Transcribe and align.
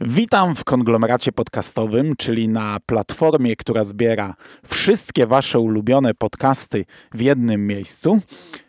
Witam 0.00 0.56
w 0.56 0.64
konglomeracie 0.64 1.32
podcastowym, 1.32 2.16
czyli 2.16 2.48
na 2.48 2.78
platformie, 2.86 3.56
która 3.56 3.84
zbiera 3.84 4.34
wszystkie 4.66 5.26
Wasze 5.26 5.58
ulubione 5.58 6.14
podcasty 6.14 6.84
w 7.14 7.20
jednym 7.20 7.66
miejscu. 7.66 8.20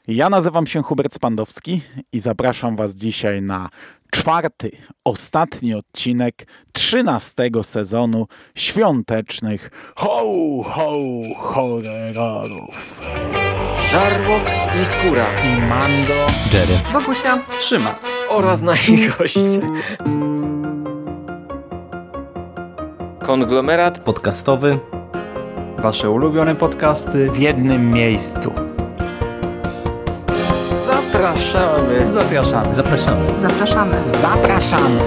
Ja 0.08 0.30
nazywam 0.30 0.68
się 0.68 0.84
Hubert 0.84 1.14
Spandowski 1.14 1.82
i 2.12 2.20
zapraszam 2.20 2.76
Was 2.76 2.96
dzisiaj 2.96 3.42
na 3.42 3.70
czwarty, 4.12 4.72
ostatni 5.04 5.74
odcinek 5.74 6.48
trzynastego 6.74 7.64
sezonu 7.64 8.28
świątecznych 8.56 9.70
ho, 9.96 10.24
ho, 10.64 10.92
horrorów. 11.38 13.00
Żarłok 13.92 14.44
i 14.82 14.86
Skóra 14.86 15.26
I 15.44 15.70
Mando, 15.70 16.28
Jerry, 16.54 16.80
Bogusia, 16.94 17.46
Trzyma. 17.62 18.00
oraz 18.30 18.62
nasi 18.62 19.08
goście. 19.08 19.40
Konglomerat 23.30 24.00
podcastowy. 24.00 24.80
wasze 25.78 26.10
ulubione 26.10 26.56
podcasty. 26.56 27.32
w 27.32 27.38
jednym 27.40 27.92
miejscu. 27.92 28.52
zapraszamy. 30.88 32.12
Zapraszamy. 32.12 32.74
Zapraszamy. 32.74 33.40
Zapraszamy. 33.40 33.96
Zapraszamy! 34.06 35.00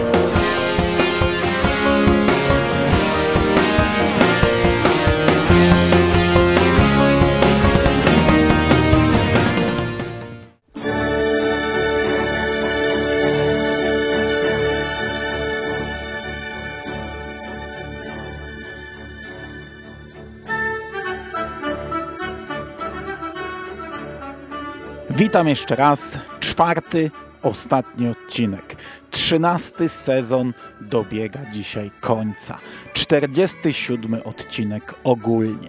Witam 25.32 25.48
jeszcze 25.48 25.76
raz. 25.76 26.18
Czwarty, 26.40 27.10
ostatni 27.42 28.08
odcinek. 28.08 28.76
Trzynasty 29.10 29.88
sezon 29.88 30.52
dobiega 30.80 31.40
dzisiaj 31.52 31.90
końca. 32.00 32.58
47 32.92 34.20
odcinek 34.24 34.94
ogólnie. 35.04 35.68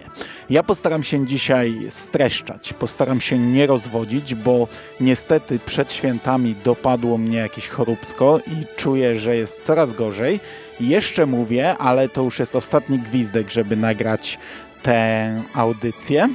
Ja 0.50 0.62
postaram 0.62 1.02
się 1.02 1.26
dzisiaj 1.26 1.74
streszczać, 1.88 2.72
postaram 2.72 3.20
się 3.20 3.38
nie 3.38 3.66
rozwodzić, 3.66 4.34
bo 4.34 4.68
niestety 5.00 5.58
przed 5.58 5.92
świętami 5.92 6.54
dopadło 6.64 7.18
mnie 7.18 7.38
jakieś 7.38 7.68
choróbsko 7.68 8.38
i 8.46 8.76
czuję, 8.76 9.18
że 9.18 9.36
jest 9.36 9.62
coraz 9.62 9.92
gorzej. 9.92 10.40
Jeszcze 10.80 11.26
mówię, 11.26 11.78
ale 11.78 12.08
to 12.08 12.22
już 12.22 12.38
jest 12.38 12.56
ostatni 12.56 12.98
gwizdek, 12.98 13.50
żeby 13.50 13.76
nagrać 13.76 14.38
tę 14.82 15.42
audycję. 15.54 16.28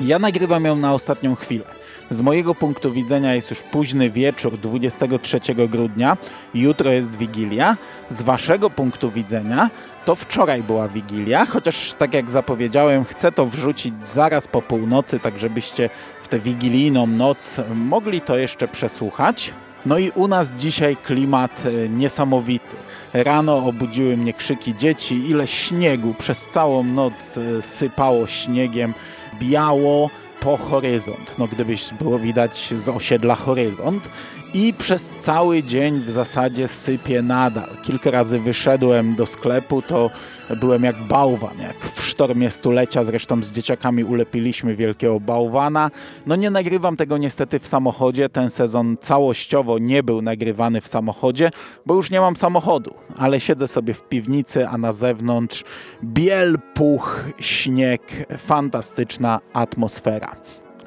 Ja 0.00 0.18
nagrywam 0.18 0.64
ją 0.64 0.76
na 0.76 0.94
ostatnią 0.94 1.34
chwilę. 1.34 1.64
Z 2.10 2.20
mojego 2.20 2.54
punktu 2.54 2.92
widzenia 2.92 3.34
jest 3.34 3.50
już 3.50 3.62
późny 3.62 4.10
wieczór 4.10 4.58
23 4.58 5.40
grudnia, 5.68 6.16
jutro 6.54 6.90
jest 6.90 7.16
Wigilia. 7.16 7.76
Z 8.10 8.22
waszego 8.22 8.70
punktu 8.70 9.10
widzenia 9.10 9.70
to 10.04 10.16
wczoraj 10.16 10.62
była 10.62 10.88
Wigilia, 10.88 11.46
chociaż 11.46 11.94
tak 11.94 12.14
jak 12.14 12.30
zapowiedziałem, 12.30 13.04
chcę 13.04 13.32
to 13.32 13.46
wrzucić 13.46 14.06
zaraz 14.06 14.48
po 14.48 14.62
północy, 14.62 15.20
tak 15.20 15.38
żebyście 15.38 15.90
w 16.22 16.28
tę 16.28 16.38
wigilijną 16.38 17.06
noc 17.06 17.60
mogli 17.74 18.20
to 18.20 18.38
jeszcze 18.38 18.68
przesłuchać. 18.68 19.52
No 19.86 19.98
i 19.98 20.10
u 20.10 20.28
nas 20.28 20.52
dzisiaj 20.52 20.96
klimat 20.96 21.62
e, 21.66 21.88
niesamowity. 21.88 22.76
Rano 23.12 23.56
obudziły 23.56 24.16
mnie 24.16 24.34
krzyki 24.34 24.76
dzieci, 24.76 25.30
ile 25.30 25.46
śniegu 25.46 26.14
przez 26.14 26.48
całą 26.48 26.84
noc 26.84 27.38
e, 27.38 27.62
sypało 27.62 28.26
śniegiem, 28.26 28.94
biało 29.40 30.10
po 30.40 30.56
horyzont. 30.56 31.34
No 31.38 31.46
gdybyś 31.46 31.94
było 32.00 32.18
widać 32.18 32.74
z 32.76 32.88
osiedla 32.88 33.34
horyzont. 33.34 34.08
I 34.54 34.74
przez 34.74 35.12
cały 35.18 35.62
dzień 35.62 36.00
w 36.00 36.10
zasadzie 36.10 36.68
sypie 36.68 37.22
nadal. 37.22 37.68
Kilka 37.82 38.10
razy 38.10 38.40
wyszedłem 38.40 39.14
do 39.14 39.26
sklepu, 39.26 39.82
to 39.82 40.10
byłem 40.56 40.84
jak 40.84 41.02
bałwan, 41.02 41.58
jak 41.58 41.84
w 41.84 42.04
sztormie 42.04 42.50
stulecia. 42.50 43.04
Zresztą 43.04 43.42
z 43.42 43.52
dzieciakami 43.52 44.04
ulepiliśmy 44.04 44.76
wielkiego 44.76 45.20
bałwana. 45.20 45.90
No 46.26 46.36
nie 46.36 46.50
nagrywam 46.50 46.96
tego 46.96 47.18
niestety 47.18 47.58
w 47.58 47.66
samochodzie. 47.66 48.28
Ten 48.28 48.50
sezon 48.50 48.96
całościowo 49.00 49.78
nie 49.78 50.02
był 50.02 50.22
nagrywany 50.22 50.80
w 50.80 50.88
samochodzie, 50.88 51.50
bo 51.86 51.94
już 51.94 52.10
nie 52.10 52.20
mam 52.20 52.36
samochodu. 52.36 52.94
Ale 53.16 53.40
siedzę 53.40 53.68
sobie 53.68 53.94
w 53.94 54.02
piwnicy, 54.02 54.68
a 54.68 54.78
na 54.78 54.92
zewnątrz 54.92 55.64
biel, 56.04 56.58
puch, 56.74 57.24
śnieg, 57.38 58.02
fantastyczna 58.38 59.40
atmosfera. 59.52 60.36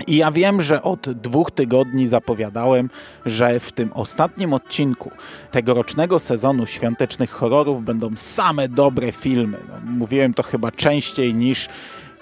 I 0.07 0.15
ja 0.15 0.31
wiem, 0.31 0.61
że 0.61 0.83
od 0.83 1.09
dwóch 1.09 1.51
tygodni 1.51 2.07
zapowiadałem, 2.07 2.89
że 3.25 3.59
w 3.59 3.71
tym 3.71 3.93
ostatnim 3.93 4.53
odcinku 4.53 5.11
tegorocznego 5.51 6.19
sezonu 6.19 6.67
świątecznych 6.67 7.29
horrorów 7.29 7.85
będą 7.85 8.15
same 8.15 8.69
dobre 8.69 9.11
filmy. 9.11 9.57
No, 9.67 9.91
mówiłem 9.97 10.33
to 10.33 10.43
chyba 10.43 10.71
częściej 10.71 11.33
niż 11.33 11.69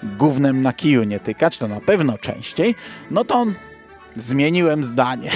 gównem 0.02 0.62
na 0.62 0.72
kiju 0.72 1.02
nie 1.02 1.20
tykać, 1.20 1.58
to 1.58 1.68
na 1.68 1.80
pewno 1.80 2.18
częściej. 2.18 2.74
No 3.10 3.24
to 3.24 3.46
zmieniłem 4.16 4.84
zdanie. 4.84 5.30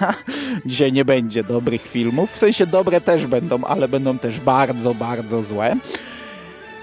Dzisiaj 0.66 0.92
nie 0.92 1.04
będzie 1.04 1.44
dobrych 1.44 1.82
filmów, 1.82 2.32
w 2.32 2.38
sensie 2.38 2.66
dobre 2.66 3.00
też 3.00 3.26
będą, 3.26 3.64
ale 3.64 3.88
będą 3.88 4.18
też 4.18 4.40
bardzo, 4.40 4.94
bardzo 4.94 5.42
złe. 5.42 5.76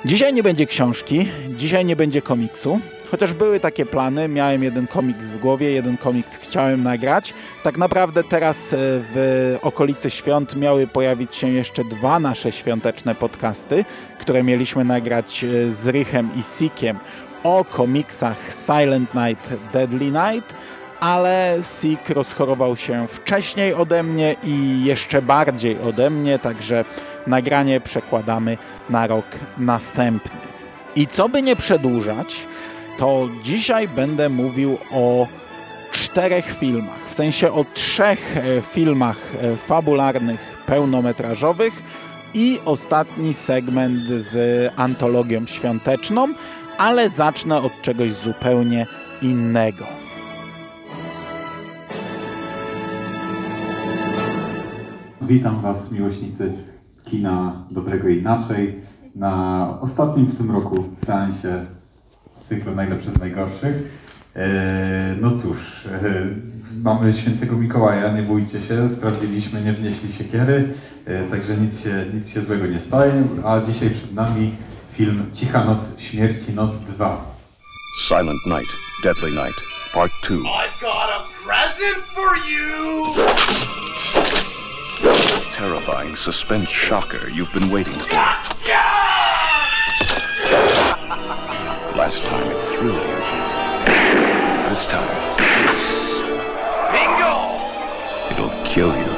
Dzisiaj 0.06 0.34
nie 0.34 0.44
będzie 0.44 0.66
książki, 0.66 1.28
dzisiaj 1.50 1.86
nie 1.86 1.96
będzie 1.96 2.22
komiksu, 2.22 2.80
chociaż 3.12 3.34
były 3.34 3.60
takie 3.60 3.86
plany, 3.86 4.28
miałem 4.28 4.64
jeden 4.64 4.88
komiks 4.88 5.26
w 5.26 5.40
głowie, 5.40 5.72
jeden 5.72 5.98
komiks 5.98 6.38
chciałem 6.38 6.84
nagrać. 6.84 7.34
Tak 7.64 7.78
naprawdę 7.78 8.24
teraz 8.24 8.74
e, 8.74 8.78
w 8.80 9.58
okolicy 9.62 10.10
świąt 10.10 10.56
miały 10.56 10.88
pojawić 10.88 11.36
się 11.36 11.50
jeszcze 11.50 11.84
dwa 11.84 12.20
nasze 12.20 12.52
świąteczne 12.52 13.16
podcasty, 13.16 13.86
które 14.20 14.44
mieliśmy 14.44 14.86
nagrać 14.86 15.44
e, 15.44 15.72
z 15.72 15.88
Rychem 15.88 16.30
i 16.40 16.44
Sikiem 16.44 16.98
o 17.44 17.66
komiksach 17.66 18.38
Silent 18.66 19.10
Night, 19.14 19.54
Deadly 19.74 20.06
Night, 20.06 20.56
ale 21.00 21.58
Sik 21.62 22.10
rozchorował 22.10 22.76
się 22.76 23.08
wcześniej 23.08 23.74
ode 23.74 24.04
mnie 24.04 24.36
i 24.44 24.84
jeszcze 24.86 25.22
bardziej 25.22 25.80
ode 25.82 26.10
mnie, 26.10 26.40
także 26.40 26.86
nagranie 27.28 27.82
przekładamy 27.82 28.58
na 28.90 29.08
rok 29.08 29.26
następny. 29.58 30.32
I 30.96 31.08
co 31.08 31.30
by 31.30 31.42
nie 31.42 31.56
przedłużać, 31.56 32.48
to 32.98 33.30
dzisiaj 33.44 33.88
będę 33.88 34.30
mówił 34.30 34.78
o 34.92 35.28
czterech 35.92 36.58
filmach, 36.60 37.08
w 37.08 37.14
sensie 37.14 37.52
o 37.52 37.66
trzech 37.74 38.38
e, 38.38 38.62
filmach 38.62 39.36
e, 39.36 39.56
fabularnych, 39.56 40.58
pełnometrażowych 40.66 41.84
i 42.34 42.60
ostatni 42.66 43.34
segment 43.34 44.08
z 44.08 44.38
antologią 44.76 45.46
świąteczną, 45.46 46.34
ale 46.78 47.10
zacznę 47.10 47.62
od 47.62 47.82
czegoś 47.82 48.14
zupełnie 48.14 48.88
innego. 49.22 49.86
Witam 55.22 55.62
Was, 55.62 55.92
miłośnicy 55.92 56.54
kina 57.06 57.66
Dobrego 57.72 58.08
Inaczej, 58.10 58.82
na 59.16 59.68
ostatnim 59.82 60.26
w 60.26 60.38
tym 60.38 60.52
roku 60.52 60.84
seansie 60.96 61.66
z 62.38 62.44
cyklu 62.44 62.76
Najlepsze 62.76 63.12
z 63.12 63.20
Najgorszych. 63.20 63.76
E, 64.36 65.16
No 65.22 65.38
cóż, 65.38 65.58
e, 65.86 66.12
mamy 66.84 67.14
świętego 67.14 67.56
Mikołaja, 67.56 68.12
nie 68.14 68.24
bójcie 68.24 68.62
się, 68.62 68.90
sprawdziliśmy, 68.90 69.62
nie 69.62 69.74
wnieśli 69.74 70.14
siekiery, 70.14 70.74
e, 71.06 71.24
także 71.24 71.58
nic 71.58 71.84
się, 71.84 72.06
nic 72.14 72.30
się 72.30 72.42
złego 72.42 72.66
nie 72.68 72.80
staje, 72.80 73.24
a 73.46 73.62
dzisiaj 73.62 73.90
przed 73.90 74.14
nami 74.14 74.56
film 74.94 75.26
Cicha 75.34 75.64
Noc 75.64 76.00
Śmierci, 76.00 76.54
Noc 76.54 76.80
2. 76.80 77.26
Silent 78.08 78.46
Night, 78.46 78.72
Deadly 79.04 79.32
Night, 79.32 79.62
Part 79.94 80.12
2. 80.30 80.36
I've 80.36 80.82
got 80.82 81.10
a 81.10 81.24
present 81.46 82.04
for 82.16 82.38
you! 82.52 83.16
Terrifying 85.52 86.18
suspense 86.18 86.70
shocker 86.70 87.30
you've 87.30 87.54
been 87.54 87.72
waiting 87.72 88.04
for. 88.04 88.20
Last 91.98 92.26
time 92.26 92.52
it 92.52 92.64
thrilled 92.64 93.04
you. 93.10 93.20
This 94.70 94.86
time, 94.86 95.10
Bingo! 96.94 97.34
it'll 98.32 98.54
kill 98.64 98.96
you. 98.96 99.12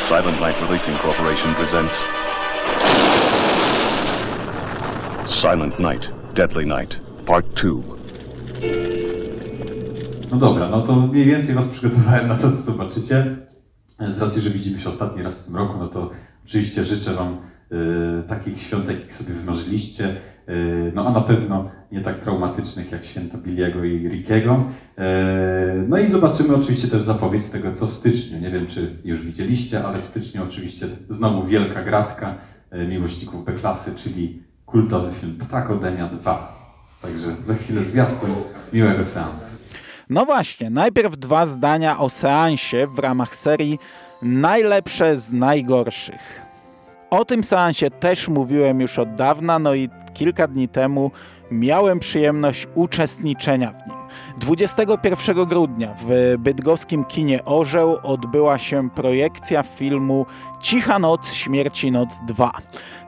Silent 0.00 0.40
Night 0.40 0.60
Releasing 0.60 0.96
Corporation 0.98 1.54
presents 1.54 2.04
Silent 5.24 5.78
Night, 5.78 6.10
Deadly 6.34 6.64
Night, 6.64 7.00
Part 7.26 7.54
2. 7.54 7.82
No 10.30 10.36
dobra, 10.36 10.68
no 10.68 10.82
to 10.82 10.96
mniej 10.96 11.24
więcej 11.24 11.54
Was 11.54 11.66
przygotowałem 11.66 12.28
na 12.28 12.34
to, 12.34 12.50
co 12.50 12.56
zobaczycie. 12.56 13.36
Z 14.00 14.20
racji, 14.20 14.42
że 14.42 14.50
widzimy 14.50 14.80
się 14.80 14.88
ostatni 14.88 15.22
raz 15.22 15.34
w 15.34 15.44
tym 15.44 15.56
roku, 15.56 15.78
no 15.78 15.88
to 15.88 16.10
Oczywiście 16.46 16.84
życzę 16.84 17.14
Wam 17.14 17.36
e, 17.70 18.22
takich 18.22 18.60
świąt, 18.60 18.88
jakich 18.88 19.12
sobie 19.12 19.34
wymarzyliście, 19.34 20.16
no 20.94 21.06
a 21.06 21.10
na 21.10 21.20
pewno 21.20 21.70
nie 21.92 22.00
tak 22.00 22.18
traumatycznych 22.18 22.92
jak 22.92 23.04
święta 23.04 23.38
Billiego 23.38 23.84
i 23.84 24.08
Rickiego. 24.08 24.64
E, 24.98 25.84
no 25.88 25.98
i 25.98 26.08
zobaczymy 26.08 26.56
oczywiście 26.56 26.88
też 26.88 27.02
zapowiedź 27.02 27.44
tego, 27.44 27.72
co 27.72 27.86
w 27.86 27.92
styczniu. 27.92 28.40
Nie 28.40 28.50
wiem, 28.50 28.66
czy 28.66 28.96
już 29.04 29.22
widzieliście, 29.22 29.84
ale 29.84 29.98
w 30.02 30.04
styczniu 30.04 30.42
oczywiście 30.44 30.86
znowu 31.08 31.46
wielka 31.46 31.82
gratka 31.82 32.34
e, 32.70 32.86
miłośników 32.86 33.44
B-klasy, 33.44 33.94
czyli 33.94 34.42
kultowy 34.66 35.12
film 35.12 35.38
Ptakodemia 35.38 36.06
2. 36.06 36.56
Także 37.02 37.36
za 37.42 37.54
chwilę 37.54 37.84
zwiastun 37.84 38.30
miłego 38.72 39.04
seansu. 39.04 39.46
No 40.10 40.24
właśnie, 40.24 40.70
najpierw 40.70 41.16
dwa 41.16 41.46
zdania 41.46 41.98
o 41.98 42.10
seansie 42.10 42.86
w 42.86 42.98
ramach 42.98 43.34
serii 43.34 43.78
Najlepsze 44.22 45.18
z 45.18 45.32
najgorszych. 45.32 46.45
O 47.10 47.24
tym 47.24 47.44
seansie 47.44 47.90
też 47.90 48.28
mówiłem 48.28 48.80
już 48.80 48.98
od 48.98 49.14
dawna, 49.14 49.58
no 49.58 49.74
i 49.74 49.88
kilka 50.14 50.48
dni 50.48 50.68
temu 50.68 51.10
miałem 51.50 51.98
przyjemność 51.98 52.68
uczestniczenia 52.74 53.72
w 53.72 53.86
nim. 53.86 53.96
21 54.40 55.44
grudnia 55.44 55.94
w 56.06 56.34
bydgoskim 56.38 57.04
kinie 57.04 57.44
Orzeł 57.44 57.96
odbyła 58.02 58.58
się 58.58 58.90
projekcja 58.90 59.62
filmu 59.62 60.26
Cicha 60.60 60.98
Noc, 60.98 61.32
Śmierci 61.32 61.92
Noc 61.92 62.08
2. 62.26 62.52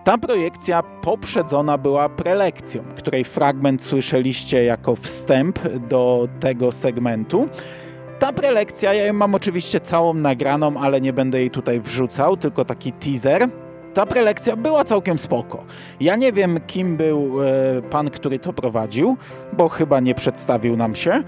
Ta 0.04 0.18
projekcja 0.18 0.82
poprzedzona 0.82 1.78
była 1.78 2.08
prelekcją, 2.08 2.82
której 2.96 3.24
fragment 3.24 3.82
słyszeliście 3.82 4.64
jako 4.64 4.96
wstęp 4.96 5.58
do 5.88 6.28
tego 6.40 6.72
segmentu. 6.72 7.48
Ta 8.18 8.32
prelekcja, 8.32 8.94
ja 8.94 9.06
ją 9.06 9.12
mam 9.12 9.34
oczywiście 9.34 9.80
całą 9.80 10.14
nagraną, 10.14 10.80
ale 10.80 11.00
nie 11.00 11.12
będę 11.12 11.40
jej 11.40 11.50
tutaj 11.50 11.80
wrzucał, 11.80 12.36
tylko 12.36 12.64
taki 12.64 12.92
teaser. 12.92 13.48
Ta 13.98 14.06
prelekcja 14.06 14.56
była 14.56 14.84
całkiem 14.84 15.18
spoko. 15.18 15.64
Ja 16.00 16.16
nie 16.16 16.32
wiem, 16.32 16.60
kim 16.66 16.96
był 16.96 17.42
e, 17.42 17.82
pan, 17.82 18.10
który 18.10 18.38
to 18.38 18.52
prowadził, 18.52 19.16
bo 19.52 19.68
chyba 19.68 20.00
nie 20.00 20.14
przedstawił 20.14 20.76
nam 20.76 20.94
się, 20.94 21.22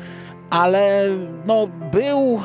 ale 0.51 1.09
no, 1.47 1.69
był 1.93 2.41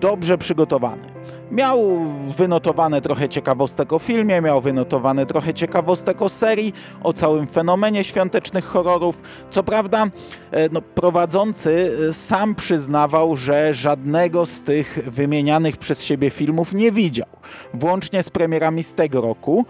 dobrze 0.00 0.38
przygotowany. 0.38 1.17
Miał 1.50 2.04
wynotowane 2.36 3.00
trochę 3.00 3.28
ciekawostek 3.28 3.92
o 3.92 3.98
filmie, 3.98 4.40
miał 4.40 4.60
wynotowane 4.60 5.26
trochę 5.26 5.54
ciekawostek 5.54 6.22
o 6.22 6.28
serii, 6.28 6.72
o 7.02 7.12
całym 7.12 7.46
fenomenie 7.46 8.04
świątecznych 8.04 8.64
horrorów. 8.64 9.22
Co 9.50 9.62
prawda, 9.62 10.06
e, 10.50 10.68
no, 10.72 10.82
prowadzący 10.82 11.96
e, 12.08 12.12
sam 12.12 12.54
przyznawał, 12.54 13.36
że 13.36 13.74
żadnego 13.74 14.46
z 14.46 14.62
tych 14.62 14.98
wymienianych 15.06 15.76
przez 15.76 16.04
siebie 16.04 16.30
filmów 16.30 16.74
nie 16.74 16.92
widział, 16.92 17.28
włącznie 17.74 18.22
z 18.22 18.30
premierami 18.30 18.82
z 18.82 18.94
tego 18.94 19.20
roku. 19.20 19.66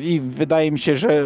I 0.00 0.20
wydaje 0.20 0.72
mi 0.72 0.78
się, 0.78 0.96
że 0.96 1.24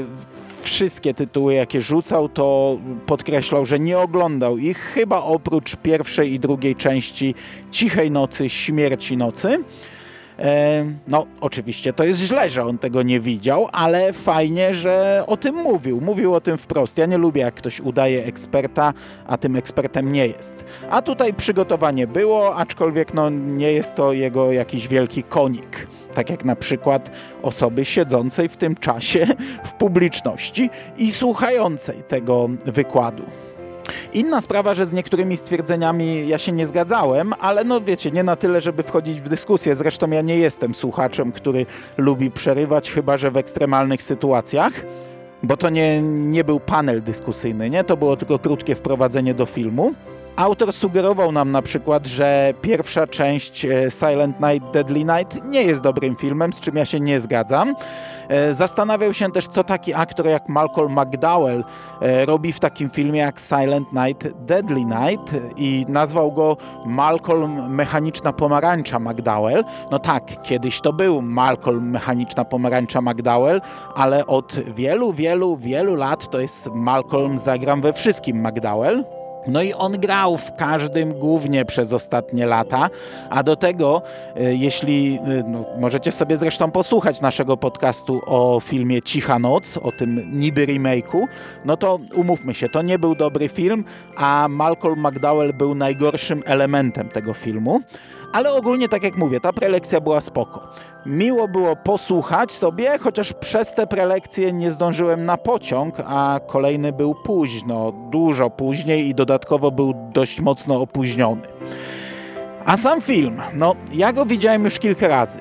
wszystkie 0.62 1.14
tytuły, 1.14 1.54
jakie 1.54 1.80
rzucał, 1.80 2.28
to 2.28 2.78
podkreślał, 3.06 3.66
że 3.66 3.78
nie 3.78 3.98
oglądał 3.98 4.58
ich, 4.58 4.78
chyba 4.78 5.22
oprócz 5.22 5.76
pierwszej 5.76 6.32
i 6.32 6.40
drugiej 6.40 6.76
części 6.76 7.34
Cichej 7.70 8.10
Nocy, 8.10 8.48
Śmierci 8.48 9.16
Nocy. 9.16 9.58
E, 10.38 10.84
no, 11.08 11.26
oczywiście 11.40 11.92
to 11.92 12.04
jest 12.04 12.20
źle, 12.20 12.48
że 12.48 12.64
on 12.64 12.78
tego 12.78 13.02
nie 13.02 13.20
widział, 13.20 13.68
ale 13.72 14.12
fajnie, 14.12 14.74
że 14.74 15.24
o 15.26 15.36
tym 15.36 15.54
mówił. 15.54 16.00
Mówił 16.00 16.34
o 16.34 16.40
tym 16.40 16.58
wprost. 16.58 16.98
Ja 16.98 17.06
nie 17.06 17.18
lubię, 17.18 17.40
jak 17.40 17.54
ktoś 17.54 17.80
udaje 17.80 18.24
eksperta, 18.24 18.92
a 19.26 19.38
tym 19.38 19.56
ekspertem 19.56 20.12
nie 20.12 20.26
jest. 20.26 20.64
A 20.90 21.02
tutaj 21.02 21.34
przygotowanie 21.34 22.06
było, 22.06 22.56
aczkolwiek 22.56 23.14
no, 23.14 23.30
nie 23.30 23.72
jest 23.72 23.94
to 23.94 24.12
jego 24.12 24.52
jakiś 24.52 24.88
wielki 24.88 25.22
konik 25.22 25.86
tak 26.14 26.30
jak 26.30 26.44
na 26.44 26.56
przykład 26.56 27.10
osoby 27.42 27.84
siedzącej 27.84 28.48
w 28.48 28.56
tym 28.56 28.76
czasie 28.76 29.26
w 29.64 29.72
publiczności 29.72 30.70
i 30.98 31.12
słuchającej 31.12 32.02
tego 32.08 32.48
wykładu. 32.64 33.22
Inna 34.12 34.40
sprawa, 34.40 34.74
że 34.74 34.86
z 34.86 34.92
niektórymi 34.92 35.36
stwierdzeniami 35.36 36.28
ja 36.28 36.38
się 36.38 36.52
nie 36.52 36.66
zgadzałem, 36.66 37.34
ale 37.40 37.64
no 37.64 37.80
wiecie, 37.80 38.10
nie 38.10 38.22
na 38.22 38.36
tyle, 38.36 38.60
żeby 38.60 38.82
wchodzić 38.82 39.20
w 39.20 39.28
dyskusję. 39.28 39.76
Zresztą 39.76 40.10
ja 40.10 40.22
nie 40.22 40.38
jestem 40.38 40.74
słuchaczem, 40.74 41.32
który 41.32 41.66
lubi 41.96 42.30
przerywać, 42.30 42.92
chyba 42.92 43.16
że 43.16 43.30
w 43.30 43.36
ekstremalnych 43.36 44.02
sytuacjach. 44.02 44.72
Bo 45.42 45.56
to 45.56 45.70
nie, 45.70 46.02
nie 46.02 46.44
był 46.44 46.60
panel 46.60 47.02
dyskusyjny, 47.02 47.70
nie? 47.70 47.84
To 47.84 47.96
było 47.96 48.16
tylko 48.16 48.38
krótkie 48.38 48.74
wprowadzenie 48.74 49.34
do 49.34 49.46
filmu. 49.46 49.94
Autor 50.36 50.72
sugerował 50.72 51.32
nam 51.32 51.50
na 51.50 51.62
przykład, 51.62 52.06
że 52.06 52.54
pierwsza 52.62 53.06
część 53.06 53.64
e, 53.64 53.90
Silent 53.90 54.36
Night, 54.40 54.70
Deadly 54.72 55.04
Night 55.04 55.44
nie 55.44 55.62
jest 55.62 55.82
dobrym 55.82 56.16
filmem, 56.16 56.52
z 56.52 56.60
czym 56.60 56.76
ja 56.76 56.84
się 56.84 57.00
nie 57.00 57.20
zgadzam. 57.20 57.74
E, 58.28 58.54
zastanawiał 58.54 59.12
się 59.12 59.32
też, 59.32 59.48
co 59.48 59.64
taki 59.64 59.94
aktor 59.94 60.26
jak 60.26 60.48
Malcolm 60.48 61.00
McDowell 61.00 61.64
e, 62.00 62.26
robi 62.26 62.52
w 62.52 62.60
takim 62.60 62.90
filmie 62.90 63.20
jak 63.20 63.40
Silent 63.40 63.88
Night, 63.92 64.28
Deadly 64.46 64.84
Night 64.84 65.34
i 65.56 65.86
nazwał 65.88 66.32
go 66.32 66.56
Malcolm 66.86 67.74
Mechaniczna 67.74 68.32
Pomarańcza 68.32 68.98
McDowell. 68.98 69.64
No 69.90 69.98
tak, 69.98 70.42
kiedyś 70.42 70.80
to 70.80 70.92
był 70.92 71.22
Malcolm 71.22 71.90
Mechaniczna 71.90 72.44
Pomarańcza 72.44 73.00
McDowell, 73.02 73.60
ale 73.94 74.26
od 74.26 74.54
wielu, 74.74 75.12
wielu, 75.12 75.56
wielu 75.56 75.94
lat 75.94 76.30
to 76.30 76.40
jest 76.40 76.70
Malcolm 76.74 77.38
Zagram 77.38 77.80
we 77.80 77.92
wszystkim 77.92 78.46
McDowell. 78.46 79.04
No 79.46 79.62
i 79.62 79.72
on 79.72 79.92
grał 79.92 80.36
w 80.36 80.54
każdym 80.56 81.12
głównie 81.12 81.64
przez 81.64 81.92
ostatnie 81.92 82.46
lata, 82.46 82.90
a 83.30 83.42
do 83.42 83.56
tego, 83.56 84.02
e, 84.36 84.54
jeśli 84.54 85.18
e, 85.18 85.42
no, 85.48 85.64
możecie 85.78 86.12
sobie 86.12 86.36
zresztą 86.36 86.70
posłuchać 86.70 87.20
naszego 87.20 87.56
podcastu 87.56 88.20
o 88.26 88.60
filmie 88.60 89.02
Cicha 89.02 89.38
Noc, 89.38 89.76
o 89.76 89.92
tym 89.92 90.38
niby 90.38 90.66
remake'u, 90.66 91.24
no 91.64 91.76
to 91.76 91.98
umówmy 92.14 92.54
się, 92.54 92.68
to 92.68 92.82
nie 92.82 92.98
był 92.98 93.14
dobry 93.14 93.48
film, 93.48 93.84
a 94.16 94.46
Malcolm 94.50 95.06
McDowell 95.06 95.52
był 95.52 95.74
najgorszym 95.74 96.42
elementem 96.46 97.08
tego 97.08 97.34
filmu. 97.34 97.80
Ale 98.32 98.52
ogólnie, 98.52 98.88
tak 98.88 99.02
jak 99.02 99.16
mówię, 99.16 99.40
ta 99.40 99.52
prelekcja 99.52 100.00
była 100.00 100.20
spoko. 100.20 100.68
Miło 101.06 101.48
było 101.48 101.76
posłuchać 101.76 102.52
sobie, 102.52 102.98
chociaż 102.98 103.32
przez 103.32 103.74
te 103.74 103.86
prelekcje 103.86 104.52
nie 104.52 104.70
zdążyłem 104.70 105.24
na 105.24 105.36
pociąg, 105.36 106.00
a 106.06 106.40
kolejny 106.46 106.92
był 106.92 107.14
późno, 107.14 107.92
dużo 108.10 108.50
później 108.50 109.08
i 109.08 109.14
dodatkowo 109.14 109.70
był 109.70 109.94
dość 110.12 110.40
mocno 110.40 110.80
opóźniony. 110.80 111.42
A 112.64 112.76
sam 112.76 113.00
film, 113.00 113.40
no 113.54 113.74
ja 113.92 114.12
go 114.12 114.26
widziałem 114.26 114.64
już 114.64 114.78
kilka 114.78 115.08
razy. 115.08 115.38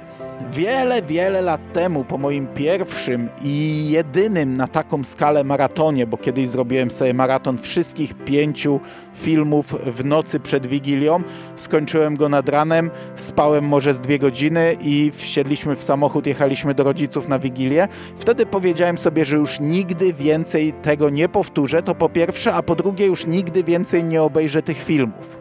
Wiele, 0.52 1.02
wiele 1.02 1.42
lat 1.42 1.74
temu, 1.74 2.04
po 2.04 2.18
moim 2.18 2.48
pierwszym 2.48 3.30
i 3.44 3.86
jedynym 3.90 4.58
na 4.58 4.68
taką 4.68 5.04
skalę 5.04 5.44
maratonie, 5.44 6.08
bo 6.08 6.18
kiedyś 6.18 6.50
zrobiłem 6.50 6.92
sobie 6.92 7.14
maraton 7.14 7.58
wszystkich 7.58 8.14
pięciu 8.14 8.80
filmów 9.14 9.76
w 9.86 10.06
nocy 10.06 10.40
przed 10.40 10.68
Wigilią, 10.68 11.22
skończyłem 11.56 12.16
go 12.16 12.30
nad 12.30 12.50
ranem, 12.50 12.92
spałem 13.16 13.66
może 13.66 13.94
z 13.94 14.00
dwie 14.00 14.20
godziny 14.20 14.78
i 14.82 15.12
wsiedliśmy 15.16 15.76
w 15.76 15.84
samochód, 15.84 16.26
jechaliśmy 16.26 16.74
do 16.74 16.84
rodziców 16.84 17.28
na 17.28 17.40
Wigilię. 17.40 17.88
Wtedy 18.18 18.46
powiedziałem 18.46 18.98
sobie, 18.98 19.26
że 19.26 19.38
już 19.38 19.60
nigdy 19.60 20.14
więcej 20.14 20.74
tego 20.74 21.10
nie 21.10 21.30
powtórzę, 21.30 21.84
to 21.84 21.96
po 21.96 22.10
pierwsze, 22.10 22.54
a 22.54 22.64
po 22.64 22.76
drugie 22.76 23.06
już 23.06 23.26
nigdy 23.26 23.64
więcej 23.64 24.04
nie 24.04 24.22
obejrzę 24.24 24.62
tych 24.62 24.84
filmów. 24.84 25.38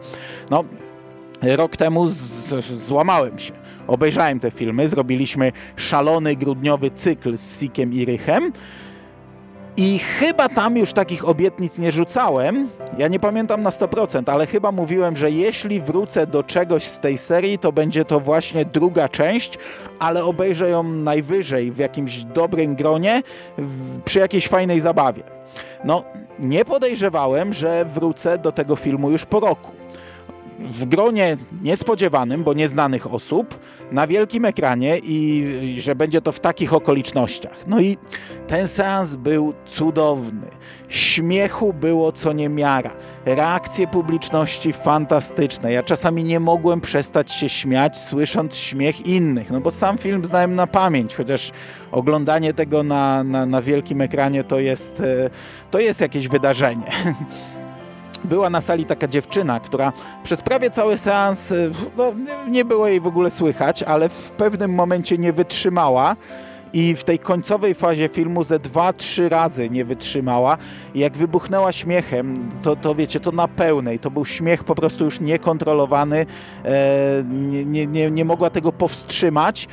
No, 0.49 0.63
rok 1.41 1.77
temu 1.77 2.07
złamałem 2.75 3.39
się 3.39 3.60
obejrzałem 3.87 4.39
te 4.39 4.51
filmy, 4.51 4.89
zrobiliśmy 4.89 5.51
szalony 5.75 6.35
grudniowy 6.35 6.91
cykl 6.91 7.37
z 7.37 7.59
Sikiem 7.59 7.93
i 7.93 8.05
Rychem. 8.05 8.51
I 9.77 9.99
chyba 9.99 10.49
tam 10.49 10.77
już 10.77 10.93
takich 10.93 11.27
obietnic 11.27 11.79
nie 11.79 11.91
rzucałem. 11.91 12.69
Ja 12.97 13.07
nie 13.07 13.19
pamiętam 13.19 13.63
na 13.63 13.69
100%, 13.69 14.31
ale 14.31 14.45
chyba 14.45 14.71
mówiłem, 14.71 15.17
że 15.17 15.31
jeśli 15.31 15.81
wrócę 15.81 16.27
do 16.27 16.43
czegoś 16.43 16.83
z 16.83 16.99
tej 16.99 17.17
serii, 17.17 17.59
to 17.59 17.71
będzie 17.71 18.05
to 18.05 18.19
właśnie 18.19 18.65
druga 18.65 19.09
część, 19.09 19.57
ale 19.99 20.25
obejrzę 20.25 20.69
ją 20.69 20.83
najwyżej 20.83 21.71
w 21.71 21.77
jakimś 21.77 22.23
dobrym 22.23 22.75
gronie, 22.75 23.23
w, 23.57 24.01
przy 24.01 24.19
jakiejś 24.19 24.47
fajnej 24.47 24.79
zabawie. 24.79 25.23
No, 25.83 26.03
nie 26.39 26.65
podejrzewałem, 26.65 27.53
że 27.53 27.85
wrócę 27.85 28.37
do 28.37 28.51
tego 28.51 28.75
filmu 28.75 29.11
już 29.11 29.25
po 29.25 29.39
roku 29.39 29.80
w 30.69 30.85
gronie 30.85 31.37
niespodziewanym, 31.61 32.43
bo 32.43 32.53
nieznanych 32.53 33.13
osób, 33.13 33.59
na 33.91 34.07
wielkim 34.07 34.45
ekranie 34.45 34.97
i 35.03 35.75
że 35.79 35.95
będzie 35.95 36.21
to 36.21 36.31
w 36.31 36.39
takich 36.39 36.73
okolicznościach. 36.73 37.67
No 37.67 37.79
i 37.79 37.97
ten 38.47 38.67
seans 38.67 39.15
był 39.15 39.53
cudowny. 39.65 40.47
Śmiechu 40.89 41.73
było 41.73 42.11
co 42.11 42.33
niemiara. 42.33 42.91
Reakcje 43.25 43.87
publiczności 43.87 44.73
fantastyczne. 44.73 45.71
Ja 45.71 45.83
czasami 45.83 46.23
nie 46.23 46.39
mogłem 46.39 46.81
przestać 46.81 47.31
się 47.31 47.49
śmiać, 47.49 47.97
słysząc 47.97 48.55
śmiech 48.55 49.05
innych, 49.07 49.51
no 49.51 49.61
bo 49.61 49.71
sam 49.71 49.97
film 49.97 50.25
znałem 50.25 50.55
na 50.55 50.67
pamięć, 50.67 51.15
chociaż 51.15 51.51
oglądanie 51.91 52.53
tego 52.53 52.83
na, 52.83 53.23
na, 53.23 53.45
na 53.45 53.61
wielkim 53.61 54.01
ekranie 54.01 54.43
to 54.43 54.59
jest, 54.59 54.99
e, 54.99 55.29
to 55.71 55.79
jest 55.79 56.01
jakieś 56.01 56.27
wydarzenie. 56.27 56.85
była 58.23 58.49
na 58.49 58.61
sali 58.61 58.85
taka 58.85 59.07
dziewczyna, 59.07 59.59
która 59.59 59.93
przez 60.23 60.41
prawie 60.41 60.71
cały 60.71 60.97
seans 60.97 61.51
y, 61.51 61.71
no, 61.97 62.13
nie 62.49 62.65
było 62.65 62.87
jej 62.87 63.01
w 63.01 63.07
ogóle 63.07 63.31
słychać, 63.31 63.83
ale 63.83 64.09
w 64.09 64.31
pewnym 64.31 64.73
momencie 64.73 65.17
nie 65.17 65.33
wytrzymała 65.33 66.15
i 66.73 66.95
w 66.95 67.03
tej 67.03 67.19
końcowej 67.19 67.75
fazie 67.75 68.09
filmu 68.09 68.43
ze 68.43 68.59
dwa, 68.59 68.93
trzy 68.93 69.29
razy 69.29 69.69
nie 69.69 69.85
wytrzymała 69.85 70.57
i 70.95 70.99
jak 70.99 71.17
wybuchnęła 71.17 71.71
śmiechem, 71.71 72.49
to, 72.61 72.75
to 72.75 72.95
wiecie, 72.95 73.19
to 73.19 73.31
na 73.31 73.47
pełnej, 73.47 73.99
to 73.99 74.11
był 74.11 74.25
śmiech 74.25 74.63
po 74.63 74.75
prostu 74.75 75.05
już 75.05 75.19
niekontrolowany, 75.19 76.25
e, 76.65 77.23
nie, 77.29 77.65
nie, 77.65 77.87
nie, 77.87 78.11
nie 78.11 78.25
mogła 78.25 78.49
tego 78.49 78.71
powstrzymać. 78.71 79.67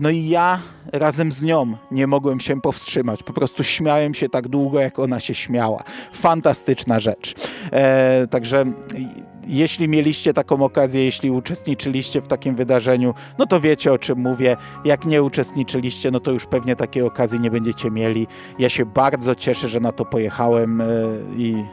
No 0.00 0.10
i 0.10 0.28
ja 0.28 0.58
razem 0.92 1.32
z 1.32 1.42
nią 1.42 1.76
nie 1.90 2.06
mogłem 2.06 2.40
się 2.40 2.60
powstrzymać. 2.60 3.22
Po 3.22 3.32
prostu 3.32 3.64
śmiałem 3.64 4.14
się 4.14 4.28
tak 4.28 4.48
długo, 4.48 4.80
jak 4.80 4.98
ona 4.98 5.20
się 5.20 5.34
śmiała. 5.34 5.84
Fantastyczna 6.12 7.00
rzecz. 7.00 7.34
E, 7.72 8.26
także 8.26 8.64
jeśli 9.46 9.88
mieliście 9.88 10.34
taką 10.34 10.64
okazję, 10.64 11.04
jeśli 11.04 11.30
uczestniczyliście 11.30 12.20
w 12.20 12.28
takim 12.28 12.54
wydarzeniu, 12.54 13.14
no 13.38 13.46
to 13.46 13.60
wiecie 13.60 13.92
o 13.92 13.98
czym 13.98 14.18
mówię. 14.18 14.56
Jak 14.84 15.06
nie 15.06 15.22
uczestniczyliście, 15.22 16.10
no 16.10 16.20
to 16.20 16.30
już 16.30 16.46
pewnie 16.46 16.76
takiej 16.76 17.02
okazji 17.02 17.40
nie 17.40 17.50
będziecie 17.50 17.90
mieli. 17.90 18.26
Ja 18.58 18.68
się 18.68 18.86
bardzo 18.86 19.34
cieszę, 19.34 19.68
że 19.68 19.80
na 19.80 19.92
to 19.92 20.04
pojechałem 20.04 20.80
e, 20.80 20.84
i 21.36 21.64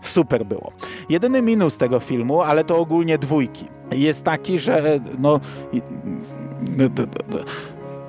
super 0.00 0.46
było. 0.46 0.72
Jedyny 1.08 1.42
minus 1.42 1.78
tego 1.78 2.00
filmu, 2.00 2.42
ale 2.42 2.64
to 2.64 2.78
ogólnie 2.78 3.18
dwójki, 3.18 3.64
jest 3.92 4.24
taki, 4.24 4.58
że 4.58 5.00
no 5.18 5.40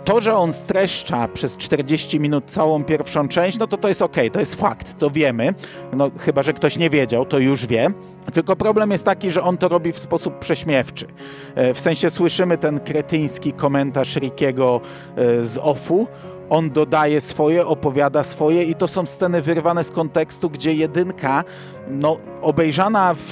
to, 0.06 0.22
że 0.22 0.36
on 0.36 0.54
streszcza 0.54 1.28
przez 1.28 1.58
40 1.58 2.20
minut 2.20 2.46
całą 2.46 2.84
pierwszą 2.84 3.28
część, 3.28 3.58
no 3.58 3.68
to 3.68 3.78
to 3.78 3.88
jest 3.88 4.02
ok, 4.02 4.16
to 4.34 4.40
jest 4.40 4.56
fakt, 4.56 5.00
to 5.00 5.10
wiemy. 5.10 5.54
No, 5.94 6.12
chyba, 6.20 6.44
że 6.44 6.54
ktoś 6.54 6.78
nie 6.78 6.90
wiedział, 6.90 7.26
to 7.26 7.40
już 7.40 7.66
wie. 7.66 7.92
Tylko 8.34 8.56
problem 8.56 8.92
jest 8.92 9.06
taki, 9.06 9.32
że 9.32 9.44
on 9.44 9.58
to 9.58 9.68
robi 9.68 9.92
w 9.92 10.00
sposób 10.00 10.40
prześmiewczy. 10.40 11.08
E, 11.56 11.74
w 11.74 11.80
sensie 11.80 12.10
słyszymy 12.10 12.58
ten 12.58 12.80
kretyński 12.80 13.54
komentarz 13.54 14.16
Rickiego 14.16 14.82
e, 15.16 15.44
z 15.44 15.58
OFU, 15.58 16.08
on 16.50 16.70
dodaje 16.70 17.22
swoje, 17.22 17.66
opowiada 17.66 18.24
swoje 18.24 18.64
i 18.64 18.76
to 18.76 18.88
są 18.88 19.06
sceny 19.06 19.42
wyrwane 19.42 19.84
z 19.84 19.92
kontekstu, 19.92 20.50
gdzie 20.50 20.74
jedynka, 20.74 21.44
no, 21.88 22.18
obejrzana 22.42 23.14
w, 23.14 23.30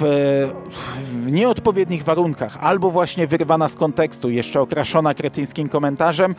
w 1.25 1.31
nieodpowiednich 1.31 2.03
warunkach, 2.03 2.57
albo 2.61 2.91
właśnie 2.91 3.27
wyrwana 3.27 3.69
z 3.69 3.75
kontekstu, 3.75 4.29
jeszcze 4.29 4.61
okraszona 4.61 5.13
kretyńskim 5.13 5.69
komentarzem, 5.69 6.35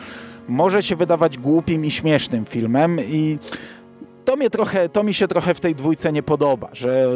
może 0.49 0.83
się 0.83 0.97
wydawać 0.97 1.39
głupim 1.39 1.85
i 1.85 1.91
śmiesznym 1.91 2.45
filmem 2.45 3.01
i 3.01 3.39
to, 4.25 4.37
mnie 4.37 4.51
trochę, 4.51 4.89
to 4.89 5.03
mi 5.03 5.15
się 5.15 5.29
trochę 5.29 5.55
w 5.55 5.61
tej 5.61 5.75
dwójce 5.75 6.13
nie 6.13 6.23
podoba, 6.23 6.69
że 6.73 7.07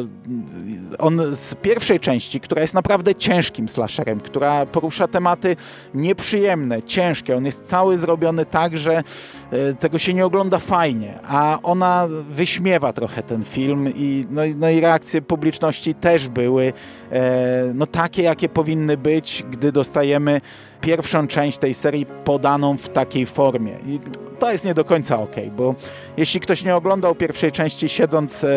on 0.98 1.20
z 1.32 1.54
pierwszej 1.54 2.00
części, 2.00 2.40
która 2.40 2.62
jest 2.62 2.74
naprawdę 2.74 3.14
ciężkim 3.14 3.68
slasherem, 3.68 4.20
która 4.20 4.66
porusza 4.66 5.08
tematy 5.08 5.56
nieprzyjemne, 5.94 6.82
ciężkie, 6.82 7.36
on 7.36 7.46
jest 7.46 7.64
cały 7.64 7.98
zrobiony 7.98 8.46
tak, 8.46 8.78
że 8.78 9.02
e, 9.50 9.74
tego 9.74 9.98
się 9.98 10.14
nie 10.14 10.26
ogląda 10.26 10.58
fajnie, 10.58 11.18
a 11.28 11.58
ona 11.62 12.08
wyśmiewa 12.30 12.92
trochę 12.92 13.22
ten 13.22 13.44
film 13.44 13.92
i, 13.96 14.26
no, 14.30 14.42
no 14.56 14.70
i 14.70 14.80
reakcje 14.80 15.22
publiczności 15.22 15.94
też 15.94 16.28
były 16.28 16.72
e, 17.12 17.72
no, 17.74 17.86
takie, 17.86 18.22
jakie 18.22 18.48
powinny 18.48 18.96
być, 18.96 19.44
gdy 19.50 19.72
dostajemy 19.72 20.40
pierwszą 20.80 21.26
część 21.26 21.58
tej 21.58 21.74
serii 21.74 22.06
podaną 22.06 22.78
w 22.78 22.88
takiej 22.88 23.26
formie. 23.26 23.76
I 23.86 24.00
to 24.38 24.52
jest 24.52 24.64
nie 24.64 24.74
do 24.74 24.84
końca 24.84 25.20
ok, 25.20 25.36
bo 25.56 25.74
jeśli 26.16 26.40
ktoś 26.40 26.64
nie 26.64 26.76
oglądał 26.76 27.14
pierwszej 27.14 27.52
części 27.52 27.88
siedząc 27.88 28.44
e, 28.44 28.48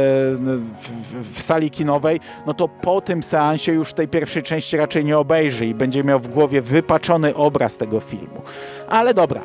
w, 1.33 1.41
sali 1.41 1.71
kinowej, 1.71 2.19
no 2.45 2.53
to 2.53 2.67
po 2.67 3.01
tym 3.01 3.23
seansie 3.23 3.71
już 3.71 3.93
tej 3.93 4.07
pierwszej 4.07 4.43
części 4.43 4.77
raczej 4.77 5.05
nie 5.05 5.17
obejrzy 5.17 5.65
i 5.65 5.73
będzie 5.73 6.03
miał 6.03 6.19
w 6.19 6.27
głowie 6.27 6.61
wypaczony 6.61 7.35
obraz 7.35 7.77
tego 7.77 7.99
filmu. 7.99 8.41
Ale 8.89 9.13
dobra, 9.13 9.41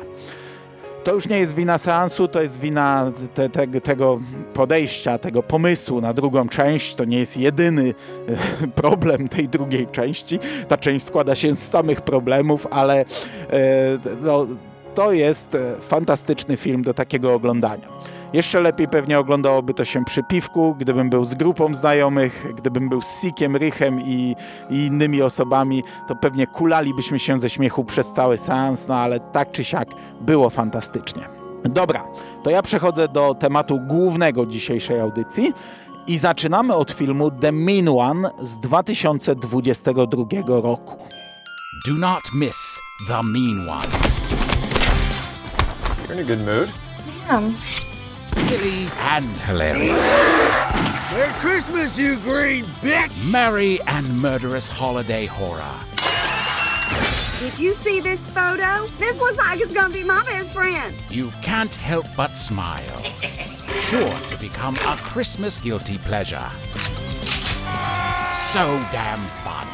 to 1.07 1.13
już 1.13 1.27
nie 1.27 1.39
jest 1.39 1.55
wina 1.55 1.77
seansu, 1.77 2.27
to 2.27 2.41
jest 2.41 2.59
wina 2.59 3.11
te, 3.33 3.49
te, 3.49 3.67
tego 3.67 4.19
podejścia, 4.53 5.17
tego 5.17 5.43
pomysłu 5.43 6.01
na 6.01 6.13
drugą 6.13 6.49
część. 6.49 6.95
To 6.95 7.05
nie 7.05 7.19
jest 7.19 7.37
jedyny 7.37 7.93
e, 8.63 8.67
problem 8.81 9.27
tej 9.27 9.49
drugiej 9.49 9.87
części. 9.87 10.39
Ta 10.67 10.77
część 10.77 11.05
składa 11.05 11.35
się 11.35 11.55
z 11.55 11.69
samych 11.69 12.01
problemów, 12.01 12.67
ale 12.71 12.99
e, 12.99 13.05
no, 14.21 14.47
to 14.95 15.11
jest 15.11 15.55
e, 15.55 15.59
fantastyczny 15.81 16.57
film 16.57 16.83
do 16.83 16.93
takiego 16.93 17.33
oglądania. 17.33 17.87
Jeszcze 18.33 18.61
lepiej 18.61 18.87
pewnie 18.87 19.19
oglądałoby 19.19 19.73
to 19.73 19.85
się 19.85 20.05
przy 20.05 20.23
piwku, 20.23 20.75
gdybym 20.79 21.09
był 21.09 21.25
z 21.25 21.33
grupą 21.33 21.75
znajomych, 21.75 22.45
gdybym 22.55 22.89
był 22.89 23.01
z 23.01 23.21
Sikiem, 23.21 23.55
Rychem 23.55 24.01
i, 24.01 24.35
i, 24.69 24.75
innymi 24.75 25.21
osobami, 25.21 25.83
to 26.07 26.15
pewnie 26.15 26.47
kulalibyśmy 26.47 27.19
się 27.19 27.39
ze 27.39 27.49
śmiechu 27.49 27.83
przez 27.83 28.13
cały 28.13 28.37
seans, 28.37 28.87
no 28.87 28.95
ale 28.95 29.19
tak 29.19 29.51
czy 29.51 29.63
siak 29.63 29.89
było 30.21 30.49
fantastycznie. 30.49 31.23
Dobra, 31.63 32.03
to 32.43 32.49
ja 32.49 32.61
przechodzę 32.61 33.07
do 33.07 33.35
tematu 33.35 33.79
głównego 33.79 34.45
dzisiejszej 34.45 34.99
audycji 34.99 35.53
i 36.07 36.17
zaczynamy 36.17 36.75
od 36.75 36.91
filmu 36.91 37.31
The 37.31 37.51
Mean 37.51 37.87
One 37.87 38.31
z 38.41 38.59
2022 38.59 40.25
roku. 40.47 40.97
Do 41.87 41.93
not 41.93 42.21
miss 42.33 42.79
The 43.07 43.23
Mean 43.23 43.69
One. 43.69 43.87
You're 46.07 46.13
in 46.13 46.19
a 46.19 46.23
good 46.23 46.45
mood. 46.45 46.87
am 47.29 47.53
silly 48.47 48.87
and 48.99 49.29
hilarious. 49.41 50.01
Merry 51.11 51.33
Christmas, 51.33 51.97
you 51.97 52.15
green 52.19 52.63
bitch! 52.81 53.31
Merry 53.31 53.81
and 53.81 54.21
murderous 54.21 54.69
holiday 54.69 55.25
horror. 55.25 55.75
Did 57.41 57.59
you 57.59 57.73
see 57.73 57.99
this 57.99 58.25
photo? 58.25 58.87
This 58.99 59.17
looks 59.19 59.37
like 59.37 59.59
it's 59.59 59.73
gonna 59.73 59.93
be 59.93 60.03
my 60.03 60.23
best 60.23 60.53
friend. 60.53 60.95
You 61.09 61.31
can't 61.41 61.75
help 61.75 62.05
but 62.15 62.37
smile. 62.37 63.03
Sure 63.81 64.17
to 64.27 64.37
become 64.39 64.75
a 64.75 64.95
Christmas 64.95 65.59
guilty 65.59 65.97
pleasure. 65.97 66.49
So 68.31 68.65
damn 68.91 69.25
fun. 69.43 69.67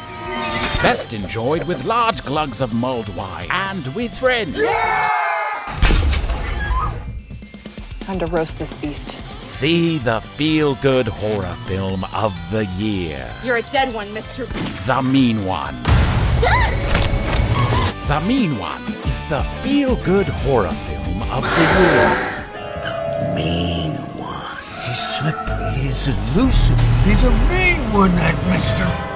Best 0.82 1.12
enjoyed 1.12 1.62
with 1.64 1.84
large 1.84 2.24
glugs 2.24 2.60
of 2.60 2.74
mulled 2.74 3.14
wine 3.14 3.48
and 3.50 3.86
with 3.94 4.12
friends. 4.18 4.60
Time 8.06 8.18
to 8.18 8.26
roast 8.26 8.58
this 8.58 8.74
beast. 8.76 9.08
See 9.40 9.96
the 9.96 10.20
feel 10.20 10.74
good 10.76 11.08
horror 11.08 11.54
film 11.66 12.04
of 12.12 12.34
the 12.50 12.66
year. 12.76 13.32
You're 13.42 13.56
a 13.56 13.62
dead 13.62 13.94
one, 13.94 14.08
Mr. 14.08 14.46
The 14.84 15.00
Mean 15.00 15.46
One. 15.46 15.74
Dead! 16.38 16.74
The 18.06 18.20
Mean 18.20 18.58
One 18.58 18.82
is 19.06 19.22
the 19.30 19.42
feel 19.62 19.96
good 20.04 20.28
horror 20.28 20.68
film 20.70 21.22
of 21.22 21.42
the 21.44 21.66
year. 21.80 22.46
The 22.82 23.32
Mean 23.34 23.92
One. 24.20 24.58
He's 24.86 25.00
slippery, 25.16 25.72
he's 25.72 26.08
elusive, 26.08 26.78
he's 27.04 27.24
a 27.24 27.30
mean 27.48 27.80
one, 27.90 28.14
that 28.16 28.36
mister. 28.52 29.13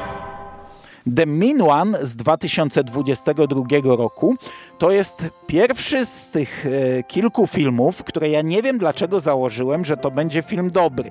The 1.17 1.27
Mean 1.27 1.63
One 1.63 2.07
z 2.07 2.17
2022 2.17 3.63
roku 3.97 4.37
to 4.79 4.91
jest 4.91 5.25
pierwszy 5.47 6.07
z 6.07 6.31
tych 6.31 6.67
e, 6.67 7.03
kilku 7.03 7.47
filmów, 7.47 8.05
które 8.05 8.29
ja 8.29 8.43
nie 8.43 8.63
wiem 8.63 8.79
dlaczego 8.79 9.21
założyłem, 9.21 9.85
że 9.85 9.97
to 9.97 10.11
będzie 10.11 10.43
film 10.43 10.71
dobry. 10.71 11.11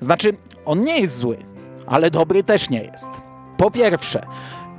Znaczy, 0.00 0.36
on 0.64 0.84
nie 0.84 1.00
jest 1.00 1.16
zły, 1.16 1.36
ale 1.86 2.10
dobry 2.10 2.44
też 2.44 2.70
nie 2.70 2.82
jest. 2.82 3.08
Po 3.56 3.70
pierwsze, 3.70 4.26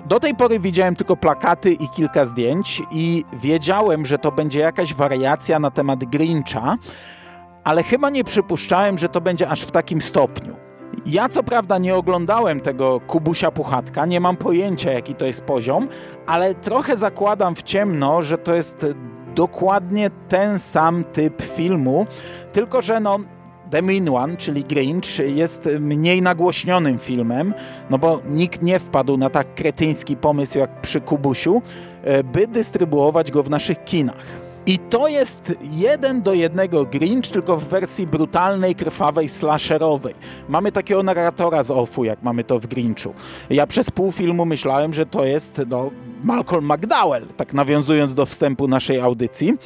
do 0.06 0.20
tej 0.20 0.36
pory 0.36 0.60
widziałem 0.60 0.96
tylko 0.96 1.16
plakaty 1.16 1.72
i 1.74 1.88
kilka 1.96 2.26
zdjęć 2.26 2.82
i 2.92 3.26
wiedziałem, 3.34 4.06
że 4.06 4.18
to 4.18 4.32
będzie 4.32 4.60
jakaś 4.60 4.94
wariacja 4.94 5.60
na 5.60 5.72
temat 5.72 6.06
Grincha, 6.06 6.78
ale 7.64 7.84
chyba 7.84 8.10
nie 8.10 8.24
przypuszczałem, 8.24 8.98
że 8.98 9.10
to 9.10 9.22
będzie 9.22 9.50
aż 9.50 9.62
w 9.62 9.72
takim 9.72 10.02
stopniu. 10.02 10.71
Ja 11.06 11.30
co 11.30 11.44
prawda 11.44 11.78
nie 11.78 11.96
oglądałem 11.96 12.60
tego 12.60 13.00
Kubusia 13.00 13.52
Puchatka, 13.52 14.06
nie 14.06 14.20
mam 14.20 14.38
pojęcia 14.38 14.92
jaki 14.92 15.16
to 15.16 15.26
jest 15.26 15.44
poziom, 15.44 15.88
ale 16.28 16.56
trochę 16.56 16.98
zakładam 16.98 17.56
w 17.56 17.64
ciemno, 17.64 18.22
że 18.22 18.38
to 18.38 18.56
jest 18.56 18.86
dokładnie 19.36 20.12
ten 20.30 20.60
sam 20.60 21.04
typ 21.04 21.42
filmu, 21.42 22.06
tylko 22.54 22.82
że 22.82 23.00
no 23.00 23.20
The 23.72 23.82
Mean 23.82 24.10
One, 24.10 24.38
czyli 24.38 24.64
Grinch, 24.64 25.20
jest 25.20 25.70
mniej 25.80 26.22
nagłośnionym 26.22 27.00
filmem, 27.00 27.54
no 27.90 27.98
bo 27.98 28.22
nikt 28.30 28.62
nie 28.62 28.80
wpadł 28.80 29.18
na 29.18 29.30
tak 29.30 29.56
kretyński 29.56 30.16
pomysł 30.16 30.58
jak 30.58 30.82
przy 30.82 31.02
Kubusiu, 31.02 31.62
e, 32.04 32.24
by 32.24 32.48
dystrybuować 32.48 33.32
go 33.32 33.44
w 33.44 33.50
naszych 33.50 33.84
kinach. 33.84 34.51
I 34.72 34.80
to 34.80 35.08
jest 35.08 35.54
jeden 35.72 36.22
do 36.22 36.34
jednego 36.34 36.86
Grinch, 36.86 37.28
tylko 37.28 37.58
w 37.58 37.68
wersji 37.68 38.08
brutalnej, 38.08 38.76
krwawej, 38.76 39.30
slasherowej. 39.30 40.16
Mamy 40.50 40.72
takiego 40.72 41.04
narratora 41.04 41.64
z 41.64 41.72
Offu, 41.72 42.04
jak 42.04 42.24
mamy 42.24 42.44
to 42.44 42.60
w 42.60 42.68
Grinchu. 42.68 43.14
Ja 43.50 43.68
przez 43.68 43.92
pół 43.92 44.12
filmu 44.12 44.46
myślałem, 44.46 44.94
że 44.94 45.06
to 45.06 45.26
jest 45.26 45.62
no, 45.68 45.92
Malcolm 46.24 46.74
McDowell, 46.74 47.28
tak 47.38 47.54
nawiązując 47.54 48.16
do 48.16 48.26
wstępu 48.26 48.68
naszej 48.68 49.00
audycji. 49.00 49.58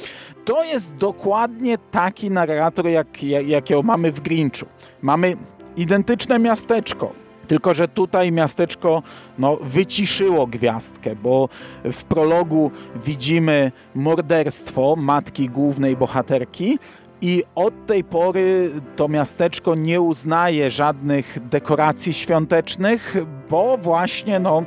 To 0.44 0.64
jest 0.64 0.94
dokładnie 0.94 1.78
taki 1.90 2.30
narrator, 2.30 2.86
jak, 2.86 3.22
jak, 3.22 3.46
jakiego 3.46 3.82
mamy 3.82 4.12
w 4.12 4.20
Grinchu. 4.20 4.66
Mamy 5.02 5.36
identyczne 5.76 6.38
miasteczko, 6.38 7.12
Tylko, 7.46 7.74
że 7.74 7.88
tutaj 7.88 8.32
miasteczko 8.32 9.02
no, 9.38 9.56
wyciszyło 9.56 10.46
gwiazdkę, 10.46 11.16
bo 11.16 11.48
w 11.84 12.04
prologu 12.04 12.70
widzimy 13.04 13.72
morderstwo 13.94 14.96
matki 14.96 15.48
głównej 15.48 15.96
bohaterki, 15.96 16.78
i 17.22 17.44
od 17.54 17.86
tej 17.86 18.04
pory 18.04 18.70
to 18.96 19.08
miasteczko 19.08 19.74
nie 19.74 20.00
uznaje 20.00 20.70
żadnych 20.70 21.48
dekoracji 21.48 22.12
świątecznych, 22.12 23.16
bo 23.50 23.78
właśnie 23.78 24.38
no, 24.38 24.62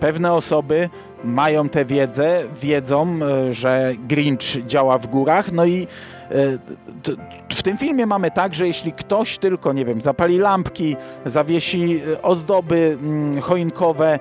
pewne 0.00 0.32
osoby 0.32 0.88
mają 1.24 1.68
tę 1.68 1.84
wiedzę, 1.84 2.42
wiedzą, 2.62 3.18
e, 3.22 3.52
że 3.52 3.92
Grinch 4.08 4.66
działa 4.66 4.98
w 4.98 5.06
górach, 5.06 5.52
no 5.52 5.64
i 5.64 5.86
w 7.48 7.62
tym 7.62 7.78
filmie 7.78 8.06
mamy 8.06 8.30
tak, 8.30 8.54
że 8.54 8.66
jeśli 8.66 8.92
ktoś 8.92 9.38
tylko, 9.38 9.72
nie 9.72 9.84
wiem, 9.84 10.02
zapali 10.02 10.38
lampki, 10.38 10.96
zawiesi 11.26 12.02
e, 12.12 12.22
ozdoby 12.22 12.98
mm, 13.02 13.40
choinkowe, 13.40 14.18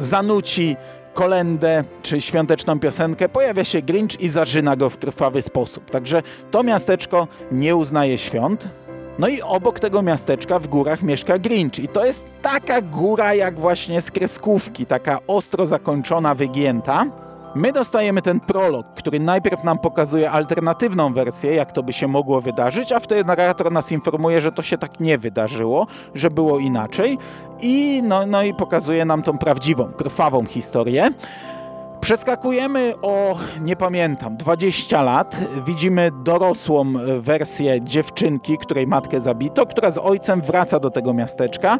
zanuci 0.00 0.76
kolendę 1.14 1.84
czy 2.02 2.20
świąteczną 2.20 2.80
piosenkę, 2.80 3.28
pojawia 3.28 3.64
się 3.64 3.82
Grinch 3.82 4.20
i 4.20 4.28
zażyna 4.28 4.76
go 4.76 4.90
w 4.90 4.98
krwawy 4.98 5.42
sposób. 5.42 5.90
Także 5.90 6.22
to 6.50 6.62
miasteczko 6.62 7.28
nie 7.52 7.76
uznaje 7.76 8.18
świąt, 8.18 8.68
no 9.18 9.28
i 9.28 9.42
obok 9.42 9.80
tego 9.80 10.02
miasteczka 10.02 10.58
w 10.58 10.68
górach 10.68 11.02
mieszka 11.02 11.38
Grinch 11.38 11.78
i 11.78 11.88
to 11.88 12.04
jest 12.04 12.26
taka 12.42 12.80
góra 12.82 13.34
jak 13.34 13.60
właśnie 13.60 14.00
z 14.00 14.10
kreskówki, 14.10 14.86
taka 14.86 15.18
ostro 15.26 15.66
zakończona, 15.66 16.34
wygięta. 16.34 17.06
My 17.54 17.72
dostajemy 17.72 18.22
ten 18.22 18.40
prolog, 18.40 18.86
który 18.94 19.20
najpierw 19.20 19.64
nam 19.64 19.78
pokazuje 19.78 20.30
alternatywną 20.30 21.12
wersję, 21.12 21.54
jak 21.54 21.72
to 21.72 21.82
by 21.82 21.92
się 21.92 22.08
mogło 22.08 22.40
wydarzyć, 22.40 22.92
a 22.92 23.00
wtedy 23.00 23.24
narrator 23.24 23.72
nas 23.72 23.92
informuje, 23.92 24.40
że 24.40 24.52
to 24.52 24.62
się 24.62 24.78
tak 24.78 25.00
nie 25.00 25.18
wydarzyło, 25.18 25.86
że 26.14 26.30
było 26.30 26.58
inaczej 26.58 27.18
i 27.60 28.02
no, 28.04 28.26
no 28.26 28.42
i 28.42 28.54
pokazuje 28.54 29.04
nam 29.04 29.22
tą 29.22 29.38
prawdziwą, 29.38 29.84
krwawą 29.84 30.44
historię. 30.44 31.10
Przeskakujemy 32.00 32.94
o, 33.02 33.38
nie 33.60 33.76
pamiętam, 33.76 34.36
20 34.36 35.02
lat. 35.02 35.36
Widzimy 35.66 36.10
dorosłą 36.24 36.92
wersję 37.20 37.80
dziewczynki, 37.80 38.58
której 38.58 38.86
matkę 38.86 39.20
zabito, 39.20 39.66
która 39.66 39.90
z 39.90 39.98
ojcem 39.98 40.40
wraca 40.40 40.80
do 40.80 40.90
tego 40.90 41.14
miasteczka. 41.14 41.78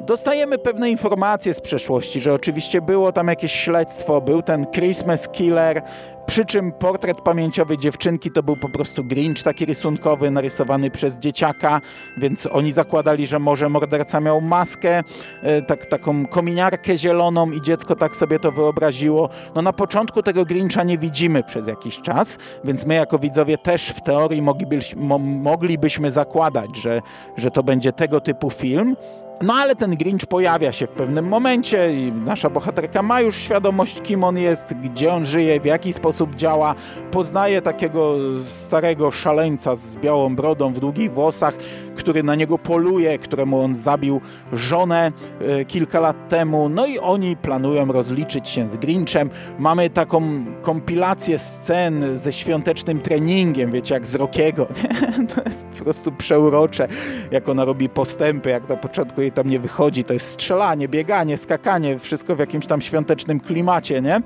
Dostajemy 0.00 0.58
pewne 0.58 0.90
informacje 0.90 1.54
z 1.54 1.60
przeszłości, 1.60 2.20
że 2.20 2.34
oczywiście 2.34 2.82
było 2.82 3.12
tam 3.12 3.28
jakieś 3.28 3.52
śledztwo, 3.52 4.20
był 4.20 4.42
ten 4.42 4.66
Christmas 4.66 5.28
Killer, 5.28 5.82
przy 6.26 6.44
czym 6.44 6.72
portret 6.72 7.20
pamięciowy 7.20 7.78
dziewczynki 7.78 8.30
to 8.30 8.42
był 8.42 8.56
po 8.56 8.68
prostu 8.68 9.04
Grinch, 9.04 9.42
taki 9.42 9.66
rysunkowy, 9.66 10.30
narysowany 10.30 10.90
przez 10.90 11.16
dzieciaka, 11.16 11.80
więc 12.16 12.46
oni 12.46 12.72
zakładali, 12.72 13.26
że 13.26 13.38
może 13.38 13.68
morderca 13.68 14.20
miał 14.20 14.40
maskę, 14.40 15.02
e, 15.42 15.62
tak, 15.62 15.86
taką 15.86 16.26
kominiarkę 16.26 16.98
zieloną 16.98 17.50
i 17.50 17.62
dziecko 17.62 17.96
tak 17.96 18.16
sobie 18.16 18.38
to 18.38 18.52
wyobraziło. 18.52 19.28
No 19.54 19.62
na 19.62 19.72
początku 19.72 20.22
tego 20.22 20.44
Grincha 20.44 20.82
nie 20.82 20.98
widzimy 20.98 21.42
przez 21.42 21.66
jakiś 21.66 22.00
czas, 22.00 22.38
więc 22.64 22.86
my 22.86 22.94
jako 22.94 23.18
widzowie 23.18 23.58
też 23.58 23.88
w 23.88 24.00
teorii 24.00 24.42
moglibyśmy, 24.42 25.18
moglibyśmy 25.18 26.10
zakładać, 26.10 26.76
że, 26.76 27.02
że 27.36 27.50
to 27.50 27.62
będzie 27.62 27.92
tego 27.92 28.20
typu 28.20 28.50
film. 28.50 28.96
No 29.42 29.54
ale 29.54 29.76
ten 29.76 29.96
Grinch 29.96 30.26
pojawia 30.26 30.72
się 30.72 30.86
w 30.86 30.90
pewnym 30.90 31.28
momencie 31.28 31.94
i 31.94 32.12
nasza 32.12 32.50
bohaterka 32.50 33.02
ma 33.02 33.20
już 33.20 33.36
świadomość, 33.36 34.00
kim 34.02 34.24
on 34.24 34.38
jest, 34.38 34.74
gdzie 34.74 35.12
on 35.12 35.26
żyje, 35.26 35.60
w 35.60 35.64
jaki 35.64 35.92
sposób 35.92 36.34
działa. 36.34 36.74
Poznaje 37.10 37.62
takiego 37.62 38.16
starego 38.46 39.10
szaleńca 39.10 39.76
z 39.76 39.94
białą 39.94 40.36
brodą 40.36 40.72
w 40.72 40.80
długich 40.80 41.12
włosach, 41.12 41.54
który 41.96 42.22
na 42.22 42.34
niego 42.34 42.58
poluje, 42.58 43.18
któremu 43.18 43.60
on 43.60 43.74
zabił 43.74 44.20
żonę 44.52 45.12
e, 45.40 45.64
kilka 45.64 46.00
lat 46.00 46.28
temu. 46.28 46.68
No 46.68 46.86
i 46.86 46.98
oni 46.98 47.36
planują 47.36 47.92
rozliczyć 47.92 48.48
się 48.48 48.68
z 48.68 48.76
Grinchem. 48.76 49.30
Mamy 49.58 49.90
taką 49.90 50.22
kompilację 50.62 51.38
scen 51.38 52.18
ze 52.18 52.32
świątecznym 52.32 53.00
treningiem, 53.00 53.70
wiecie, 53.70 53.94
jak 53.94 54.06
z 54.06 54.14
Rockiego. 54.14 54.66
to 55.34 55.42
jest 55.46 55.66
po 55.66 55.84
prostu 55.84 56.12
przeurocze, 56.12 56.88
jak 57.30 57.48
ona 57.48 57.64
robi 57.64 57.88
postępy, 57.88 58.50
jak 58.50 58.68
na 58.68 58.76
początku 58.76 59.22
jej 59.28 59.32
tam 59.32 59.50
nie 59.50 59.58
wychodzi. 59.58 60.04
To 60.04 60.12
jest 60.12 60.30
strzelanie, 60.30 60.88
bieganie, 60.88 61.38
skakanie, 61.38 61.98
wszystko 61.98 62.36
w 62.36 62.38
jakimś 62.38 62.66
tam 62.66 62.80
świątecznym 62.80 63.40
klimacie, 63.40 64.02
nie? 64.02 64.20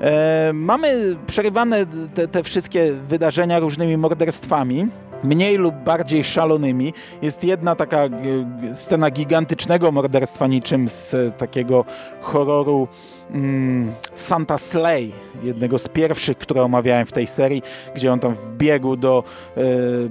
E, 0.00 0.50
mamy 0.54 1.16
przerywane 1.26 1.86
te, 2.14 2.28
te 2.28 2.42
wszystkie 2.42 2.92
wydarzenia 2.92 3.58
różnymi 3.58 3.96
morderstwami 3.96 4.88
mniej 5.24 5.56
lub 5.56 5.74
bardziej 5.74 6.24
szalonymi. 6.24 6.92
Jest 7.22 7.44
jedna 7.44 7.76
taka 7.76 7.98
e, 7.98 8.10
scena 8.74 9.10
gigantycznego 9.10 9.92
morderstwa, 9.92 10.46
niczym 10.46 10.88
z 10.88 11.16
takiego 11.38 11.84
horroru 12.20 12.88
Santa 14.14 14.58
Slay, 14.58 15.12
jednego 15.42 15.78
z 15.78 15.88
pierwszych, 15.88 16.38
które 16.38 16.62
omawiałem 16.62 17.06
w 17.06 17.12
tej 17.12 17.26
serii, 17.26 17.62
gdzie 17.94 18.12
on 18.12 18.20
tam 18.20 18.34
wbiegł 18.34 18.96
do 18.96 19.24
y, 19.56 19.62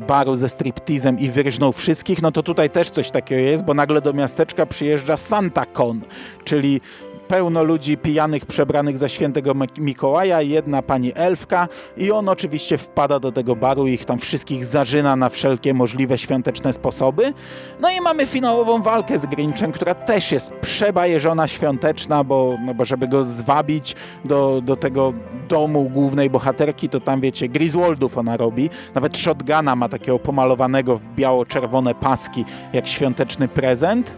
baru 0.07 0.35
ze 0.35 0.49
striptizem 0.49 1.19
i 1.19 1.29
wyrżnął 1.29 1.73
wszystkich, 1.73 2.21
no 2.21 2.31
to 2.31 2.43
tutaj 2.43 2.69
też 2.69 2.89
coś 2.89 3.11
takiego 3.11 3.41
jest, 3.41 3.63
bo 3.63 3.73
nagle 3.73 4.01
do 4.01 4.13
miasteczka 4.13 4.65
przyjeżdża 4.65 5.17
Santa 5.17 5.65
Con, 5.65 6.01
czyli 6.43 6.81
pełno 7.27 7.63
ludzi 7.63 7.97
pijanych, 7.97 8.45
przebranych 8.45 8.97
za 8.97 9.09
świętego 9.09 9.53
Mikołaja, 9.77 10.41
jedna 10.41 10.81
pani 10.81 11.11
elfka 11.15 11.67
i 11.97 12.11
on 12.11 12.29
oczywiście 12.29 12.77
wpada 12.77 13.19
do 13.19 13.31
tego 13.31 13.55
baru 13.55 13.87
i 13.87 13.93
ich 13.93 14.05
tam 14.05 14.19
wszystkich 14.19 14.65
zażyna 14.65 15.15
na 15.15 15.29
wszelkie 15.29 15.73
możliwe 15.73 16.17
świąteczne 16.17 16.73
sposoby. 16.73 17.33
No 17.79 17.89
i 17.91 18.01
mamy 18.01 18.25
finałową 18.25 18.81
walkę 18.81 19.19
z 19.19 19.25
Grinchem, 19.25 19.71
która 19.71 19.95
też 19.95 20.31
jest 20.31 20.51
przebajeżona 20.51 21.47
świąteczna, 21.47 22.23
bo, 22.23 22.57
no 22.65 22.73
bo 22.73 22.85
żeby 22.85 23.07
go 23.07 23.23
zwabić 23.23 23.95
do, 24.25 24.61
do 24.61 24.75
tego 24.75 25.13
domu 25.49 25.89
głównej 25.89 26.29
bohaterki, 26.29 26.89
to 26.89 26.99
tam 26.99 27.21
wiecie, 27.21 27.49
Griswoldów 27.49 28.17
ona 28.17 28.37
robi. 28.37 28.69
Nawet 28.95 29.17
shotguna 29.17 29.75
ma 29.75 29.89
takiego 29.89 30.19
pomalowanego 30.19 30.97
w 30.97 31.15
biało-czerwone 31.15 31.95
paski, 31.95 32.45
jak 32.73 32.87
świąteczny 32.87 33.47
prezent. 33.47 34.15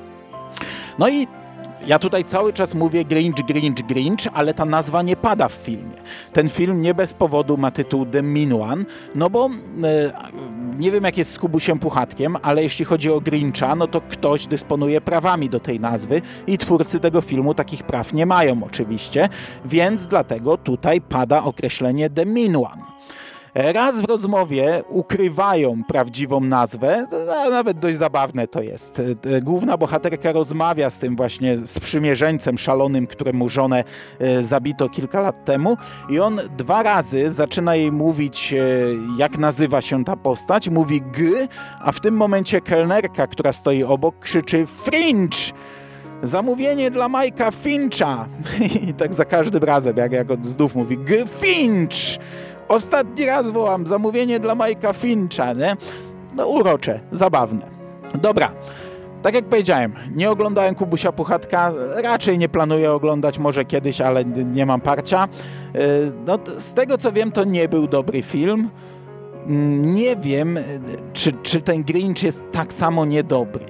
No 1.00 1.10
i 1.10 1.28
ja 1.88 2.00
tutaj 2.00 2.26
cały 2.26 2.54
czas 2.54 2.76
mówię 2.76 3.06
Grinch, 3.06 3.46
Grinch, 3.48 3.86
Grinch, 3.88 4.28
ale 4.34 4.54
ta 4.54 4.66
nazwa 4.66 5.02
nie 5.02 5.16
pada 5.16 5.50
w 5.50 5.54
filmie. 5.54 5.96
Ten 6.34 6.50
film 6.50 6.82
nie 6.82 6.94
bez 6.94 7.14
powodu 7.14 7.58
ma 7.58 7.72
tytuł 7.72 8.06
The 8.06 8.22
Mean 8.22 8.54
One, 8.54 8.86
no 9.16 9.30
bo 9.30 9.50
e, 9.84 10.14
nie 10.78 10.92
wiem 10.92 11.04
jak 11.04 11.18
jest 11.18 11.32
z 11.32 11.40
Kubusiem 11.40 11.80
Puchatkiem, 11.80 12.38
ale 12.42 12.64
jeśli 12.64 12.86
chodzi 12.86 13.12
o 13.12 13.22
Grincha, 13.22 13.76
no 13.76 13.88
to 13.88 14.02
ktoś 14.02 14.48
dysponuje 14.48 15.02
prawami 15.02 15.50
do 15.50 15.60
tej 15.60 15.80
nazwy 15.80 16.22
i 16.48 16.58
twórcy 16.58 17.00
tego 17.00 17.22
filmu 17.22 17.54
takich 17.54 17.84
praw 17.84 18.14
nie 18.14 18.26
mają 18.26 18.64
oczywiście, 18.64 19.30
więc 19.66 20.08
dlatego 20.08 20.58
tutaj 20.58 21.02
pada 21.02 21.44
określenie 21.44 22.10
The 22.10 22.26
Mean 22.26 22.56
One. 22.56 22.95
Raz 23.56 24.00
w 24.00 24.06
rozmowie 24.06 24.84
ukrywają 24.90 25.84
prawdziwą 25.84 26.40
nazwę, 26.40 27.08
a 27.46 27.50
nawet 27.50 27.80
dość 27.80 27.98
zabawne 27.98 28.48
to 28.48 28.62
jest. 28.62 29.02
Główna 29.42 29.78
bohaterka 29.78 30.32
rozmawia 30.32 30.90
z 30.90 31.00
tym 31.00 31.16
właśnie 31.16 31.58
sprzymierzeńcem 31.68 32.58
szalonym, 32.58 33.08
któremu 33.08 33.50
żonę 33.50 33.84
e, 34.20 34.44
zabito 34.44 34.90
kilka 34.90 35.20
lat 35.20 35.46
temu 35.46 35.78
i 36.10 36.20
on 36.20 36.42
dwa 36.58 36.84
razy 36.84 37.32
zaczyna 37.32 37.76
jej 37.76 37.92
mówić, 37.92 38.54
e, 38.54 38.58
jak 39.18 39.38
nazywa 39.38 39.82
się 39.82 40.06
ta 40.06 40.16
postać. 40.16 40.70
Mówi 40.70 41.02
G, 41.02 41.48
a 41.80 41.92
w 41.92 42.00
tym 42.00 42.16
momencie 42.16 42.62
kelnerka, 42.62 43.28
która 43.28 43.52
stoi 43.52 43.84
obok, 43.84 44.20
krzyczy 44.20 44.66
Fringe! 44.66 45.38
Zamówienie 46.24 46.92
dla 46.92 47.10
Majka 47.10 47.52
Fincha. 47.52 48.28
I 48.90 48.94
tak 48.94 49.14
za 49.14 49.26
każdym 49.26 49.64
razem, 49.64 49.98
jak, 49.98 50.12
jak 50.12 50.32
on 50.32 50.44
znów 50.44 50.76
mówi, 50.76 50.98
G 50.98 51.26
Finch! 51.28 52.20
Ostatni 52.68 53.26
raz 53.26 53.50
wołam 53.50 53.88
zamówienie 53.88 54.40
dla 54.40 54.56
Majka 54.56 54.94
Fincha, 54.94 55.54
nie? 55.54 55.78
No 56.36 56.48
urocze, 56.48 57.00
zabawne. 57.12 57.62
Dobra, 58.22 58.52
tak 59.22 59.36
jak 59.36 59.46
powiedziałem, 59.46 59.94
nie 60.16 60.32
oglądałem 60.32 60.76
Kubusia 60.76 61.12
Puchatka, 61.12 61.74
raczej 62.04 62.38
nie 62.38 62.50
planuję 62.50 62.92
oglądać, 62.92 63.40
może 63.40 63.66
kiedyś, 63.66 64.02
ale 64.02 64.26
nie 64.26 64.66
mam 64.66 64.82
parcia. 64.82 65.28
Y, 65.76 66.12
no, 66.26 66.40
z 66.58 66.74
tego 66.74 66.98
co 66.98 67.12
wiem, 67.12 67.32
to 67.32 67.44
nie 67.44 67.70
był 67.70 67.88
dobry 67.88 68.22
film. 68.22 68.70
Mm, 69.48 69.96
nie 69.96 70.16
wiem, 70.16 70.60
czy, 71.14 71.32
czy 71.32 71.62
ten 71.62 71.84
Grinch 71.84 72.24
jest 72.24 72.52
tak 72.52 72.74
samo 72.74 73.06
niedobry. 73.06 73.66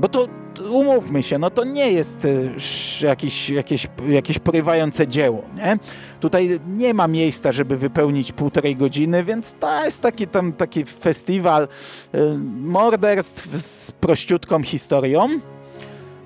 Bo 0.00 0.08
to 0.08 0.28
umówmy 0.60 1.22
się, 1.22 1.38
no 1.38 1.50
to 1.50 1.64
nie 1.64 1.92
jest 1.92 2.24
e, 2.24 3.06
jakieś, 3.06 3.50
jakieś, 3.50 3.86
jakieś 4.08 4.38
porywające 4.38 5.08
dzieło, 5.08 5.42
nie? 5.56 5.78
Tutaj 6.20 6.60
nie 6.66 6.94
ma 6.94 7.08
miejsca, 7.08 7.52
żeby 7.52 7.76
wypełnić 7.76 8.32
półtorej 8.32 8.76
godziny, 8.76 9.24
więc 9.24 9.54
to 9.60 9.84
jest 9.84 10.00
taki 10.00 10.28
tam 10.28 10.52
taki 10.52 10.84
festiwal 10.84 11.68
e, 12.12 12.38
morderstw 12.60 13.48
z 13.56 13.92
prościutką 13.92 14.62
historią, 14.62 15.28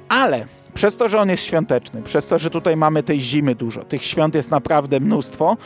ale 0.09 0.47
przez 0.75 0.97
to, 0.97 1.09
że 1.09 1.19
on 1.19 1.29
jest 1.29 1.45
świąteczny, 1.45 2.03
przez 2.03 2.29
to, 2.29 2.39
że 2.39 2.51
tutaj 2.51 2.77
mamy 2.77 3.03
tej 3.03 3.21
zimy 3.21 3.55
dużo, 3.55 3.85
tych 3.85 4.05
świąt 4.05 4.35
jest 4.35 4.51
naprawdę 4.51 5.01
mnóstwo, 5.01 5.57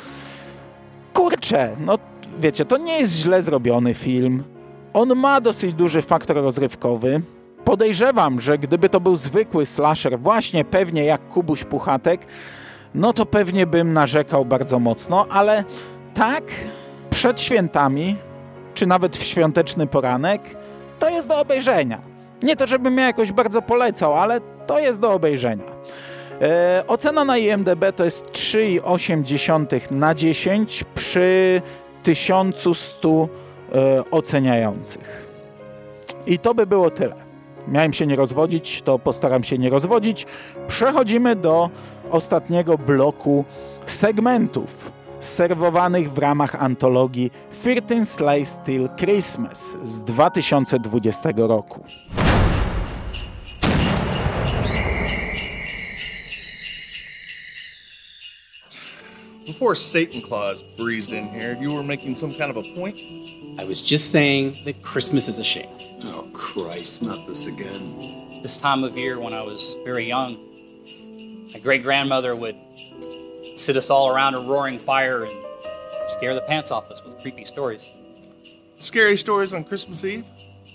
kurczę, 1.14 1.76
no 1.80 1.98
wiecie, 2.38 2.64
to 2.64 2.76
nie 2.78 3.00
jest 3.00 3.12
źle 3.12 3.42
zrobiony 3.42 3.94
film. 3.94 4.44
On 4.92 5.16
ma 5.16 5.40
dosyć 5.40 5.72
duży 5.74 6.02
faktor 6.02 6.36
rozrywkowy, 6.36 7.22
Podejrzewam, 7.70 8.40
że 8.40 8.58
gdyby 8.58 8.88
to 8.88 9.00
był 9.00 9.16
zwykły 9.16 9.66
slasher, 9.66 10.18
właśnie 10.18 10.64
pewnie 10.64 11.04
jak 11.04 11.28
Kubuś 11.28 11.64
Puchatek, 11.64 12.20
no 12.94 13.12
to 13.12 13.26
pewnie 13.26 13.66
bym 13.66 13.92
narzekał 13.92 14.44
bardzo 14.44 14.78
mocno, 14.78 15.26
ale 15.30 15.64
tak 16.14 16.44
przed 17.10 17.40
świętami, 17.40 18.16
czy 18.74 18.86
nawet 18.86 19.16
w 19.16 19.22
świąteczny 19.22 19.86
poranek, 19.86 20.42
to 20.98 21.08
jest 21.08 21.28
do 21.28 21.38
obejrzenia. 21.40 21.98
Nie 22.42 22.56
to, 22.56 22.66
żebym 22.66 22.98
ja 22.98 23.06
jakoś 23.06 23.32
bardzo 23.32 23.62
polecał, 23.62 24.16
ale 24.16 24.40
to 24.66 24.78
jest 24.78 25.00
do 25.00 25.12
obejrzenia. 25.12 25.64
E, 26.42 26.84
ocena 26.86 27.24
na 27.24 27.38
IMDB 27.38 27.84
to 27.96 28.04
jest 28.04 28.24
3,8 28.24 29.90
na 29.90 30.14
10 30.14 30.84
przy 30.94 31.62
1100 32.02 33.28
e, 33.74 34.10
oceniających. 34.10 35.26
I 36.26 36.38
to 36.38 36.54
by 36.54 36.66
było 36.66 36.90
tyle. 36.90 37.29
Miałem 37.68 37.92
się 37.92 38.06
nie 38.06 38.16
rozwodzić, 38.16 38.82
to 38.82 38.98
postaram 38.98 39.44
się 39.44 39.58
nie 39.58 39.70
rozwodzić. 39.70 40.26
Przechodzimy 40.68 41.36
do 41.36 41.70
ostatniego 42.10 42.78
bloku 42.78 43.44
segmentów 43.86 44.92
serwowanych 45.20 46.12
w 46.12 46.18
ramach 46.18 46.62
antologii 46.62 47.30
13 47.62 48.04
Slice 48.04 48.44
Still 48.46 48.88
Christmas 48.96 49.76
z 49.84 50.02
2020 50.02 51.30
roku. 51.36 51.80
Before 59.46 59.74
Satan 59.74 60.22
Claus 60.22 60.62
breezed 60.78 61.12
in 61.12 61.28
here, 61.28 61.56
you 61.60 61.74
were 61.74 61.82
making 61.82 62.16
some 62.16 62.32
kind 62.32 62.50
of 62.50 62.56
a 62.56 62.62
point? 62.74 62.96
I 63.58 63.64
was 63.64 63.82
just 63.82 64.10
saying 64.10 64.54
that 64.64 64.80
Christmas 64.82 65.28
is 65.28 65.38
a 65.38 65.44
shame. 65.44 65.79
Oh, 66.04 66.28
Christ, 66.32 67.02
not 67.02 67.26
this 67.26 67.46
again. 67.46 68.42
This 68.42 68.56
time 68.56 68.84
of 68.84 68.96
year, 68.96 69.20
when 69.20 69.32
I 69.32 69.42
was 69.42 69.76
very 69.84 70.06
young, 70.06 70.38
my 71.52 71.60
great 71.60 71.82
grandmother 71.82 72.34
would 72.34 72.56
sit 73.56 73.76
us 73.76 73.90
all 73.90 74.08
around 74.08 74.34
a 74.34 74.40
roaring 74.40 74.78
fire 74.78 75.24
and 75.24 75.32
scare 76.08 76.34
the 76.34 76.40
pants 76.42 76.70
off 76.70 76.90
us 76.90 77.04
with 77.04 77.18
creepy 77.20 77.44
stories. 77.44 77.88
Scary 78.78 79.16
stories 79.16 79.52
on 79.52 79.64
Christmas 79.64 80.04
Eve? 80.04 80.24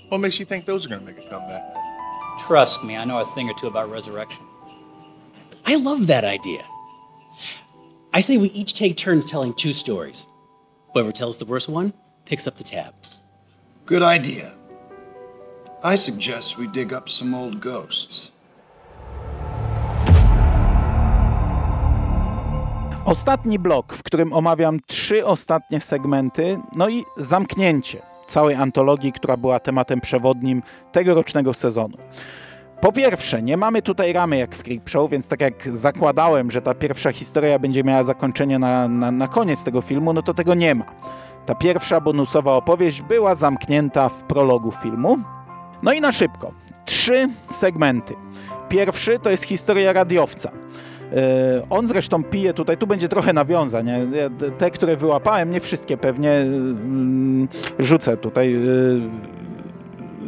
What 0.10 0.20
makes 0.20 0.40
you 0.40 0.46
think 0.46 0.66
those 0.66 0.86
are 0.86 0.90
going 0.90 1.02
to 1.02 1.08
make 1.08 1.18
a 1.26 1.30
comeback? 1.30 1.64
Trust 2.38 2.84
me, 2.84 2.96
I 2.96 3.06
know 3.06 3.20
a 3.20 3.26
thing 3.26 3.50
or 3.50 3.54
two 3.56 3.68
about 3.68 3.90
resurrection. 3.90 4.44
I 5.66 5.76
love 5.76 6.08
that 6.08 6.24
idea. 6.24 6.64
I 8.14 8.20
say 8.20 8.38
we 8.38 8.50
each 8.50 8.76
take 8.76 8.96
turns 8.96 9.26
telling 9.26 9.54
two 9.54 9.74
stories. 9.74 10.28
Whoever 10.94 11.12
tells 11.12 11.38
the 11.38 11.46
worst 11.46 11.68
one 11.68 11.94
picks 12.26 12.48
up 12.48 12.58
the 12.58 12.64
tab. 12.64 12.94
Good 13.86 14.04
idea. 14.04 14.56
I 15.93 15.98
suggest 15.98 16.58
we 16.58 16.67
dig 16.67 16.93
up 16.98 17.10
some 17.10 17.38
old 17.38 17.60
ghosts. 17.60 18.32
Ostatni 23.06 23.60
blok, 23.60 23.93
w 23.93 24.04
którym 24.04 24.34
omawiam 24.34 24.80
trzy 24.88 25.26
ostatnie 25.26 25.80
segmenty, 25.80 26.60
no 26.76 26.89
i 26.89 27.04
zamknięcie 27.17 28.02
całej 28.28 28.56
antologii, 28.56 29.12
która 29.12 29.38
była 29.38 29.60
tematem 29.60 30.02
przewodnim 30.02 30.63
tegorocznego 30.91 31.54
sezonu. 31.54 31.98
Po 32.82 32.91
pierwsze, 32.91 33.41
nie 33.41 33.58
mamy 33.58 33.82
tutaj 33.82 34.13
ramy 34.13 34.38
jak 34.38 34.56
w 34.56 34.63
Creepshow, 34.63 35.12
więc 35.12 35.28
tak 35.28 35.41
jak 35.41 35.78
zakładałem, 35.78 36.52
że 36.52 36.62
ta 36.62 36.74
pierwsza 36.74 37.12
historia 37.12 37.60
będzie 37.60 37.84
miała 37.84 38.04
zakończenie 38.04 38.60
na, 38.60 38.88
na, 38.88 39.12
na 39.12 39.28
koniec 39.28 39.63
tego 39.63 39.82
filmu, 39.82 40.13
no 40.13 40.21
to 40.21 40.34
tego 40.34 40.54
nie 40.54 40.76
ma. 40.76 40.86
Ta 41.45 41.56
pierwsza 41.56 42.02
bonusowa 42.02 42.54
opowieść 42.54 43.02
była 43.02 43.36
zamknięta 43.36 44.10
w 44.10 44.24
prologu 44.24 44.71
filmu. 44.71 45.17
No 45.84 45.94
i 45.94 46.02
na 46.02 46.12
szybko. 46.12 46.52
Trzy 46.86 47.30
segmenty. 47.50 48.14
Pierwszy 48.70 49.20
to 49.20 49.30
jest 49.30 49.44
historia 49.44 49.94
radiowca. 49.94 50.52
E, 51.14 51.62
on 51.70 51.88
zresztą 51.88 52.24
pije 52.24 52.54
tutaj, 52.54 52.78
tu 52.78 52.88
będzie 52.88 53.08
trochę 53.08 53.34
nawiązań. 53.34 53.90
Te, 54.58 54.72
które 54.72 54.98
wyłapałem, 54.98 55.52
nie 55.52 55.60
wszystkie 55.60 55.98
pewnie 55.98 56.32
mm, 56.32 57.48
rzucę 57.80 58.18
tutaj, 58.18 58.56
e, 58.56 58.60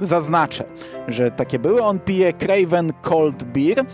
zaznaczę, 0.01 0.63
że 1.07 1.31
takie 1.31 1.59
były. 1.59 1.83
On 1.83 1.99
pije 1.99 2.33
Craven 2.33 2.93
Cold 3.01 3.43
Beer, 3.43 3.85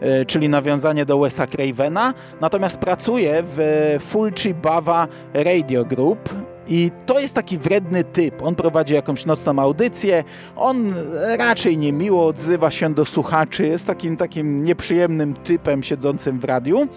e, 0.00 0.24
czyli 0.24 0.48
nawiązanie 0.48 1.06
do 1.06 1.18
Wesa 1.18 1.46
Cravena, 1.46 2.14
natomiast 2.40 2.78
pracuje 2.78 3.42
w 3.44 3.58
Fulci 4.00 4.54
Bava 4.54 5.08
Radio 5.34 5.84
Group, 5.84 6.28
i 6.68 6.90
to 7.06 7.18
jest 7.18 7.34
taki 7.34 7.58
wredny 7.58 8.04
typ. 8.04 8.42
On 8.42 8.54
prowadzi 8.54 8.94
jakąś 8.94 9.26
nocną 9.26 9.58
audycję, 9.58 10.24
on 10.56 10.94
raczej 11.38 11.78
niemiło 11.78 12.26
odzywa 12.26 12.70
się 12.70 12.94
do 12.94 13.04
słuchaczy, 13.04 13.66
jest 13.66 13.86
takim, 13.86 14.16
takim 14.16 14.64
nieprzyjemnym 14.64 15.34
typem 15.34 15.82
siedzącym 15.82 16.40
w 16.40 16.44
radiu 16.44 16.88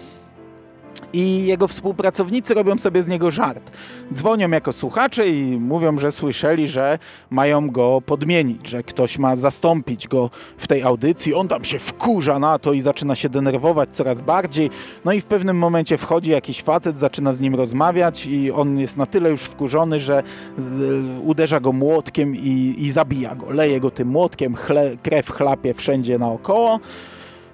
i 1.12 1.46
jego 1.46 1.68
współpracownicy 1.68 2.54
robią 2.54 2.78
sobie 2.78 3.02
z 3.02 3.08
niego 3.08 3.30
żart. 3.30 3.70
Dzwonią 4.12 4.50
jako 4.50 4.72
słuchacze 4.72 5.28
i 5.28 5.58
mówią, 5.60 5.98
że 5.98 6.12
słyszeli, 6.12 6.68
że 6.68 6.98
mają 7.30 7.70
go 7.70 8.02
podmienić, 8.06 8.68
że 8.68 8.82
ktoś 8.82 9.18
ma 9.18 9.36
zastąpić 9.36 10.08
go 10.08 10.30
w 10.58 10.66
tej 10.66 10.82
audycji. 10.82 11.34
On 11.34 11.48
tam 11.48 11.64
się 11.64 11.78
wkurza 11.78 12.38
na 12.38 12.58
to 12.58 12.72
i 12.72 12.80
zaczyna 12.80 13.14
się 13.14 13.28
denerwować 13.28 13.90
coraz 13.92 14.20
bardziej. 14.20 14.70
No 15.04 15.12
i 15.12 15.20
w 15.20 15.24
pewnym 15.24 15.58
momencie 15.58 15.98
wchodzi 15.98 16.30
jakiś 16.30 16.62
facet, 16.62 16.98
zaczyna 16.98 17.32
z 17.32 17.40
nim 17.40 17.54
rozmawiać 17.54 18.26
i 18.26 18.50
on 18.52 18.78
jest 18.78 18.96
na 18.96 19.06
tyle 19.06 19.30
już 19.30 19.42
wkurzony, 19.42 20.00
że 20.00 20.22
uderza 21.24 21.60
go 21.60 21.72
młotkiem 21.72 22.36
i, 22.36 22.74
i 22.78 22.90
zabija 22.90 23.34
go. 23.34 23.50
Leje 23.50 23.80
go 23.80 23.90
tym 23.90 24.08
młotkiem, 24.08 24.54
chle, 24.54 24.96
krew 25.02 25.30
chlapie 25.30 25.74
wszędzie 25.74 26.18
naokoło. 26.18 26.80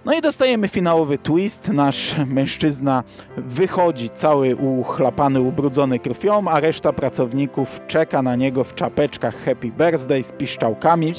No 0.04 0.12
i 0.14 0.20
dostajemy 0.20 0.68
finałowy 0.68 1.18
twist. 1.18 1.68
Nasz 1.68 2.16
mężczyzna 2.26 3.04
wychodzi 3.36 4.10
cały 4.10 4.56
uchlapany, 4.56 5.40
ubrudzony 5.40 5.98
krwią, 5.98 6.48
a 6.48 6.60
reszta 6.60 6.92
pracowników 6.92 7.80
czeka 7.86 8.22
na 8.22 8.36
niego 8.36 8.64
w 8.64 8.74
czapeczkach 8.74 9.44
Happy 9.44 9.70
Birthday 9.70 10.22
z 10.22 10.32
piszczałkami. 10.32 11.12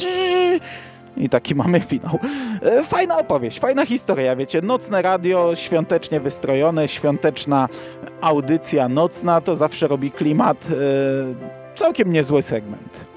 I 1.17 1.29
taki 1.29 1.55
mamy 1.55 1.79
finał. 1.79 2.19
E, 2.61 2.83
fajna 2.83 3.17
opowieść, 3.17 3.59
fajna 3.59 3.85
historia, 3.85 4.35
wiecie, 4.35 4.61
nocne 4.61 5.01
radio, 5.01 5.55
świątecznie 5.55 6.19
wystrojone, 6.19 6.87
świąteczna 6.87 7.69
audycja 8.21 8.89
nocna, 8.89 9.41
to 9.41 9.55
zawsze 9.55 9.87
robi 9.87 10.11
klimat. 10.11 10.67
E, 10.71 11.75
całkiem 11.75 12.13
niezły 12.13 12.41
segment. 12.41 13.10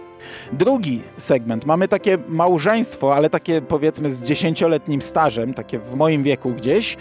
Drugi 0.53 1.03
segment. 1.17 1.67
Mamy 1.67 1.89
takie 1.89 2.19
małżeństwo, 2.29 3.15
ale 3.15 3.31
takie 3.31 3.63
powiedzmy 3.63 4.11
z 4.11 4.23
dziesięcioletnim 4.23 5.03
stażem, 5.03 5.55
takie 5.55 5.79
w 5.79 5.95
moim 5.95 6.23
wieku 6.23 6.51
gdzieś. 6.51 6.97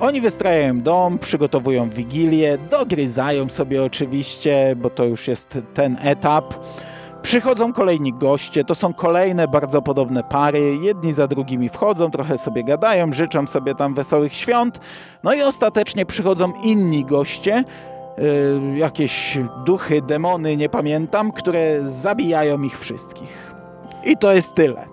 Oni 0.00 0.20
wystrajają 0.20 0.80
dom, 0.80 1.18
przygotowują 1.18 1.90
wigilię, 1.90 2.58
dogryzają 2.70 3.48
sobie 3.48 3.84
oczywiście, 3.84 4.76
bo 4.76 4.90
to 4.90 5.04
już 5.04 5.28
jest 5.28 5.58
ten 5.74 5.96
etap. 6.02 6.54
Przychodzą 7.22 7.72
kolejni 7.72 8.12
goście, 8.12 8.64
to 8.64 8.74
są 8.74 8.94
kolejne 8.94 9.48
bardzo 9.48 9.82
podobne 9.82 10.24
pary, 10.24 10.76
jedni 10.82 11.12
za 11.12 11.26
drugimi 11.26 11.68
wchodzą, 11.68 12.10
trochę 12.10 12.38
sobie 12.38 12.64
gadają, 12.64 13.12
życzą 13.12 13.46
sobie 13.46 13.74
tam 13.74 13.94
wesołych 13.94 14.34
świąt, 14.34 14.80
no 15.22 15.34
i 15.34 15.42
ostatecznie 15.42 16.06
przychodzą 16.06 16.52
inni 16.64 17.04
goście, 17.04 17.64
jakieś 18.74 19.38
duchy, 19.64 20.02
demony, 20.02 20.56
nie 20.56 20.68
pamiętam, 20.68 21.32
które 21.32 21.90
zabijają 21.90 22.62
ich 22.62 22.78
wszystkich. 22.78 23.54
I 24.04 24.16
to 24.16 24.32
jest 24.32 24.54
tyle. 24.54 24.86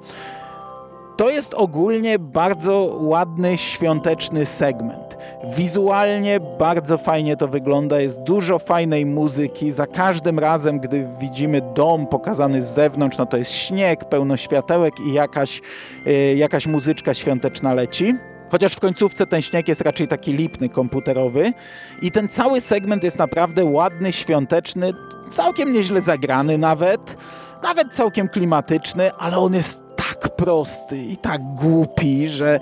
To 1.17 1.29
jest 1.29 1.53
ogólnie 1.53 2.19
bardzo 2.19 2.97
ładny, 3.01 3.57
świąteczny 3.57 4.45
segment. 4.45 5.17
Wizualnie 5.57 6.39
bardzo 6.59 6.97
fajnie 6.97 7.37
to 7.37 7.47
wygląda, 7.47 7.99
jest 7.99 8.21
dużo 8.21 8.59
fajnej 8.59 9.05
muzyki. 9.05 9.71
Za 9.71 9.87
każdym 9.87 10.39
razem, 10.39 10.79
gdy 10.79 11.07
widzimy 11.19 11.61
dom 11.75 12.07
pokazany 12.07 12.61
z 12.61 12.65
zewnątrz, 12.65 13.17
no 13.17 13.25
to 13.25 13.37
jest 13.37 13.51
śnieg, 13.51 14.05
pełno 14.05 14.37
światełek 14.37 14.93
i 15.07 15.13
jakaś, 15.13 15.61
yy, 16.05 16.35
jakaś 16.35 16.67
muzyczka 16.67 17.13
świąteczna 17.13 17.73
leci. 17.73 18.15
Chociaż 18.53 18.73
w 18.73 18.79
końcówce 18.79 19.27
ten 19.27 19.41
śnieg 19.41 19.67
jest 19.67 19.81
raczej 19.81 20.07
taki 20.07 20.33
lipny, 20.33 20.69
komputerowy. 20.69 21.53
I 22.01 22.11
ten 22.11 22.27
cały 22.27 22.61
segment 22.61 23.03
jest 23.03 23.17
naprawdę 23.17 23.65
ładny, 23.65 24.11
świąteczny, 24.11 24.93
całkiem 25.31 25.73
nieźle 25.73 26.01
zagrany 26.01 26.57
nawet. 26.57 27.17
Nawet 27.63 27.93
całkiem 27.93 28.29
klimatyczny, 28.29 29.13
ale 29.13 29.37
on 29.37 29.53
jest 29.53 29.81
tak 29.95 30.35
prosty 30.35 30.97
i 30.97 31.17
tak 31.17 31.41
głupi, 31.41 32.27
że, 32.27 32.59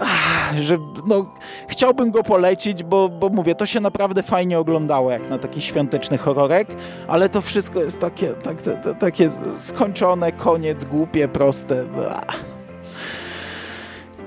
ach, 0.00 0.56
że 0.62 0.78
no, 1.06 1.34
chciałbym 1.68 2.10
go 2.10 2.22
polecić, 2.22 2.82
bo, 2.82 3.08
bo 3.08 3.28
mówię, 3.28 3.54
to 3.54 3.66
się 3.66 3.80
naprawdę 3.80 4.22
fajnie 4.22 4.58
oglądało 4.58 5.10
jak 5.10 5.30
na 5.30 5.38
taki 5.38 5.60
świąteczny 5.60 6.18
horrorek, 6.18 6.68
ale 7.08 7.28
to 7.28 7.40
wszystko 7.40 7.82
jest 7.82 8.00
takie, 8.00 8.28
tak, 8.28 8.56
takie 9.00 9.30
skończone, 9.58 10.32
koniec, 10.32 10.84
głupie, 10.84 11.28
proste. 11.28 11.84
Ach. 12.26 12.51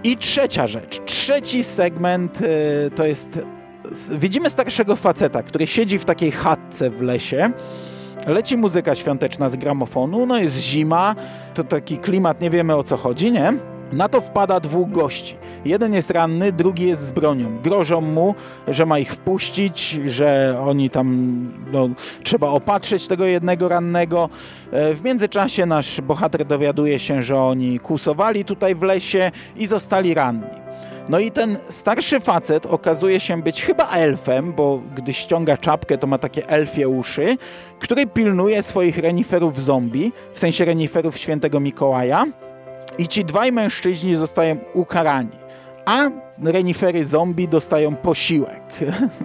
I 0.06 0.18
trzecia 0.18 0.68
rzecz, 0.68 1.02
trzeci 1.06 1.64
segment 1.64 2.42
y, 2.42 2.92
to 2.96 3.06
jest, 3.06 3.40
widzimy 4.12 4.50
starszego 4.50 4.96
faceta, 4.96 5.44
który 5.44 5.68
siedzi 5.68 6.00
w 6.00 6.06
takiej 6.06 6.32
chatce 6.32 6.90
w 6.90 7.02
lesie 7.02 7.52
Leci 8.28 8.58
muzyka 8.58 8.96
świąteczna 8.96 9.50
z 9.50 9.56
gramofonu, 9.56 10.26
no 10.26 10.38
jest 10.38 10.60
zima, 10.60 11.16
to 11.54 11.64
taki 11.64 11.98
klimat, 11.98 12.42
nie 12.42 12.50
wiemy 12.50 12.76
o 12.76 12.84
co 12.84 12.98
chodzi, 12.98 13.32
nie? 13.32 13.54
Na 13.94 14.10
to 14.10 14.22
wpada 14.22 14.60
dwóch 14.60 14.92
gości. 14.92 15.36
Jeden 15.66 15.94
jest 15.94 16.10
ranny, 16.10 16.52
drugi 16.52 16.88
jest 16.88 17.02
z 17.02 17.12
bronią. 17.12 17.58
Grożą 17.64 18.02
mu, 18.02 18.36
że 18.68 18.86
ma 18.86 19.00
ich 19.00 19.14
wpuścić, 19.14 19.90
że 20.06 20.60
oni 20.68 20.90
tam, 20.90 21.08
no, 21.72 21.90
trzeba 22.24 22.48
opatrzyć 22.48 23.08
tego 23.08 23.26
jednego 23.26 23.68
rannego. 23.68 24.30
E, 24.72 24.94
w 24.94 25.04
międzyczasie 25.04 25.66
nasz 25.66 26.02
bohater 26.02 26.46
dowiaduje 26.46 27.00
się, 27.00 27.22
że 27.24 27.38
oni 27.38 27.80
kusowali 27.80 28.46
tutaj 28.46 28.76
w 28.76 28.82
lesie 28.82 29.32
i 29.56 29.68
zostali 29.68 30.14
ranni. 30.14 30.66
No 31.10 31.20
i 31.20 31.32
ten 31.32 31.58
starszy 31.70 32.20
facet 32.20 32.66
okazuje 32.66 33.20
się 33.20 33.42
być 33.42 33.64
chyba 33.64 33.90
elfem, 33.90 34.54
bo 34.54 34.82
gdy 34.96 35.14
ściąga 35.14 35.58
czapkę, 35.58 35.98
to 35.98 36.08
ma 36.08 36.18
takie 36.18 36.50
elfie 36.50 36.90
uszy, 36.90 37.38
który 37.80 38.08
pilnuje 38.08 38.64
swoich 38.64 38.98
reniferów 38.98 39.62
zombie, 39.62 40.12
w 40.34 40.40
sensie 40.40 40.66
reniferów 40.66 41.18
świętego 41.18 41.60
Mikołaja. 41.60 42.26
I 42.98 43.08
ci 43.08 43.26
dwaj 43.26 43.52
mężczyźni 43.52 44.16
zostają 44.16 44.58
ukarani, 44.74 45.38
a 45.86 46.10
renifery 46.44 47.06
zombie 47.06 47.48
dostają 47.48 47.96
posiłek 47.96 48.64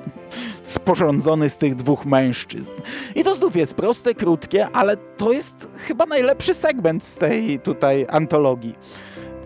sporządzony 0.63 1.51
z 1.51 1.57
tych 1.57 1.77
dwóch 1.77 2.07
mężczyzn. 2.07 2.73
I 3.15 3.25
to 3.25 3.35
znów 3.35 3.57
jest 3.57 3.75
proste, 3.75 4.15
krótkie, 4.15 4.69
ale 4.73 4.97
to 4.97 5.33
jest 5.33 5.69
chyba 5.77 6.07
najlepszy 6.07 6.55
segment 6.55 7.05
z 7.05 7.17
tej 7.17 7.61
tutaj 7.61 8.07
antologii. 8.09 8.75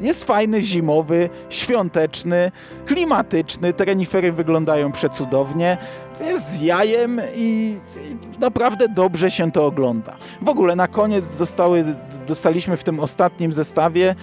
Jest 0.00 0.24
fajny, 0.24 0.60
zimowy, 0.60 1.28
świąteczny, 1.50 2.52
klimatyczny, 2.86 3.72
renifery 3.78 4.32
wyglądają 4.32 4.92
przecudownie, 4.92 5.78
jest 6.20 6.50
z 6.50 6.60
jajem 6.60 7.20
i, 7.36 7.76
naprawdę 8.40 8.88
dobrze 8.88 9.30
się 9.30 9.52
to 9.52 9.66
ogląda. 9.66 10.14
W 10.42 10.48
ogóle 10.48 10.76
na 10.76 10.88
koniec 10.88 11.24
zostały, 11.24 11.84
dostaliśmy 12.26 12.76
w 12.76 12.84
tym 12.84 13.00
ostatnim 13.00 13.52
zestawie 13.52 14.14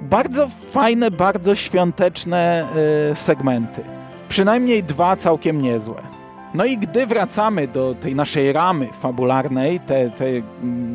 bardzo 0.00 0.48
fajne, 0.72 1.10
bardzo 1.10 1.54
świąteczne 1.54 2.64
y, 3.12 3.14
segmenty. 3.16 3.82
Przynajmniej 4.28 4.84
dwa 4.84 5.16
całkiem 5.16 5.62
niezłe. 5.62 6.15
No 6.56 6.64
i 6.64 6.78
gdy 6.78 7.06
wracamy 7.06 7.68
do 7.68 7.94
tej 7.94 8.14
naszej 8.14 8.52
ramy 8.52 8.88
fabularnej, 9.00 9.80
te, 9.80 10.10
te, 10.10 10.24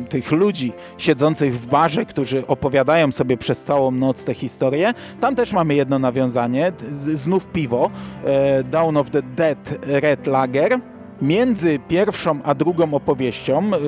tych 0.08 0.32
ludzi 0.32 0.72
siedzących 0.98 1.60
w 1.60 1.66
barze, 1.66 2.06
którzy 2.06 2.46
opowiadają 2.46 3.12
sobie 3.12 3.36
przez 3.36 3.62
całą 3.62 3.90
noc 3.90 4.24
te 4.24 4.34
historie, 4.34 4.94
tam 5.20 5.34
też 5.34 5.52
mamy 5.52 5.74
jedno 5.74 5.98
nawiązanie, 5.98 6.72
znów 7.14 7.46
piwo, 7.46 7.90
e, 8.24 8.64
Down 8.64 8.96
of 8.96 9.10
the 9.10 9.22
Dead 9.22 9.78
Red 9.86 10.26
Lager. 10.26 10.80
Między 11.22 11.78
pierwszą 11.88 12.42
a 12.42 12.54
drugą 12.54 12.94
opowieścią, 12.94 13.58
e, 13.58 13.78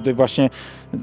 gdy 0.00 0.14
właśnie 0.14 0.44
e, 0.44 0.98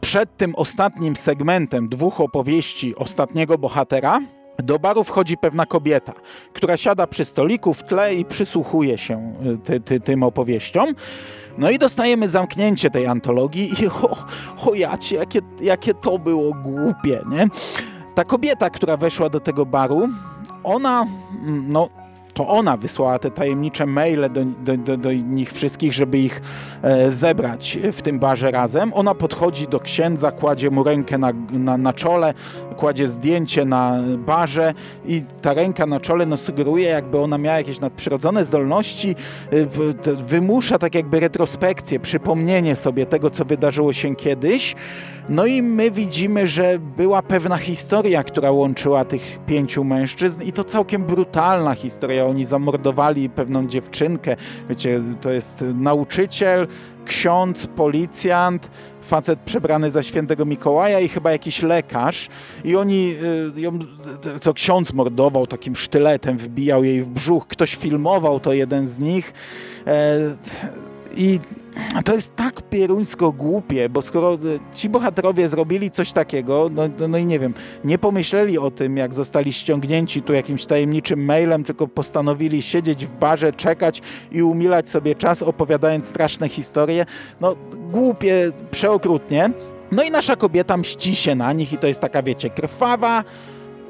przed 0.00 0.36
tym 0.36 0.54
ostatnim 0.54 1.16
segmentem 1.16 1.88
dwóch 1.88 2.20
opowieści 2.20 2.96
ostatniego 2.96 3.58
bohatera, 3.58 4.20
do 4.62 4.78
baru 4.78 5.04
wchodzi 5.04 5.36
pewna 5.36 5.66
kobieta, 5.66 6.12
która 6.52 6.76
siada 6.76 7.06
przy 7.06 7.24
stoliku 7.24 7.74
w 7.74 7.82
tle 7.82 8.14
i 8.14 8.24
przysłuchuje 8.24 8.98
się 8.98 9.34
y, 9.46 9.58
ty, 9.58 9.80
ty, 9.80 10.00
tym 10.00 10.22
opowieściom. 10.22 10.94
No 11.58 11.70
i 11.70 11.78
dostajemy 11.78 12.28
zamknięcie 12.28 12.90
tej 12.90 13.06
antologii 13.06 13.72
i 13.82 13.88
o, 14.66 14.74
jacie, 14.74 15.16
jakie, 15.16 15.40
jakie 15.60 15.94
to 15.94 16.18
było 16.18 16.54
głupie, 16.54 17.20
nie? 17.30 17.46
Ta 18.14 18.24
kobieta, 18.24 18.70
która 18.70 18.96
weszła 18.96 19.28
do 19.28 19.40
tego 19.40 19.66
baru, 19.66 20.08
ona, 20.64 21.06
mm, 21.42 21.64
no 21.72 21.88
to 22.34 22.48
ona 22.48 22.76
wysłała 22.76 23.18
te 23.18 23.30
tajemnicze 23.30 23.86
maile 23.86 24.28
do, 24.30 24.44
do, 24.44 24.76
do, 24.76 24.96
do 24.96 25.12
nich 25.12 25.52
wszystkich, 25.52 25.94
żeby 25.94 26.18
ich 26.18 26.42
e, 26.82 27.10
zebrać 27.10 27.78
w 27.92 28.02
tym 28.02 28.18
barze 28.18 28.50
razem. 28.50 28.92
Ona 28.94 29.14
podchodzi 29.14 29.68
do 29.68 29.80
księdza, 29.80 30.30
kładzie 30.30 30.70
mu 30.70 30.84
rękę 30.84 31.18
na, 31.18 31.32
na, 31.50 31.78
na 31.78 31.92
czole, 31.92 32.34
kładzie 32.76 33.08
zdjęcie 33.08 33.64
na 33.64 34.00
barze 34.18 34.74
i 35.06 35.22
ta 35.42 35.54
ręka 35.54 35.86
na 35.86 36.00
czole 36.00 36.26
no, 36.26 36.36
sugeruje, 36.36 36.88
jakby 36.88 37.18
ona 37.18 37.38
miała 37.38 37.56
jakieś 37.56 37.80
nadprzyrodzone 37.80 38.44
zdolności, 38.44 39.16
e, 39.50 40.14
wymusza 40.14 40.78
tak 40.78 40.94
jakby 40.94 41.20
retrospekcję, 41.20 42.00
przypomnienie 42.00 42.76
sobie 42.76 43.06
tego, 43.06 43.30
co 43.30 43.44
wydarzyło 43.44 43.92
się 43.92 44.14
kiedyś. 44.14 44.74
No 45.28 45.46
i 45.46 45.62
my 45.62 45.90
widzimy, 45.90 46.46
że 46.46 46.78
była 46.96 47.22
pewna 47.22 47.56
historia, 47.58 48.24
która 48.24 48.50
łączyła 48.50 49.04
tych 49.04 49.38
pięciu 49.46 49.84
mężczyzn 49.84 50.42
i 50.42 50.52
to 50.52 50.64
całkiem 50.64 51.04
brutalna 51.04 51.74
historia. 51.74 52.26
Oni 52.26 52.44
zamordowali 52.44 53.30
pewną 53.30 53.68
dziewczynkę. 53.68 54.36
Wiecie, 54.68 55.00
to 55.20 55.30
jest 55.30 55.64
nauczyciel, 55.74 56.68
ksiądz, 57.04 57.66
policjant, 57.66 58.70
facet 59.02 59.38
przebrany 59.40 59.90
za 59.90 60.02
świętego 60.02 60.44
Mikołaja 60.44 61.00
i 61.00 61.08
chyba 61.08 61.32
jakiś 61.32 61.62
lekarz. 61.62 62.28
I 62.64 62.76
oni, 62.76 63.14
y, 63.56 63.60
ją, 63.60 63.78
to 64.42 64.54
ksiądz 64.54 64.92
mordował 64.92 65.46
takim 65.46 65.76
sztyletem, 65.76 66.38
wbijał 66.38 66.84
jej 66.84 67.02
w 67.02 67.08
brzuch. 67.08 67.46
Ktoś 67.46 67.74
filmował 67.74 68.40
to, 68.40 68.52
jeden 68.52 68.86
z 68.86 68.98
nich. 68.98 69.32
E, 69.86 70.18
I 71.16 71.40
to 72.04 72.14
jest 72.14 72.36
tak 72.36 72.62
pieruńsko 72.62 73.32
głupie, 73.32 73.88
bo 73.88 74.02
skoro 74.02 74.38
ci 74.74 74.88
bohaterowie 74.88 75.48
zrobili 75.48 75.90
coś 75.90 76.12
takiego, 76.12 76.70
no, 76.72 76.82
no, 76.98 77.08
no, 77.08 77.18
i 77.18 77.26
nie 77.26 77.38
wiem, 77.38 77.54
nie 77.84 77.98
pomyśleli 77.98 78.58
o 78.58 78.70
tym, 78.70 78.96
jak 78.96 79.14
zostali 79.14 79.52
ściągnięci 79.52 80.22
tu 80.22 80.32
jakimś 80.32 80.66
tajemniczym 80.66 81.24
mailem, 81.24 81.64
tylko 81.64 81.88
postanowili 81.88 82.62
siedzieć 82.62 83.06
w 83.06 83.12
barze, 83.12 83.52
czekać 83.52 84.02
i 84.32 84.42
umilać 84.42 84.90
sobie 84.90 85.14
czas, 85.14 85.42
opowiadając 85.42 86.06
straszne 86.06 86.48
historie, 86.48 87.06
no 87.40 87.54
głupie, 87.90 88.52
przeokrutnie. 88.70 89.50
No 89.92 90.02
i 90.02 90.10
nasza 90.10 90.36
kobieta 90.36 90.76
mści 90.76 91.16
się 91.16 91.34
na 91.34 91.52
nich 91.52 91.72
i 91.72 91.78
to 91.78 91.86
jest 91.86 92.00
taka, 92.00 92.22
wiecie, 92.22 92.50
krwawa, 92.50 93.24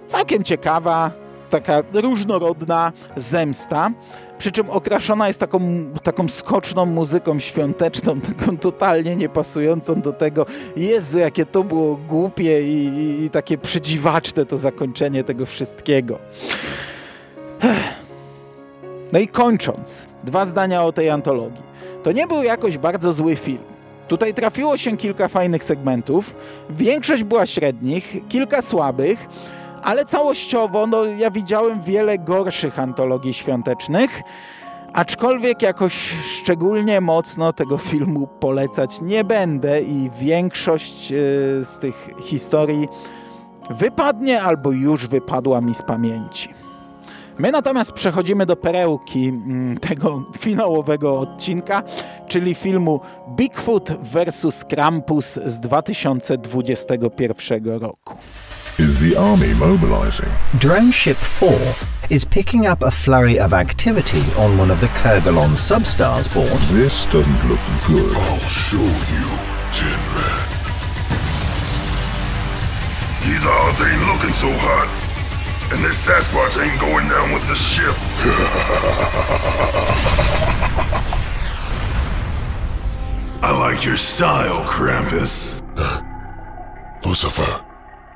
całkiem 0.09 0.43
ciekawa, 0.45 1.11
taka 1.51 1.83
różnorodna 1.93 2.93
zemsta. 3.17 3.91
Przy 4.39 4.53
czym 4.53 4.71
okraszona 4.71 5.29
jest 5.29 5.41
taką, 5.41 5.61
taką 6.03 6.29
skoczną 6.29 6.87
muzyką 6.87 7.39
świąteczną, 7.39 8.21
taką 8.37 8.59
totalnie 8.59 9.17
niepasującą 9.17 10.01
do 10.01 10.13
tego. 10.13 10.47
Jezu, 10.77 11.19
jakie 11.19 11.47
to 11.47 11.65
było 11.65 11.97
głupie 11.97 12.63
i, 12.63 12.87
i, 12.87 13.25
i 13.25 13.31
takie 13.31 13.59
przedziwaczne 13.59 14.47
to 14.47 14.59
zakończenie 14.59 15.25
tego 15.25 15.47
wszystkiego. 15.47 16.19
No 19.13 19.19
i 19.19 19.29
kończąc, 19.29 20.07
dwa 20.25 20.47
zdania 20.47 20.85
o 20.85 20.93
tej 20.93 21.11
antologii. 21.11 21.63
To 22.03 22.13
nie 22.13 22.27
był 22.27 22.43
jakoś 22.43 22.79
bardzo 22.79 23.13
zły 23.13 23.37
film. 23.37 23.75
Tutaj 24.09 24.35
trafiło 24.35 24.77
się 24.77 24.97
kilka 24.97 25.29
fajnych 25.29 25.65
segmentów, 25.65 26.37
większość 26.71 27.25
była 27.25 27.47
średnich, 27.47 28.17
kilka 28.29 28.63
słabych, 28.63 29.29
ale 29.85 30.05
całościowo 30.05 30.87
no, 30.87 31.05
ja 31.05 31.31
widziałem 31.31 31.81
wiele 31.81 32.19
gorszych 32.19 32.79
antologii 32.79 33.35
świątecznych, 33.35 34.23
aczkolwiek 34.93 35.63
jakoś 35.63 35.95
szczególnie 36.23 37.01
mocno 37.01 37.53
tego 37.53 37.79
filmu 37.79 38.27
polecać 38.27 39.01
nie 39.01 39.25
będę 39.25 39.83
i 39.83 40.11
większość 40.21 41.13
e, 41.13 41.17
z 41.65 41.79
tych 41.79 42.11
historii 42.21 42.89
wypadnie 43.71 44.43
albo 44.43 44.73
już 44.73 45.07
wypadła 45.07 45.61
mi 45.61 45.75
z 45.75 45.83
pamięci. 45.83 46.49
My 47.39 47.53
natomiast 47.53 47.93
przechodzimy 47.93 48.47
do 48.47 48.57
perełki 48.57 49.29
mm, 49.29 49.79
tego 49.79 50.23
finałowego 50.39 51.21
odcinka, 51.21 51.83
czyli 52.29 52.55
filmu 52.55 53.01
Bigfoot 53.37 53.93
vs. 54.03 54.65
Krampus 54.65 55.39
z 55.47 55.61
2021 55.61 57.67
roku. 57.67 58.15
Is 58.77 58.99
the 58.99 59.15
army 59.15 59.55
mobilizing? 59.55 60.33
Drone 60.59 60.91
Ship 60.91 61.17
4 61.17 61.49
is 62.11 62.25
picking 62.25 62.67
up 62.67 62.83
a 62.83 62.91
flurry 62.91 63.39
of 63.39 63.53
activity 63.53 64.21
on 64.37 64.59
one 64.59 64.69
of 64.69 64.81
the 64.81 64.89
Kerguelen 64.89 65.55
substars 65.55 66.27
born. 66.35 66.49
This 66.77 67.07
doesn't 67.07 67.49
look 67.49 67.61
good. 67.87 68.17
I'll 68.17 68.41
show 68.41 68.83
you, 68.83 69.39
Tin 69.71 70.01
Man. 70.11 70.43
These 73.23 73.47
odds 73.47 73.81
ain't 73.81 74.07
looking 74.11 74.35
so 74.35 74.51
hot. 74.59 74.91
And 75.73 75.85
this 75.85 76.05
Sasquatch 76.05 76.59
ain't 76.61 76.81
going 76.81 77.09
down 77.09 77.31
with 77.33 77.47
the 77.47 77.55
ship. 77.55 77.95
I 83.41 83.53
like 83.57 83.85
your 83.85 83.97
style, 83.97 84.65
Krampus. 84.65 85.63
Lucifer, 87.07 87.64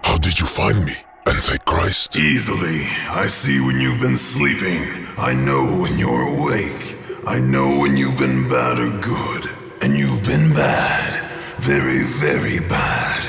how 0.08 0.16
did 0.16 0.40
you 0.40 0.46
find 0.46 0.86
me, 0.86 0.94
Antichrist? 1.26 2.16
Easily. 2.16 2.80
I 3.10 3.26
see 3.26 3.60
when 3.60 3.78
you've 3.78 4.00
been 4.00 4.16
sleeping. 4.16 4.80
I 5.18 5.34
know 5.34 5.64
when 5.82 5.98
you're 5.98 6.26
awake. 6.38 6.96
I 7.26 7.38
know 7.38 7.78
when 7.78 7.94
you've 7.98 8.18
been 8.18 8.48
bad 8.48 8.78
or 8.78 8.90
good. 9.00 9.50
And 9.82 9.98
you've 9.98 10.24
been 10.24 10.54
bad. 10.54 11.12
Very, 11.58 12.04
very 12.04 12.58
bad. 12.68 13.22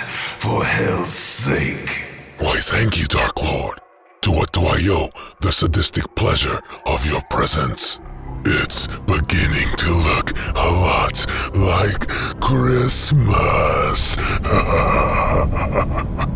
For 0.43 0.63
hell's 0.63 1.09
sake. 1.09 2.05
Why, 2.37 2.55
thank 2.61 2.97
you, 2.97 3.07
Dark 3.07 3.43
Lord. 3.43 3.81
To 4.21 4.31
what 4.31 4.53
do 4.53 4.61
I 4.61 4.79
owe 4.89 5.09
the 5.41 5.51
sadistic 5.51 6.15
pleasure 6.15 6.61
of 6.85 7.05
your 7.05 7.21
presence? 7.29 7.99
It's 8.45 8.87
beginning 9.05 9.75
to 9.75 9.91
look 9.91 10.31
a 10.55 10.71
lot 10.71 11.25
like 11.53 12.07
Christmas. 12.39 14.15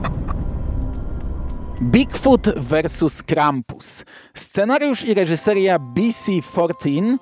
Bigfoot 1.84 2.48
vs. 2.48 3.24
Krampus. 3.24 4.06
Scenariusz 4.34 5.06
i 5.06 5.14
reżyseria 5.14 5.80
BC-14, 5.80 7.18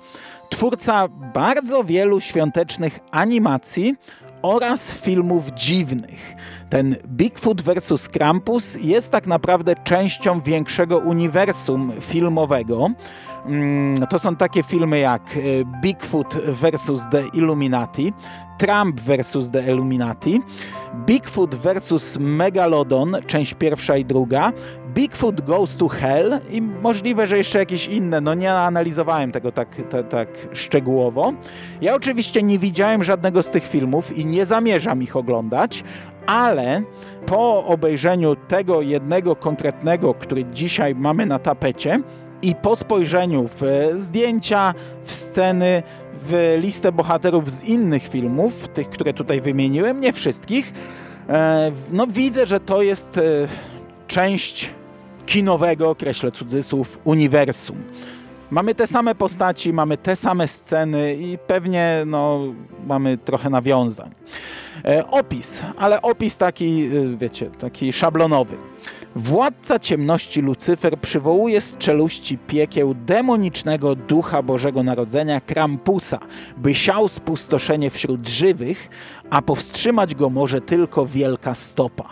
twórca 0.50 1.08
bardzo 1.34 1.84
wielu 1.84 2.20
świątecznych 2.20 2.98
animacji 3.10 3.94
oraz 4.42 4.92
filmów 4.92 5.50
dziwnych. 5.50 6.34
Ten 6.70 6.96
Bigfoot 7.06 7.62
vs. 7.62 8.08
Krampus 8.08 8.76
jest 8.80 9.10
tak 9.10 9.26
naprawdę 9.26 9.74
częścią 9.84 10.40
większego 10.40 10.98
uniwersum 10.98 11.92
filmowego. 12.00 12.90
Mm, 13.46 14.06
to 14.06 14.18
są 14.18 14.36
takie 14.36 14.62
filmy 14.62 14.98
jak 14.98 15.22
e, 15.22 15.80
Bigfoot 15.82 16.34
vs. 16.34 17.08
The 17.10 17.22
Illuminati, 17.32 18.12
Trump 18.58 19.00
vs. 19.00 19.50
The 19.50 19.66
Illuminati, 19.66 20.40
Bigfoot 21.06 21.54
vs. 21.54 22.18
Megalodon, 22.20 23.16
część 23.26 23.54
pierwsza 23.54 23.96
i 23.96 24.04
druga, 24.04 24.52
Bigfoot 24.94 25.40
Goes 25.40 25.76
to 25.76 25.88
Hell 25.88 26.40
i 26.50 26.62
możliwe, 26.62 27.26
że 27.26 27.36
jeszcze 27.36 27.58
jakieś 27.58 27.88
inne. 27.88 28.20
No 28.20 28.34
nie 28.34 28.54
analizowałem 28.54 29.32
tego 29.32 29.52
tak, 29.52 29.68
tak, 29.90 30.08
tak 30.08 30.28
szczegółowo. 30.52 31.32
Ja 31.80 31.94
oczywiście 31.94 32.42
nie 32.42 32.58
widziałem 32.58 33.04
żadnego 33.04 33.42
z 33.42 33.50
tych 33.50 33.68
filmów 33.68 34.18
i 34.18 34.26
nie 34.26 34.46
zamierzam 34.46 35.02
ich 35.02 35.16
oglądać, 35.16 35.84
ale 36.26 36.82
po 37.26 37.66
obejrzeniu 37.66 38.36
tego 38.36 38.82
jednego 38.82 39.36
konkretnego, 39.36 40.14
który 40.14 40.44
dzisiaj 40.44 40.94
mamy 40.94 41.26
na 41.26 41.38
tapecie, 41.38 42.00
i 42.42 42.54
po 42.54 42.76
spojrzeniu 42.76 43.48
w 43.60 43.90
zdjęcia, 43.96 44.74
w 45.04 45.12
sceny, 45.12 45.82
w 46.28 46.58
listę 46.60 46.92
bohaterów 46.92 47.50
z 47.50 47.64
innych 47.64 48.08
filmów, 48.08 48.68
tych, 48.68 48.90
które 48.90 49.14
tutaj 49.14 49.40
wymieniłem, 49.40 50.00
nie 50.00 50.12
wszystkich, 50.12 50.72
e, 51.28 51.72
no 51.90 52.06
widzę, 52.06 52.46
że 52.46 52.60
to 52.60 52.82
jest 52.82 53.18
e, 53.18 53.22
część 54.06 54.70
kinowego, 55.26 55.94
kreślę 55.94 56.32
cudzysłów, 56.32 56.98
uniwersum. 57.04 57.76
Mamy 58.50 58.74
te 58.74 58.86
same 58.86 59.14
postaci, 59.14 59.72
mamy 59.72 59.96
te 59.96 60.16
same 60.16 60.48
sceny 60.48 61.14
i 61.14 61.38
pewnie 61.46 62.02
no, 62.06 62.40
mamy 62.86 63.18
trochę 63.18 63.50
nawiązań. 63.50 64.10
E, 64.84 65.06
opis, 65.06 65.62
ale 65.76 66.02
opis 66.02 66.36
taki, 66.36 66.90
wiecie, 67.16 67.50
taki 67.50 67.92
szablonowy. 67.92 68.56
Władca 69.16 69.78
ciemności 69.78 70.42
Lucyfer 70.42 70.98
przywołuje 70.98 71.60
z 71.60 71.76
czeluści 71.78 72.38
piekieł 72.38 72.94
demonicznego 72.94 73.94
ducha 73.94 74.42
Bożego 74.42 74.82
Narodzenia 74.82 75.40
Krampusa, 75.40 76.18
by 76.56 76.74
siał 76.74 77.08
spustoszenie 77.08 77.90
wśród 77.90 78.28
żywych, 78.28 78.88
a 79.30 79.42
powstrzymać 79.42 80.14
go 80.14 80.30
może 80.30 80.60
tylko 80.60 81.06
wielka 81.06 81.54
stopa. 81.54 82.08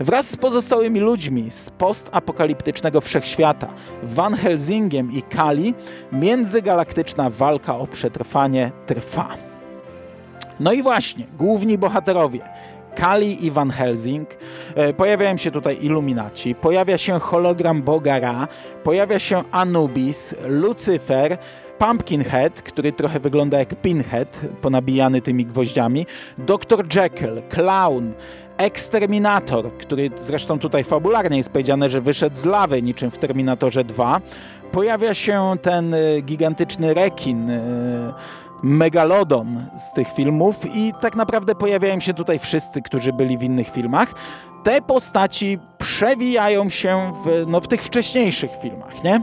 Wraz 0.00 0.30
z 0.30 0.36
pozostałymi 0.36 1.00
ludźmi 1.00 1.50
z 1.50 1.70
postapokaliptycznego 1.70 3.00
wszechświata, 3.00 3.68
Van 4.02 4.34
Helsingiem 4.34 5.12
i 5.12 5.22
Kali, 5.22 5.74
międzygalaktyczna 6.12 7.30
walka 7.30 7.78
o 7.78 7.86
przetrwanie 7.86 8.72
trwa. 8.86 9.28
No 10.60 10.72
i 10.72 10.82
właśnie, 10.82 11.26
główni 11.38 11.78
bohaterowie– 11.78 12.40
Kali 12.98 13.46
i 13.46 13.50
Van 13.50 13.70
Helsing, 13.70 14.28
e, 14.74 14.92
pojawiają 14.92 15.36
się 15.36 15.50
tutaj 15.50 15.78
Illuminaci, 15.80 16.54
pojawia 16.54 16.98
się 16.98 17.18
hologram 17.20 17.82
Boga 17.82 18.20
Ra, 18.20 18.48
pojawia 18.84 19.18
się 19.18 19.44
Anubis, 19.50 20.34
Lucyfer, 20.48 21.38
Pumpkinhead, 21.78 22.62
który 22.62 22.92
trochę 22.92 23.20
wygląda 23.20 23.58
jak 23.58 23.74
Pinhead, 23.74 24.40
ponabijany 24.60 25.20
tymi 25.20 25.46
gwoździami, 25.46 26.06
Dr. 26.38 26.84
Jekyll, 26.96 27.42
Clown, 27.48 28.12
Exterminator, 28.56 29.72
który 29.78 30.10
zresztą 30.20 30.58
tutaj 30.58 30.84
fabularnie 30.84 31.36
jest 31.36 31.52
powiedziane, 31.52 31.90
że 31.90 32.00
wyszedł 32.00 32.36
z 32.36 32.44
lawy, 32.44 32.82
niczym 32.82 33.10
w 33.10 33.18
Terminatorze 33.18 33.84
2. 33.84 34.20
Pojawia 34.72 35.14
się 35.14 35.56
ten 35.62 35.94
e, 35.94 36.20
gigantyczny 36.20 36.94
rekin, 36.94 37.50
megalodon 38.62 39.62
z 39.78 39.92
tych 39.92 40.12
filmów 40.12 40.76
i 40.76 40.92
tak 41.00 41.16
naprawdę 41.16 41.54
pojawiają 41.54 42.00
się 42.00 42.14
tutaj 42.14 42.38
wszyscy, 42.38 42.82
którzy 42.82 43.12
byli 43.12 43.38
w 43.38 43.42
innych 43.42 43.68
filmach. 43.68 44.14
Te 44.64 44.82
postaci 44.82 45.58
przewijają 45.78 46.68
się 46.68 47.12
w, 47.24 47.44
no, 47.46 47.60
w 47.60 47.68
tych 47.68 47.82
wcześniejszych 47.82 48.50
filmach, 48.62 49.04
nie? 49.04 49.22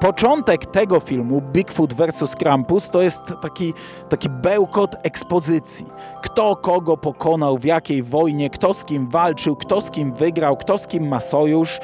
Początek 0.00 0.66
tego 0.66 1.00
filmu, 1.00 1.42
Bigfoot 1.52 1.94
vs. 1.94 2.36
Krampus, 2.36 2.90
to 2.90 3.02
jest 3.02 3.22
taki, 3.42 3.74
taki 4.08 4.28
bełkot 4.28 4.96
ekspozycji. 5.02 5.86
Kto 6.22 6.56
kogo 6.56 6.96
pokonał, 6.96 7.58
w 7.58 7.64
jakiej 7.64 8.02
wojnie, 8.02 8.50
kto 8.50 8.74
z 8.74 8.84
kim 8.84 9.08
walczył, 9.08 9.56
kto 9.56 9.80
z 9.80 9.90
kim 9.90 10.12
wygrał, 10.12 10.56
kto 10.56 10.78
z 10.78 10.86
kim 10.86 11.08
ma 11.08 11.20
sojusz. 11.20 11.80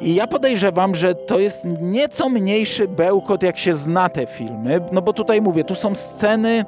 I 0.00 0.14
ja 0.14 0.26
podejrzewam, 0.26 0.94
że 0.94 1.14
to 1.14 1.38
jest 1.38 1.66
nieco 1.80 2.28
mniejszy 2.28 2.88
bełkot, 2.88 3.42
jak 3.42 3.58
się 3.58 3.74
zna 3.74 4.08
te 4.08 4.26
filmy, 4.26 4.80
no 4.92 5.02
bo 5.02 5.12
tutaj 5.12 5.42
mówię, 5.42 5.64
tu 5.64 5.74
są 5.74 5.94
sceny, 5.94 6.64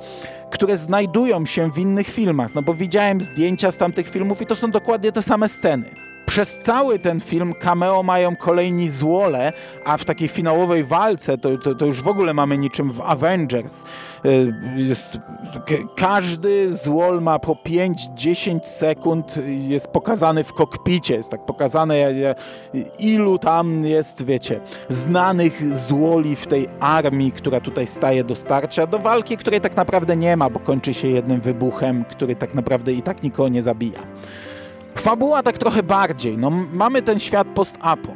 które 0.50 0.76
znajdują 0.76 1.46
się 1.46 1.72
w 1.72 1.78
innych 1.78 2.06
filmach, 2.06 2.54
no 2.54 2.62
bo 2.62 2.74
widziałem 2.74 3.20
zdjęcia 3.20 3.70
z 3.70 3.76
tamtych 3.76 4.08
filmów 4.08 4.42
i 4.42 4.46
to 4.46 4.56
są 4.56 4.70
dokładnie 4.70 5.12
te 5.12 5.22
same 5.22 5.48
sceny 5.48 6.11
przez 6.26 6.58
cały 6.58 6.98
ten 6.98 7.20
film 7.20 7.54
cameo 7.54 8.02
mają 8.02 8.36
kolejni 8.36 8.90
złole, 8.90 9.52
a 9.84 9.96
w 9.96 10.04
takiej 10.04 10.28
finałowej 10.28 10.84
walce 10.84 11.38
to, 11.38 11.58
to, 11.58 11.74
to 11.74 11.86
już 11.86 12.02
w 12.02 12.08
ogóle 12.08 12.34
mamy 12.34 12.58
niczym 12.58 12.92
w 12.92 13.00
Avengers. 13.00 13.82
Y, 14.24 14.54
jest, 14.76 15.18
każdy 15.96 16.76
złol 16.76 17.22
ma 17.22 17.38
po 17.38 17.54
5-10 17.54 18.64
sekund, 18.64 19.34
jest 19.68 19.86
pokazany 19.86 20.44
w 20.44 20.52
kokpicie, 20.52 21.14
jest 21.14 21.30
tak 21.30 21.46
pokazane 21.46 21.94
ilu 22.98 23.38
tam 23.38 23.84
jest, 23.84 24.24
wiecie, 24.24 24.60
znanych 24.88 25.78
złoli 25.78 26.36
w 26.36 26.46
tej 26.46 26.68
armii, 26.80 27.32
która 27.32 27.60
tutaj 27.60 27.86
staje 27.86 28.24
do 28.24 28.36
starcia, 28.36 28.86
do 28.86 28.98
walki, 28.98 29.36
której 29.36 29.60
tak 29.60 29.76
naprawdę 29.76 30.16
nie 30.16 30.36
ma, 30.36 30.50
bo 30.50 30.60
kończy 30.60 30.94
się 30.94 31.08
jednym 31.08 31.40
wybuchem, 31.40 32.04
który 32.04 32.36
tak 32.36 32.54
naprawdę 32.54 32.92
i 32.92 33.02
tak 33.02 33.22
nikogo 33.22 33.48
nie 33.48 33.62
zabija. 33.62 34.00
Fabuła 34.94 35.42
tak 35.42 35.58
trochę 35.58 35.82
bardziej. 35.82 36.38
No, 36.38 36.50
mamy 36.50 37.02
ten 37.02 37.18
świat 37.18 37.48
post-apo. 37.54 38.12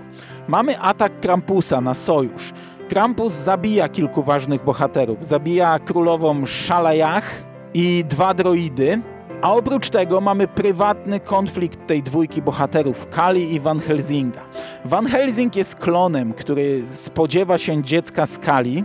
Mamy 0.48 0.80
atak 0.80 1.20
Krampusa 1.20 1.80
na 1.80 1.94
sojusz. 1.94 2.52
Krampus 2.88 3.32
zabija 3.32 3.88
kilku 3.88 4.22
ważnych 4.22 4.64
bohaterów. 4.64 5.24
Zabija 5.24 5.78
królową 5.78 6.46
Szalajach 6.46 7.42
i 7.74 8.04
dwa 8.08 8.34
droidy. 8.34 9.00
A 9.42 9.52
oprócz 9.52 9.90
tego 9.90 10.20
mamy 10.20 10.48
prywatny 10.48 11.20
konflikt 11.20 11.86
tej 11.86 12.02
dwójki 12.02 12.42
bohaterów, 12.42 13.06
Kali 13.10 13.54
i 13.54 13.60
Van 13.60 13.80
Helsinga. 13.80 14.40
Van 14.84 15.06
Helsing 15.06 15.56
jest 15.56 15.74
klonem, 15.74 16.32
który 16.32 16.82
spodziewa 16.90 17.58
się 17.58 17.82
dziecka 17.82 18.26
z 18.26 18.38
Kali, 18.38 18.84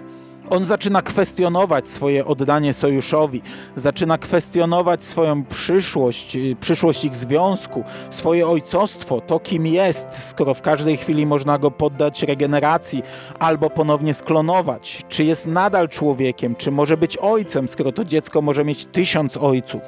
on 0.51 0.65
zaczyna 0.65 1.01
kwestionować 1.01 1.89
swoje 1.89 2.25
oddanie 2.25 2.73
sojuszowi, 2.73 3.41
zaczyna 3.75 4.17
kwestionować 4.17 5.03
swoją 5.03 5.43
przyszłość, 5.43 6.35
y, 6.35 6.55
przyszłość 6.59 7.05
ich 7.05 7.15
związku, 7.15 7.83
swoje 8.09 8.47
ojcostwo, 8.47 9.21
to 9.21 9.39
kim 9.39 9.67
jest, 9.67 10.29
skoro 10.29 10.53
w 10.53 10.61
każdej 10.61 10.97
chwili 10.97 11.25
można 11.25 11.57
go 11.57 11.71
poddać 11.71 12.23
regeneracji 12.23 13.03
albo 13.39 13.69
ponownie 13.69 14.13
sklonować. 14.13 15.05
Czy 15.09 15.23
jest 15.23 15.47
nadal 15.47 15.89
człowiekiem, 15.89 16.55
czy 16.55 16.71
może 16.71 16.97
być 16.97 17.17
ojcem, 17.17 17.67
skoro 17.67 17.91
to 17.91 18.05
dziecko 18.05 18.41
może 18.41 18.65
mieć 18.65 18.85
tysiąc 18.85 19.37
ojców. 19.37 19.81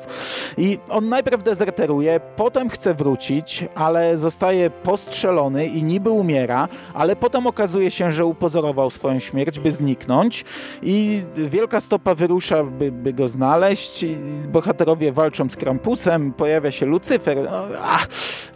I 0.58 0.80
on 0.90 1.10
najpierw 1.10 1.44
dezerteruje, 1.44 2.20
potem 2.36 2.70
chce 2.70 2.94
wrócić, 2.94 3.66
ale 3.76 4.18
zostaje 4.18 4.70
postrzelony 4.70 5.68
i 5.68 5.84
niby 5.84 6.10
umiera, 6.10 6.68
ale 6.94 7.16
potem 7.16 7.48
okazuje 7.48 7.92
się, 7.92 8.12
że 8.12 8.26
upozorował 8.26 8.90
swoją 8.90 9.20
śmierć, 9.20 9.60
by 9.60 9.72
zniknąć 9.72 10.46
i 10.82 11.22
wielka 11.36 11.80
stopa 11.80 12.16
wyrusza, 12.16 12.64
by, 12.64 12.92
by 12.92 13.14
go 13.14 13.28
znaleźć. 13.28 14.06
bohaterowie 14.52 15.12
walczą 15.12 15.50
z 15.50 15.56
Krampusem, 15.56 16.34
pojawia 16.34 16.72
się 16.72 16.86
Lucyfer. 16.86 17.38
No, 17.52 17.64
ach, 17.84 18.08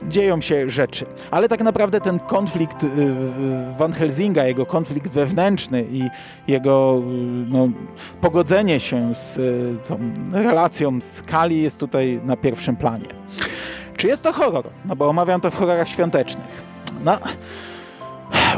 dzieją 0.01 0.41
się 0.41 0.69
rzeczy. 0.69 1.05
Ale 1.31 1.49
tak 1.49 1.62
naprawdę 1.62 2.01
ten 2.01 2.19
konflikt 2.19 2.83
y, 2.83 2.87
Van 3.77 3.93
Helsinga, 3.93 4.45
jego 4.45 4.65
konflikt 4.65 5.12
wewnętrzny 5.12 5.85
i 5.91 6.10
jego 6.48 7.02
no, 7.48 7.69
pogodzenie 8.21 8.79
się 8.79 9.15
z 9.15 9.37
y, 9.37 9.75
tą 9.87 10.00
relacją 10.31 11.02
z 11.02 11.21
Kali 11.21 11.62
jest 11.62 11.79
tutaj 11.79 12.21
na 12.25 12.35
pierwszym 12.35 12.75
planie. 12.75 13.08
Czy 13.98 14.08
jest 14.08 14.21
to 14.21 14.33
horror? 14.33 14.65
No 14.85 14.95
bo 14.95 15.10
omawiam 15.10 15.41
to 15.41 15.52
w 15.52 15.56
horrorach 15.56 15.89
świątecznych. 15.89 16.63
No, 17.04 17.19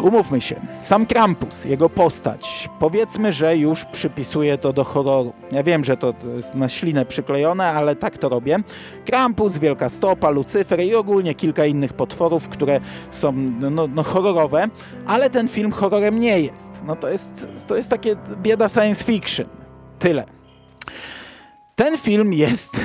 Umówmy 0.02 0.42
się, 0.42 0.56
sam 0.82 1.06
Krampus, 1.06 1.66
jego 1.66 1.90
postać, 1.90 2.70
powiedzmy, 2.80 3.32
że 3.34 3.58
już 3.58 3.86
przypisuje 3.86 4.58
to 4.58 4.74
do 4.74 4.84
horroru. 4.84 5.34
Ja 5.52 5.64
wiem, 5.64 5.84
że 5.84 5.98
to 5.98 6.14
jest 6.36 6.56
na 6.56 6.70
ślinę 6.70 7.06
przyklejone, 7.06 7.66
ale 7.66 7.96
tak 7.96 8.18
to 8.18 8.30
robię. 8.30 8.60
Krampus, 9.06 9.58
Wielka 9.58 9.90
Stopa, 9.90 10.30
Lucyfer 10.30 10.80
i 10.82 10.96
ogólnie 10.96 11.36
kilka 11.36 11.66
innych 11.66 11.94
potworów, 11.94 12.50
które 12.50 12.80
są 13.12 13.32
no, 13.72 13.88
no, 13.88 14.04
horrorowe, 14.04 14.68
ale 15.06 15.30
ten 15.30 15.48
film 15.48 15.72
horrorem 15.72 16.20
nie 16.20 16.42
jest. 16.42 16.70
No 16.88 16.96
to 16.96 17.10
jest, 17.10 17.48
to 17.68 17.76
jest 17.76 17.90
takie 17.90 18.16
bieda 18.42 18.70
science 18.70 19.04
fiction. 19.04 19.48
Tyle. 20.00 20.24
Ten 21.76 21.98
film 21.98 22.34
jest 22.34 22.82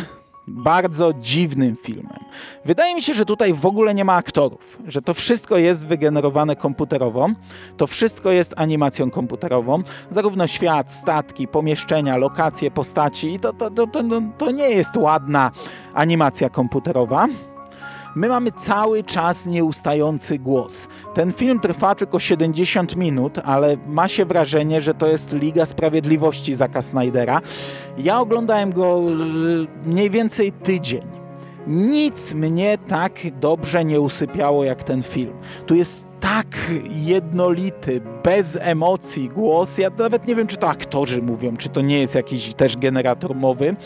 bardzo 0.47 1.13
dziwnym 1.13 1.77
filmem. 1.77 2.19
Wydaje 2.65 2.95
mi 2.95 3.03
się, 3.03 3.15
że 3.15 3.25
tutaj 3.25 3.55
w 3.55 3.67
ogóle 3.67 3.95
nie 3.95 4.05
ma 4.05 4.15
aktorów, 4.15 4.79
że 4.87 5.03
to 5.03 5.15
wszystko 5.15 5.59
jest 5.59 5.87
wygenerowane 5.87 6.57
komputerowo, 6.57 7.29
to 7.77 7.87
wszystko 7.87 8.31
jest 8.31 8.55
animacją 8.57 9.11
komputerową, 9.11 9.83
zarówno 10.11 10.47
świat, 10.47 10.93
statki, 10.93 11.49
pomieszczenia, 11.49 12.17
lokacje, 12.17 12.71
postaci, 12.71 13.39
to, 13.41 13.53
to, 13.53 13.71
to, 13.71 13.87
to, 13.87 14.03
to 14.39 14.51
nie 14.51 14.71
jest 14.71 14.97
ładna 14.97 15.51
animacja 15.95 16.51
komputerowa. 16.51 17.27
My 18.15 18.29
mamy 18.29 18.53
cały 18.53 19.03
czas 19.03 19.47
nieustający 19.47 20.39
głos. 20.39 20.89
Ten 21.15 21.33
film 21.33 21.61
trwa 21.61 21.95
tylko 21.95 22.19
70 22.19 22.97
minut, 22.97 23.39
ale 23.45 23.77
ma 23.87 24.09
się 24.09 24.25
wrażenie, 24.25 24.81
że 24.81 24.95
to 24.95 25.07
jest 25.07 25.33
Liga 25.33 25.67
Sprawiedliwości 25.67 26.55
Zaka 26.55 26.83
Snydera. 26.83 27.41
Ja 27.99 28.21
oglądałem 28.21 28.73
go 28.73 29.01
y, 29.01 29.89
mniej 29.89 30.11
więcej 30.11 30.53
tydzień. 30.53 31.03
Nic 31.67 32.35
mnie 32.35 32.79
tak 32.89 33.13
dobrze 33.41 33.85
nie 33.85 34.01
usypiało 34.01 34.65
jak 34.65 34.85
ten 34.85 35.03
film. 35.03 35.33
Tu 35.67 35.75
jest 35.75 36.05
tak 36.21 36.47
jednolity, 36.91 38.01
bez 38.25 38.59
emocji 38.61 39.29
głos. 39.29 39.79
Ja 39.79 39.91
nawet 39.99 40.27
nie 40.27 40.35
wiem, 40.35 40.47
czy 40.47 40.57
to 40.57 40.69
aktorzy 40.69 41.23
mówią, 41.23 41.57
czy 41.57 41.69
to 41.69 41.81
nie 41.81 42.01
jest 42.01 42.15
jakiś 42.15 42.55
też 42.55 42.77
generator 42.77 43.35
mowy. 43.35 43.77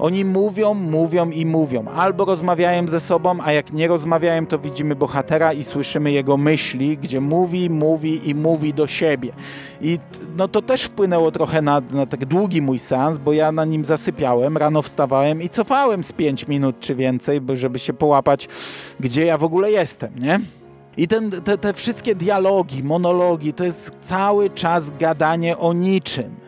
Oni 0.00 0.24
mówią, 0.24 0.74
mówią 0.74 1.30
i 1.30 1.46
mówią. 1.46 1.88
Albo 1.88 2.24
rozmawiają 2.24 2.88
ze 2.88 3.00
sobą, 3.00 3.38
a 3.44 3.52
jak 3.52 3.72
nie 3.72 3.88
rozmawiają, 3.88 4.46
to 4.46 4.58
widzimy 4.58 4.96
bohatera 4.96 5.52
i 5.52 5.64
słyszymy 5.64 6.12
jego 6.12 6.36
myśli, 6.36 6.98
gdzie 6.98 7.20
mówi, 7.20 7.70
mówi 7.70 8.30
i 8.30 8.34
mówi 8.34 8.74
do 8.74 8.86
siebie. 8.86 9.32
I 9.80 9.98
no 10.36 10.48
to 10.48 10.62
też 10.62 10.82
wpłynęło 10.82 11.30
trochę 11.30 11.62
na, 11.62 11.82
na 11.90 12.06
tak 12.06 12.24
długi 12.24 12.62
mój 12.62 12.78
seans, 12.78 13.18
bo 13.18 13.32
ja 13.32 13.52
na 13.52 13.64
nim 13.64 13.84
zasypiałem, 13.84 14.56
rano 14.56 14.82
wstawałem 14.82 15.42
i 15.42 15.48
cofałem 15.48 16.04
z 16.04 16.12
5 16.12 16.48
minut 16.48 16.80
czy 16.80 16.94
więcej, 16.94 17.40
żeby 17.54 17.78
się 17.78 17.92
połapać, 17.92 18.48
gdzie 19.00 19.24
ja 19.24 19.38
w 19.38 19.44
ogóle 19.44 19.70
jestem, 19.70 20.10
nie? 20.18 20.40
I 20.96 21.08
ten, 21.08 21.30
te, 21.30 21.58
te 21.58 21.72
wszystkie 21.72 22.14
dialogi, 22.14 22.84
monologi, 22.84 23.52
to 23.52 23.64
jest 23.64 23.92
cały 24.02 24.50
czas 24.50 24.90
gadanie 24.98 25.58
o 25.58 25.72
niczym. 25.72 26.39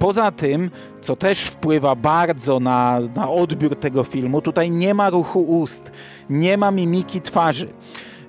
Poza 0.00 0.30
tym, 0.30 0.70
co 1.00 1.16
też 1.16 1.40
wpływa 1.40 1.94
bardzo 1.94 2.60
na, 2.60 3.00
na 3.16 3.30
odbiór 3.30 3.76
tego 3.76 4.04
filmu, 4.04 4.42
tutaj 4.42 4.70
nie 4.70 4.94
ma 4.94 5.10
ruchu 5.10 5.40
ust, 5.40 5.92
nie 6.30 6.56
ma 6.56 6.70
mimiki 6.70 7.20
twarzy. 7.20 7.68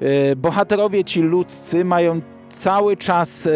Yy, 0.02 0.36
bohaterowie 0.36 1.04
ci 1.04 1.22
ludzcy 1.22 1.86
mają 1.86 2.22
cały 2.52 2.98
czas, 2.98 3.48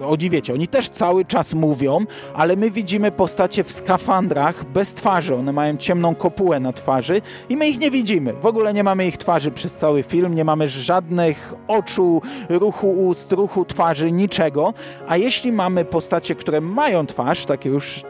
e, 0.00 0.06
oni 0.06 0.30
wiecie, 0.30 0.52
oni 0.54 0.68
też 0.68 0.88
cały 0.88 1.24
czas 1.24 1.54
mówią, 1.54 1.98
ale 2.34 2.56
my 2.56 2.70
widzimy 2.70 3.12
postacie 3.12 3.64
w 3.64 3.72
skafandrach 3.72 4.64
bez 4.64 4.94
twarzy. 4.94 5.34
One 5.34 5.52
mają 5.52 5.76
ciemną 5.76 6.14
kopułę 6.14 6.60
na 6.60 6.72
twarzy 6.72 7.20
i 7.48 7.56
my 7.56 7.68
ich 7.68 7.80
nie 7.80 7.90
widzimy. 7.90 8.32
W 8.32 8.46
ogóle 8.46 8.74
nie 8.74 8.84
mamy 8.84 9.06
ich 9.06 9.16
twarzy 9.16 9.50
przez 9.50 9.76
cały 9.76 10.02
film, 10.02 10.34
nie 10.34 10.44
mamy 10.44 10.68
żadnych 10.68 11.54
oczu, 11.68 12.22
ruchu 12.48 12.90
ust, 12.90 13.32
ruchu 13.32 13.64
twarzy, 13.64 14.12
niczego. 14.12 14.74
A 15.08 15.16
jeśli 15.16 15.52
mamy 15.52 15.84
postacie, 15.84 16.34
które 16.34 16.60
mają 16.60 17.06
twarz, 17.06 17.46
takie 17.46 17.68
już 17.68 18.04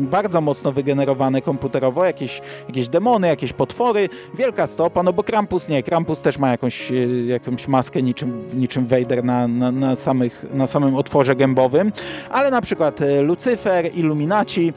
bardzo 0.00 0.40
mocno 0.40 0.72
wygenerowane 0.72 1.42
komputerowo, 1.42 2.04
jakieś, 2.04 2.40
jakieś 2.68 2.88
demony, 2.88 3.28
jakieś 3.28 3.52
potwory, 3.52 4.08
wielka 4.34 4.66
stopa, 4.66 5.02
no 5.02 5.12
bo 5.12 5.22
Krampus 5.22 5.68
nie, 5.68 5.82
Krampus 5.82 6.20
też 6.20 6.38
ma 6.38 6.50
jakąś, 6.50 6.92
y, 6.92 7.24
jakąś 7.26 7.68
maskę 7.68 8.02
niczym, 8.02 8.44
niczym 8.54 8.86
Vader 8.86 9.24
na, 9.24 9.48
na, 9.48 9.72
na, 9.72 9.96
samych, 9.96 10.46
na 10.54 10.66
samym 10.66 10.96
otworze 10.96 11.36
gębowym, 11.36 11.92
ale 12.30 12.50
na 12.50 12.60
przykład 12.60 13.00
y, 13.00 13.22
Lucyfer, 13.22 13.94
Illuminaci, 13.94 14.72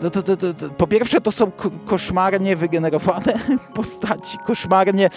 to, 0.00 0.22
to, 0.22 0.36
to, 0.36 0.46
po 0.76 0.86
pierwsze 0.86 1.20
to 1.20 1.32
są 1.32 1.50
koszmarnie 1.86 2.56
wygenerowane 2.56 3.32
postaci, 3.74 4.38
koszmarnie 4.46 5.10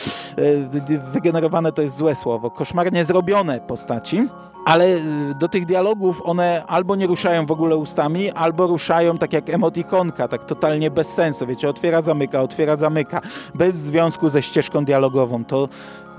wygenerowane 1.13 1.71
to 1.71 1.81
jest 1.81 1.97
złe 1.97 2.15
słowo, 2.15 2.51
koszmarnie 2.51 3.05
zrobione 3.05 3.59
postaci, 3.59 4.27
ale 4.69 4.85
y, 4.85 5.35
do 5.35 5.47
tych 5.47 5.65
dialogów 5.65 6.21
one 6.25 6.63
albo 6.67 6.95
nie 6.95 7.07
ruszają 7.07 7.45
w 7.45 7.51
ogóle 7.51 7.77
ustami, 7.77 8.31
albo 8.31 8.67
ruszają 8.67 9.17
tak 9.17 9.33
jak 9.33 9.49
emotikonka, 9.49 10.27
tak 10.27 10.45
totalnie 10.45 10.91
bez 10.91 11.07
sensu, 11.07 11.47
wiecie, 11.47 11.69
otwiera, 11.69 12.01
zamyka, 12.01 12.41
otwiera, 12.41 12.75
zamyka, 12.75 13.21
bez 13.55 13.75
związku 13.75 14.29
ze 14.29 14.41
ścieżką 14.41 14.85
dialogową. 14.85 15.45
To, 15.45 15.69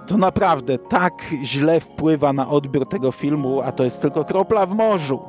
to 0.07 0.17
naprawdę 0.17 0.79
tak 0.79 1.13
źle 1.43 1.81
wpływa 1.81 2.33
na 2.33 2.49
odbiór 2.49 2.89
tego 2.89 3.13
filmu, 3.13 3.61
a 3.61 3.73
to 3.73 3.85
jest 3.85 4.03
tylko 4.03 4.25
kropla 4.25 4.67
w 4.67 4.75
morzu. 4.75 5.21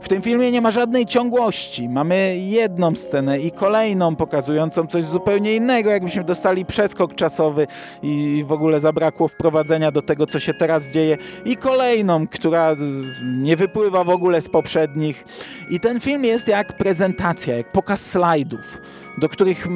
W 0.00 0.08
tym 0.08 0.22
filmie 0.22 0.50
nie 0.50 0.60
ma 0.60 0.70
żadnej 0.70 1.06
ciągłości. 1.06 1.88
Mamy 1.88 2.38
jedną 2.38 2.94
scenę 2.94 3.40
i 3.40 3.50
kolejną 3.50 4.16
pokazującą 4.16 4.86
coś 4.86 5.04
zupełnie 5.04 5.56
innego, 5.56 5.90
jakbyśmy 5.90 6.24
dostali 6.24 6.64
przeskok 6.64 7.14
czasowy 7.14 7.66
i 8.02 8.44
w 8.46 8.52
ogóle 8.52 8.80
zabrakło 8.80 9.28
wprowadzenia 9.28 9.90
do 9.90 10.02
tego, 10.02 10.26
co 10.26 10.38
się 10.38 10.54
teraz 10.54 10.86
dzieje 10.88 11.16
i 11.44 11.56
kolejną, 11.56 12.28
która 12.28 12.76
nie 13.22 13.56
wypływa 13.56 14.04
w 14.04 14.10
ogóle 14.10 14.42
z 14.42 14.48
poprzednich. 14.48 15.24
I 15.70 15.80
ten 15.80 16.00
film 16.00 16.24
jest 16.24 16.48
jak 16.48 16.76
prezentacja, 16.76 17.56
jak 17.56 17.72
pokaz 17.72 18.06
slajdów, 18.06 18.78
do 19.18 19.28
których 19.28 19.66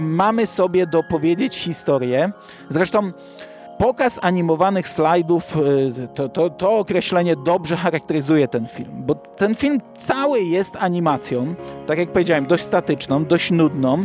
mamy 0.00 0.46
sobie 0.46 0.86
dopowiedzieć 0.86 1.56
historię. 1.56 2.32
Zresztą 2.68 3.12
pokaz 3.84 4.18
animowanych 4.22 4.88
slajdów, 4.88 5.56
y, 5.56 6.08
to, 6.14 6.28
to, 6.28 6.50
to 6.50 6.78
określenie 6.78 7.36
dobrze 7.36 7.76
charakteryzuje 7.76 8.48
ten 8.48 8.66
film, 8.66 8.90
bo 8.92 9.14
ten 9.14 9.54
film 9.54 9.80
cały 9.98 10.40
jest 10.40 10.76
animacją, 10.76 11.54
tak 11.86 11.98
jak 11.98 12.08
powiedziałem, 12.08 12.46
dość 12.46 12.64
statyczną, 12.64 13.24
dość 13.24 13.50
nudną, 13.50 14.04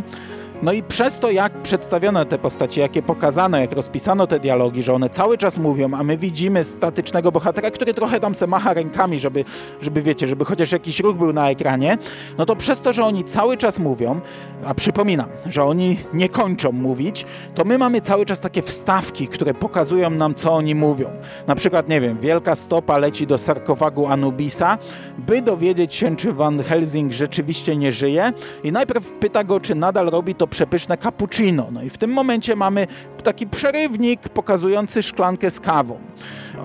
no 0.62 0.72
i 0.72 0.82
przez 0.82 1.18
to, 1.18 1.30
jak 1.30 1.52
przedstawiono 1.52 2.24
te 2.24 2.38
postacie, 2.38 2.80
jakie 2.80 3.02
pokazano, 3.02 3.58
jak 3.58 3.72
rozpisano 3.72 4.26
te 4.26 4.40
dialogi, 4.40 4.82
że 4.82 4.94
one 4.94 5.10
cały 5.10 5.38
czas 5.38 5.58
mówią, 5.58 5.94
a 5.94 6.02
my 6.02 6.16
widzimy 6.16 6.64
statycznego 6.64 7.32
bohatera, 7.32 7.70
który 7.70 7.94
trochę 7.94 8.20
tam 8.20 8.34
se 8.34 8.46
macha 8.46 8.74
rękami, 8.74 9.18
żeby, 9.18 9.44
żeby 9.82 10.02
wiecie, 10.02 10.26
żeby 10.26 10.44
chociaż 10.44 10.72
jakiś 10.72 11.00
ruch 11.00 11.16
był 11.16 11.32
na 11.32 11.50
ekranie, 11.50 11.98
no 12.38 12.46
to 12.46 12.56
przez 12.56 12.80
to, 12.80 12.92
że 12.92 13.04
oni 13.04 13.24
cały 13.24 13.56
czas 13.56 13.78
mówią, 13.78 14.20
a 14.66 14.74
przypominam, 14.74 15.26
że 15.46 15.64
oni 15.64 15.98
nie 16.14 16.28
kończą 16.28 16.72
mówić, 16.72 17.26
to 17.54 17.64
my 17.64 17.78
mamy 17.78 18.00
cały 18.00 18.26
czas 18.26 18.40
takie 18.40 18.62
wstawki, 18.62 19.28
które 19.28 19.54
pokazują 19.54 20.10
nam, 20.10 20.34
co 20.34 20.52
oni 20.52 20.74
mówią. 20.74 21.10
Na 21.46 21.54
przykład, 21.54 21.88
nie 21.88 22.00
wiem, 22.00 22.18
wielka 22.18 22.54
stopa 22.54 22.98
leci 22.98 23.26
do 23.26 23.38
sarkofagu 23.38 24.06
Anubisa, 24.06 24.78
by 25.18 25.42
dowiedzieć 25.42 25.94
się, 25.94 26.16
czy 26.16 26.32
Van 26.32 26.62
Helsing 26.62 27.12
rzeczywiście 27.12 27.76
nie 27.76 27.92
żyje 27.92 28.32
i 28.64 28.72
najpierw 28.72 29.10
pyta 29.10 29.44
go, 29.44 29.60
czy 29.60 29.74
nadal 29.74 30.06
robi 30.10 30.34
to 30.34 30.46
przepyszne 30.50 30.98
cappuccino. 30.98 31.66
No 31.72 31.82
i 31.82 31.90
w 31.90 31.98
tym 31.98 32.10
momencie 32.10 32.56
mamy 32.56 32.86
taki 33.22 33.46
przerywnik 33.46 34.28
pokazujący 34.28 35.02
szklankę 35.02 35.50
z 35.50 35.60
kawą. 35.60 35.98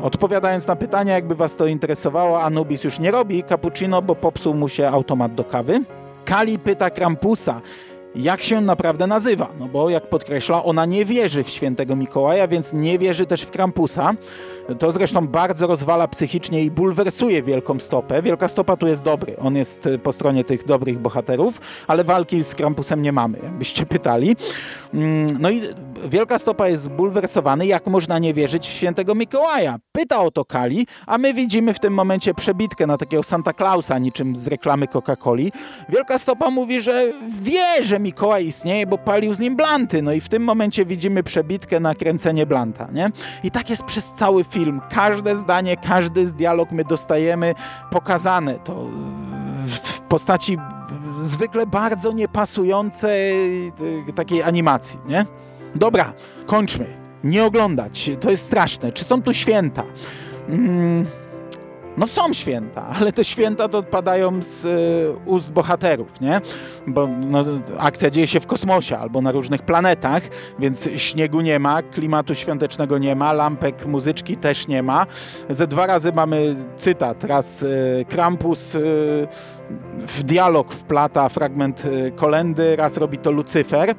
Odpowiadając 0.04 0.68
na 0.68 0.76
pytania, 0.76 1.14
jakby 1.14 1.36
Was 1.36 1.56
to 1.56 1.68
interesowało, 1.68 2.44
Anubis 2.44 2.84
już 2.84 3.00
nie 3.00 3.12
robi 3.12 3.44
cappuccino, 3.44 4.02
bo 4.02 4.16
popsuł 4.16 4.54
mu 4.54 4.70
się 4.70 4.90
automat 4.90 5.34
do 5.34 5.44
kawy. 5.44 5.82
Kali 6.26 6.60
pyta 6.60 6.90
Krampusa, 6.90 7.62
jak 8.16 8.42
się 8.42 8.62
naprawdę 8.62 9.08
nazywa. 9.08 9.50
No 9.60 9.66
bo 9.66 9.90
jak 9.90 10.10
podkreśla, 10.10 10.64
ona 10.64 10.86
nie 10.86 11.06
wierzy 11.06 11.44
w 11.44 11.50
świętego 11.50 11.96
Mikołaja, 11.96 12.48
więc 12.48 12.74
nie 12.74 13.00
wierzy 13.00 13.26
też 13.26 13.42
w 13.42 13.52
Krampusa. 13.52 14.14
To 14.80 14.92
zresztą 14.92 15.28
bardzo 15.28 15.68
rozwala 15.68 16.08
psychicznie 16.08 16.64
i 16.64 16.72
bulwersuje 16.72 17.44
Wielką 17.44 17.80
Stopę. 17.80 18.22
Wielka 18.22 18.48
Stopa 18.48 18.78
tu 18.78 18.88
jest 18.88 19.04
dobry. 19.04 19.38
On 19.38 19.56
jest 19.56 19.90
po 20.04 20.12
stronie 20.12 20.44
tych 20.44 20.66
dobrych 20.66 21.00
bohaterów, 21.00 21.62
ale 21.88 22.04
walki 22.04 22.44
z 22.44 22.56
Krampusem 22.56 23.02
nie 23.02 23.12
mamy, 23.12 23.40
jakbyście 23.44 23.86
pytali. 23.96 24.36
Mm, 24.94 25.38
no 25.40 25.50
i 25.50 25.62
Wielka 26.06 26.40
Stopa 26.40 26.68
jest 26.68 26.84
zbulwersowany, 26.84 27.66
jak 27.66 27.88
można 27.88 28.20
nie 28.20 28.34
wierzyć 28.34 28.68
w 28.68 28.72
świętego 28.72 29.16
Mikołaja. 29.16 29.78
Pyta 29.92 30.22
o 30.22 30.32
to 30.32 30.46
Kali, 30.46 30.88
a 31.06 31.18
my 31.18 31.34
widzimy 31.34 31.74
w 31.74 31.80
tym 31.80 31.94
momencie 31.94 32.34
przebitkę 32.34 32.88
na 32.88 32.98
takiego 32.98 33.24
Santa 33.24 33.54
Clausa, 33.54 33.98
niczym 33.98 34.36
z 34.36 34.48
reklamy 34.48 34.88
Coca-Coli. 34.88 35.52
Wielka 35.90 36.18
Stopa 36.18 36.50
mówi, 36.50 36.82
że 36.82 37.14
wie, 37.42 37.84
że 37.84 38.00
Mikołaj 38.00 38.46
istnieje, 38.46 38.88
bo 38.88 38.98
palił 38.98 39.34
z 39.34 39.40
nim 39.40 39.56
blanty. 39.56 40.02
No 40.02 40.14
i 40.14 40.22
w 40.22 40.30
tym 40.30 40.44
momencie 40.44 40.86
widzimy 40.86 41.24
przebitkę 41.24 41.80
na 41.80 41.96
kręcenie 41.96 42.46
blanta, 42.46 42.88
nie? 42.94 43.12
I 43.44 43.52
tak 43.52 43.70
jest 43.70 43.84
przez 43.84 44.14
cały 44.14 44.44
film. 44.44 44.55
Każde 44.90 45.36
zdanie, 45.36 45.78
każdy 45.78 46.26
dialog 46.26 46.72
my 46.72 46.84
dostajemy 46.84 47.56
pokazane. 47.92 48.54
To 48.54 48.86
w 49.68 50.00
postaci 50.02 50.58
zwykle 51.22 51.68
bardzo 51.68 52.12
niepasującej 52.12 53.34
takiej 54.16 54.44
animacji, 54.44 55.00
nie? 55.08 55.26
Dobra, 55.76 56.14
kończmy. 56.46 56.86
Nie 57.24 57.46
oglądać. 57.46 58.12
To 58.20 58.30
jest 58.30 58.46
straszne. 58.46 58.92
Czy 58.92 59.06
są 59.06 59.22
tu 59.22 59.34
święta? 59.34 59.84
Mm, 60.50 61.06
No 61.98 62.08
są 62.08 62.34
święta, 62.34 62.86
ale 63.00 63.14
te 63.14 63.24
święta 63.24 63.70
to 63.70 63.78
odpadają 63.78 64.44
z 64.44 64.66
y, 64.66 65.30
ust 65.30 65.52
bohaterów, 65.52 66.22
nie? 66.22 66.42
Bo 66.88 67.08
no, 67.08 67.46
akcja 67.78 68.10
dzieje 68.10 68.28
się 68.28 68.40
w 68.40 68.48
kosmosie 68.48 68.98
albo 68.98 69.22
na 69.22 69.32
różnych 69.32 69.62
planetach, 69.62 70.24
więc 70.60 70.90
śniegu 70.96 71.42
nie 71.42 71.60
ma, 71.60 71.84
klimatu 71.84 72.36
świątecznego 72.36 72.98
nie 72.98 73.16
ma, 73.16 73.34
lampek 73.34 73.86
muzyczki 73.86 74.38
też 74.38 74.68
nie 74.68 74.84
ma. 74.84 75.06
Ze 75.50 75.68
dwa 75.68 75.88
razy 75.88 76.12
mamy 76.12 76.56
cytat, 76.78 77.24
raz 77.24 77.64
y, 77.64 78.06
Krampus 78.10 78.76
y, 78.76 78.80
w 80.08 80.24
dialog 80.24 80.74
wplata 80.74 81.30
fragment 81.30 81.86
y, 81.86 82.12
kolendy, 82.16 82.76
raz 82.76 82.98
robi 82.98 83.18
to 83.18 83.32
Lucyfer, 83.32 83.96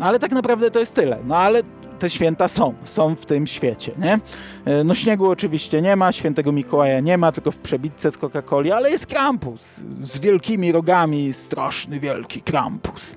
ale 0.00 0.18
tak 0.18 0.32
naprawdę 0.32 0.70
to 0.70 0.80
jest 0.80 0.94
tyle. 0.94 1.18
No 1.24 1.36
ale 1.36 1.62
te 2.02 2.10
święta 2.10 2.48
są, 2.48 2.74
są 2.84 3.14
w 3.14 3.26
tym 3.26 3.46
świecie, 3.46 3.92
nie? 3.98 4.20
E, 4.64 4.84
no 4.84 4.94
śniegu 4.94 5.30
oczywiście 5.30 5.82
nie 5.82 5.96
ma, 5.96 6.12
świętego 6.12 6.52
Mikołaja 6.52 7.00
nie 7.00 7.18
ma, 7.18 7.32
tylko 7.32 7.50
w 7.50 7.58
przebitce 7.58 8.10
z 8.10 8.18
Coca-Coli, 8.18 8.70
ale 8.70 8.90
jest 8.90 9.06
Krampus 9.06 9.80
z 10.02 10.18
wielkimi 10.18 10.72
rogami, 10.72 11.32
straszny 11.32 12.00
wielki 12.00 12.40
Krampus. 12.40 13.16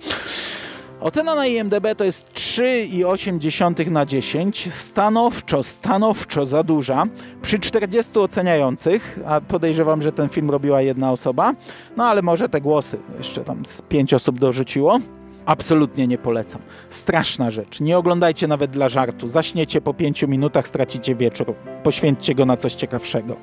Ocena 1.02 1.36
na 1.36 1.48
IMDB 1.48 1.96
to 1.98 2.04
jest 2.04 2.34
3,8 2.34 3.92
na 3.92 4.06
10. 4.06 4.74
Stanowczo, 4.74 5.64
stanowczo 5.64 6.46
za 6.46 6.64
duża. 6.64 7.04
Przy 7.42 7.60
40 7.60 8.20
oceniających, 8.20 9.20
a 9.28 9.42
podejrzewam, 9.42 10.02
że 10.02 10.12
ten 10.12 10.30
film 10.30 10.50
robiła 10.52 10.82
jedna 10.82 11.12
osoba, 11.12 11.54
no 11.98 12.06
ale 12.06 12.22
może 12.22 12.50
te 12.50 12.62
głosy 12.62 12.98
jeszcze 13.18 13.44
tam 13.44 13.66
z 13.66 13.82
5 13.82 14.14
osób 14.14 14.40
dorzuciło. 14.40 15.00
Absolutnie 15.46 16.08
nie 16.08 16.18
polecam. 16.18 16.62
Straszna 16.90 17.52
rzecz. 17.52 17.80
Nie 17.80 17.98
oglądajcie 17.98 18.48
nawet 18.48 18.72
dla 18.72 18.90
żartu. 18.90 19.28
Zaśniecie 19.28 19.82
po 19.82 19.94
pięciu 19.94 20.28
minutach, 20.28 20.68
stracicie 20.68 21.16
wieczór. 21.16 21.54
Poświęćcie 21.84 22.36
go 22.36 22.46
na 22.46 22.58
coś 22.58 22.74
ciekawszego. 22.74 23.36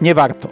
Nie 0.00 0.14
warto. 0.14 0.48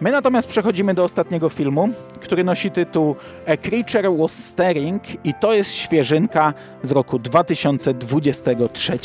My 0.00 0.12
natomiast 0.12 0.48
przechodzimy 0.48 0.94
do 0.94 1.04
ostatniego 1.04 1.48
filmu, 1.48 1.88
który 2.20 2.44
nosi 2.44 2.70
tytuł 2.70 3.16
A 3.46 3.56
Creature 3.56 4.16
Was 4.18 4.44
Staring 4.44 5.02
i 5.26 5.34
to 5.40 5.52
jest 5.52 5.74
świeżynka 5.74 6.54
z 6.82 6.90
roku 6.90 7.18
2023. 7.18 8.98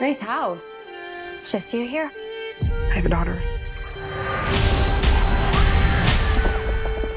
Nice 0.00 0.18
house. 0.18 0.86
It's 1.34 1.52
just 1.52 1.74
you 1.74 1.86
here? 1.86 2.10
I 2.62 2.94
have 2.94 3.04
a 3.04 3.10
daughter. 3.10 3.38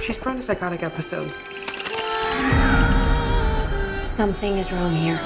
She's 0.01 0.17
prone 0.17 0.36
to 0.36 0.41
psychotic 0.41 0.84
episodes. 0.84 1.39
Something 4.05 4.57
is 4.57 4.73
wrong 4.73 4.93
here. 4.93 5.17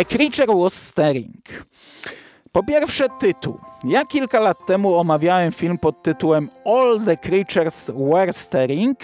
A 0.00 0.04
Creature 0.04 0.54
Was 0.56 0.74
Staring. 0.74 1.66
Po 2.52 2.62
pierwsze 2.62 3.08
tytuł. 3.18 3.58
Ja 3.84 4.04
kilka 4.04 4.40
lat 4.40 4.66
temu 4.66 4.94
omawiałem 4.96 5.52
film 5.52 5.78
pod 5.78 6.02
tytułem 6.02 6.48
All 6.64 7.00
the 7.04 7.16
Creatures 7.16 7.90
Were 7.96 8.32
Staring, 8.32 8.98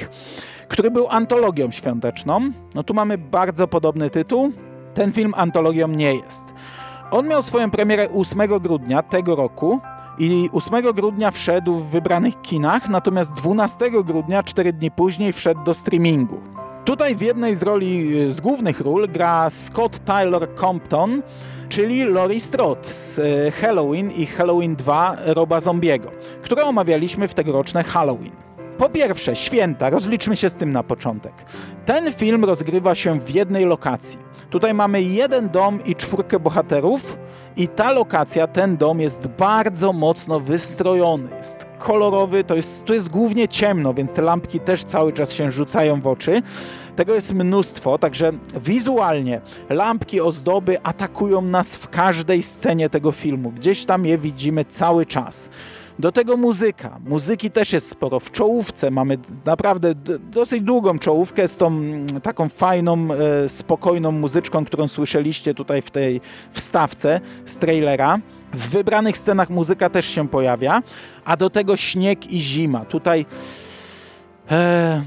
który 0.69 0.91
był 0.91 1.09
antologią 1.09 1.71
świąteczną. 1.71 2.41
No 2.75 2.83
tu 2.83 2.95
mamy 2.95 3.19
bardzo 3.19 3.69
podobny 3.69 4.11
tytuł. 4.11 4.53
Ten 4.95 5.13
film 5.13 5.35
antologią 5.37 5.89
nie 5.89 6.15
jest. 6.15 6.45
On 7.11 7.29
miał 7.29 7.43
swoją 7.43 7.71
premierę 7.71 8.09
8 8.15 8.61
grudnia 8.61 9.03
tego 9.03 9.37
roku 9.37 9.81
i 10.19 10.51
8 10.53 10.93
grudnia 10.95 11.31
wszedł 11.31 11.75
w 11.75 11.91
wybranych 11.91 12.43
kinach, 12.43 12.89
natomiast 12.89 13.33
12 13.33 13.91
grudnia, 13.91 14.43
4 14.43 14.73
dni 14.73 14.91
później, 14.91 15.33
wszedł 15.33 15.65
do 15.65 15.75
streamingu. 15.75 16.41
Tutaj 16.87 17.17
w 17.17 17.21
jednej 17.21 17.57
z 17.57 17.63
roli, 17.63 18.15
z 18.33 18.41
głównych 18.41 18.81
ról 18.81 19.09
gra 19.09 19.51
Scott 19.51 20.05
Tyler 20.05 20.49
Compton, 20.61 21.23
czyli 21.69 22.05
Laurie 22.05 22.41
Strode 22.41 22.89
z 22.89 23.19
e, 23.19 23.51
Halloween 23.51 24.11
i 24.11 24.27
Halloween 24.27 24.77
2 24.77 25.17
Roba 25.25 25.61
Zombiego, 25.61 26.11
które 26.43 26.65
omawialiśmy 26.65 27.29
w 27.29 27.35
tegoroczne 27.35 27.85
Halloween. 27.85 28.33
Po 28.79 28.89
pierwsze, 28.89 29.37
święta, 29.37 29.91
rozliczmy 29.91 30.37
się 30.37 30.51
z 30.51 30.55
tym 30.55 30.73
na 30.73 30.83
początek. 30.83 31.33
Ten 31.87 32.13
film 32.13 32.45
rozgrywa 32.45 32.95
się 32.95 33.21
w 33.21 33.31
jednej 33.31 33.65
lokacji. 33.65 34.26
Tutaj 34.51 34.75
mamy 34.75 35.03
jeden 35.03 35.49
dom 35.49 35.85
i 35.85 35.95
czwórkę 35.95 36.41
bohaterów 36.41 37.19
i 37.57 37.69
ta 37.69 37.93
lokacja, 37.93 38.47
ten 38.47 38.77
dom 38.77 39.01
jest 39.01 39.29
bardzo 39.29 39.93
mocno 39.93 40.41
wystrojony. 40.41 41.29
Jest 41.37 41.67
kolorowy, 41.79 42.45
to 42.45 42.55
jest, 42.55 42.85
tu 42.85 42.95
jest 42.95 43.09
głównie 43.09 43.49
ciemno, 43.49 43.95
więc 43.95 44.13
te 44.13 44.23
lampki 44.23 44.61
też 44.61 44.85
cały 44.85 45.13
czas 45.13 45.33
się 45.33 45.51
rzucają 45.51 46.01
w 46.01 46.07
oczy. 46.07 46.43
Tego 46.97 47.15
jest 47.15 47.33
mnóstwo, 47.33 47.99
także 47.99 48.33
wizualnie 48.61 49.41
lampki, 49.71 50.21
ozdoby 50.21 50.83
atakują 50.83 51.43
nas 51.43 51.77
w 51.77 51.89
każdej 51.89 52.43
scenie 52.43 52.91
tego 52.91 53.13
filmu. 53.13 53.51
Gdzieś 53.51 53.85
tam 53.85 54.07
je 54.07 54.19
widzimy 54.19 54.65
cały 54.65 55.07
czas. 55.07 55.51
Do 55.99 56.13
tego 56.13 56.37
muzyka. 56.37 56.99
Muzyki 57.05 57.51
też 57.51 57.73
jest 57.73 57.89
sporo. 57.89 58.21
W 58.21 58.31
czołówce 58.31 58.91
mamy 58.91 59.19
naprawdę 59.45 59.95
dosyć 60.31 60.63
długą 60.63 60.99
czołówkę 60.99 61.49
z 61.49 61.57
tą 61.57 61.67
mm, 61.67 62.07
taką 62.07 62.49
fajną, 62.49 63.09
e, 63.45 63.49
spokojną 63.49 64.13
muzyczką, 64.13 64.65
którą 64.65 64.89
słyszeliście 64.89 65.55
tutaj 65.55 65.83
w 65.83 65.91
tej 65.91 66.21
wstawce 66.51 67.21
z 67.47 67.59
trailera. 67.59 68.19
W 68.53 68.69
wybranych 68.69 69.19
scenach 69.19 69.51
muzyka 69.51 69.91
też 69.91 70.07
się 70.07 70.29
pojawia, 70.29 70.83
a 71.25 71.37
do 71.37 71.51
tego 71.51 71.77
śnieg 71.77 72.33
i 72.33 72.39
zima. 72.39 72.85
Tutaj 72.85 73.27
e, 74.51 75.03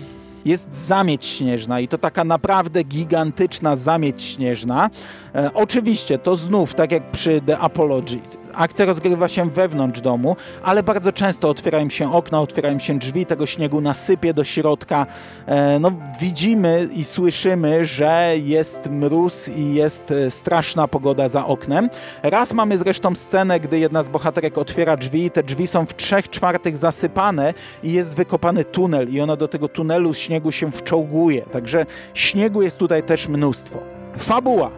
jest 0.45 0.75
zamieć 0.75 1.25
śnieżna 1.25 1.79
i 1.79 1.87
to 1.87 1.97
taka 1.97 2.23
naprawdę 2.23 2.83
gigantyczna 2.83 3.75
zamieć 3.75 4.23
śnieżna. 4.23 4.89
E, 5.35 5.53
oczywiście 5.53 6.17
to 6.17 6.35
znów, 6.35 6.73
tak 6.73 6.91
jak 6.91 7.11
przy 7.11 7.41
The 7.41 7.57
Apology, 7.57 8.19
Akcja 8.53 8.85
rozgrywa 8.85 9.27
się 9.27 9.49
wewnątrz 9.49 10.01
domu, 10.01 10.35
ale 10.63 10.83
bardzo 10.83 11.11
często 11.11 11.49
otwierają 11.49 11.89
się 11.89 12.13
okna, 12.13 12.41
otwierają 12.41 12.79
się 12.79 12.99
drzwi, 12.99 13.25
tego 13.25 13.45
śniegu 13.45 13.81
nasypie 13.81 14.33
do 14.33 14.43
środka. 14.43 15.05
E, 15.45 15.79
no, 15.79 15.91
widzimy 16.21 16.89
i 16.93 17.03
słyszymy, 17.03 17.85
że 17.85 18.33
jest 18.37 18.89
mróz 18.89 19.49
i 19.49 19.73
jest 19.73 20.11
e, 20.11 20.31
straszna 20.31 20.87
pogoda 20.87 21.29
za 21.29 21.45
oknem. 21.45 21.89
Raz 22.23 22.53
mamy 22.53 22.77
zresztą 22.77 23.15
scenę, 23.15 23.59
gdy 23.59 23.79
jedna 23.79 24.03
z 24.03 24.09
bohaterek 24.09 24.57
otwiera 24.57 24.97
drzwi, 24.97 25.31
te 25.31 25.43
drzwi 25.43 25.67
są 25.67 25.85
w 25.85 25.95
trzech 25.95 26.29
czwartych 26.29 26.77
zasypane 26.77 27.53
i 27.83 27.93
jest 27.93 28.15
wykopany 28.15 28.65
tunel 28.65 29.09
i 29.09 29.21
ona 29.21 29.35
do 29.35 29.47
tego 29.47 29.67
tunelu 29.67 30.13
śniegu 30.13 30.51
się 30.51 30.71
wczołguje. 30.71 31.41
Także 31.41 31.85
śniegu 32.13 32.61
jest 32.61 32.77
tutaj 32.77 33.03
też 33.03 33.27
mnóstwo. 33.27 33.79
Fabuła, 34.17 34.71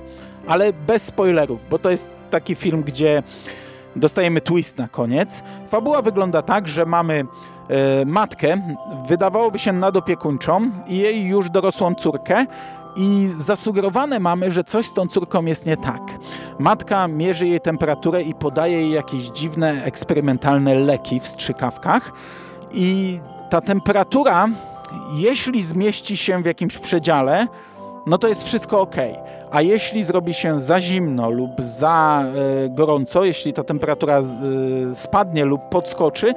ale 0.47 0.73
bez 0.73 1.03
spoilerów, 1.03 1.59
bo 1.69 1.79
to 1.79 1.89
jest 1.89 2.20
taki 2.31 2.55
film, 2.55 2.83
gdzie 2.83 3.23
dostajemy 3.95 4.41
twist 4.41 4.77
na 4.77 4.87
koniec. 4.87 5.43
Fabuła 5.69 6.01
wygląda 6.01 6.41
tak, 6.41 6.67
że 6.67 6.85
mamy 6.85 7.25
e, 7.69 8.05
matkę, 8.05 8.61
wydawałoby 9.07 9.59
się 9.59 9.73
nadopiekuńczą 9.73 10.71
i 10.87 10.97
jej 10.97 11.25
już 11.25 11.49
dorosłą 11.49 11.95
córkę, 11.95 12.45
i 12.95 13.29
zasugerowane 13.37 14.19
mamy, 14.19 14.51
że 14.51 14.63
coś 14.63 14.85
z 14.85 14.93
tą 14.93 15.07
córką 15.07 15.45
jest 15.45 15.65
nie 15.65 15.77
tak. 15.77 16.01
Matka 16.59 17.07
mierzy 17.07 17.47
jej 17.47 17.61
temperaturę 17.61 18.23
i 18.23 18.35
podaje 18.35 18.81
jej 18.81 18.91
jakieś 18.91 19.25
dziwne, 19.25 19.83
eksperymentalne 19.83 20.75
leki 20.75 21.19
w 21.19 21.27
strzykawkach. 21.27 22.11
I 22.73 23.19
ta 23.49 23.61
temperatura, 23.61 24.47
jeśli 25.13 25.61
zmieści 25.61 26.17
się 26.17 26.41
w 26.41 26.45
jakimś 26.45 26.77
przedziale, 26.77 27.47
no 28.05 28.17
to 28.17 28.27
jest 28.27 28.43
wszystko 28.43 28.81
ok. 28.81 28.95
A 29.51 29.61
jeśli 29.61 30.03
zrobi 30.03 30.33
się 30.33 30.59
za 30.59 30.79
zimno 30.79 31.29
lub 31.29 31.61
za 31.61 32.25
e, 32.65 32.69
gorąco, 32.69 33.25
jeśli 33.25 33.53
ta 33.53 33.63
temperatura 33.63 34.19
e, 34.19 34.23
spadnie 34.95 35.45
lub 35.45 35.61
podskoczy, 35.69 36.33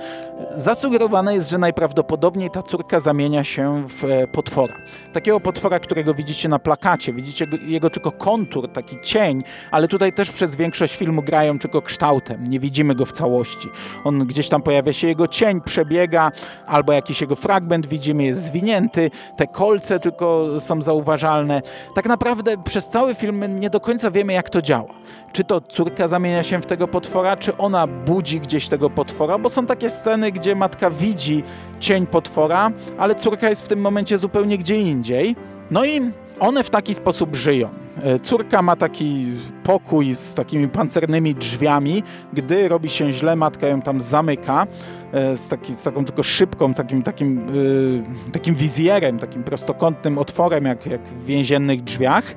zasugerowane 0.54 1.34
jest, 1.34 1.50
że 1.50 1.58
najprawdopodobniej 1.58 2.50
ta 2.50 2.62
córka 2.62 3.00
zamienia 3.00 3.44
się 3.44 3.88
w 3.88 4.04
e, 4.04 4.26
potwora. 4.26 4.74
Takiego 5.12 5.40
potwora, 5.40 5.80
którego 5.80 6.14
widzicie 6.14 6.48
na 6.48 6.58
plakacie, 6.58 7.12
widzicie 7.12 7.46
jego 7.66 7.90
tylko 7.90 8.12
kontur, 8.12 8.68
taki 8.72 9.00
cień, 9.00 9.42
ale 9.70 9.88
tutaj 9.88 10.12
też 10.12 10.30
przez 10.30 10.54
większość 10.54 10.96
filmu 10.96 11.22
grają 11.22 11.58
tylko 11.58 11.82
kształtem, 11.82 12.44
nie 12.44 12.60
widzimy 12.60 12.94
go 12.94 13.06
w 13.06 13.12
całości. 13.12 13.68
On 14.04 14.18
gdzieś 14.18 14.48
tam 14.48 14.62
pojawia 14.62 14.92
się 14.92 15.06
jego 15.06 15.28
cień, 15.28 15.60
przebiega, 15.60 16.32
albo 16.66 16.92
jakiś 16.92 17.20
jego 17.20 17.36
fragment 17.36 17.86
widzimy, 17.86 18.24
jest 18.24 18.42
zwinięty, 18.42 19.10
te 19.36 19.46
kolce 19.46 20.00
tylko 20.00 20.48
są 20.60 20.82
zauważalne. 20.82 21.62
Tak 21.94 22.06
naprawdę 22.06 22.62
przez 22.64 22.88
cały 22.88 23.04
cały 23.04 23.14
film 23.14 23.60
nie 23.60 23.70
do 23.70 23.80
końca 23.80 24.10
wiemy, 24.10 24.32
jak 24.32 24.50
to 24.50 24.62
działa. 24.62 24.94
Czy 25.32 25.44
to 25.44 25.60
córka 25.60 26.08
zamienia 26.08 26.42
się 26.42 26.58
w 26.58 26.66
tego 26.66 26.88
potwora, 26.88 27.36
czy 27.36 27.56
ona 27.56 27.86
budzi 27.86 28.40
gdzieś 28.40 28.68
tego 28.68 28.90
potwora, 28.90 29.38
bo 29.38 29.48
są 29.48 29.66
takie 29.66 29.90
sceny, 29.90 30.32
gdzie 30.34 30.54
matka 30.56 30.90
widzi 30.90 31.42
cień 31.80 32.06
potwora, 32.06 32.70
ale 32.98 33.14
córka 33.14 33.48
jest 33.48 33.62
w 33.62 33.68
tym 33.68 33.80
momencie 33.80 34.18
zupełnie 34.18 34.58
gdzie 34.58 34.76
indziej. 34.76 35.36
No 35.70 35.84
i 35.84 36.00
one 36.40 36.64
w 36.64 36.70
taki 36.70 36.94
sposób 36.94 37.36
żyją. 37.36 37.68
E, 38.02 38.18
córka 38.18 38.62
ma 38.62 38.76
taki 38.76 39.32
pokój 39.62 40.14
z 40.14 40.34
takimi 40.34 40.68
pancernymi 40.68 41.34
drzwiami. 41.34 42.02
Gdy 42.32 42.68
robi 42.68 42.90
się 42.90 43.12
źle, 43.12 43.36
matka 43.36 43.66
ją 43.66 43.82
tam 43.82 44.00
zamyka 44.00 44.66
e, 45.12 45.36
z, 45.36 45.48
taki, 45.48 45.72
z 45.76 45.82
taką 45.82 46.04
tylko 46.04 46.22
szybką, 46.22 46.74
takim, 46.74 47.02
takim, 47.02 47.54
yy, 47.54 48.32
takim 48.32 48.54
wizjerem, 48.54 49.18
takim 49.18 49.44
prostokątnym 49.44 50.18
otworem, 50.18 50.64
jak, 50.64 50.86
jak 50.86 51.00
w 51.00 51.24
więziennych 51.24 51.84
drzwiach. 51.84 52.34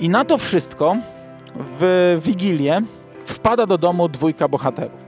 I 0.00 0.08
na 0.08 0.24
to 0.24 0.38
wszystko 0.38 0.96
w 1.80 2.18
Wigilię 2.24 2.82
wpada 3.26 3.66
do 3.66 3.78
domu 3.78 4.08
dwójka 4.08 4.48
bohaterów. 4.48 5.01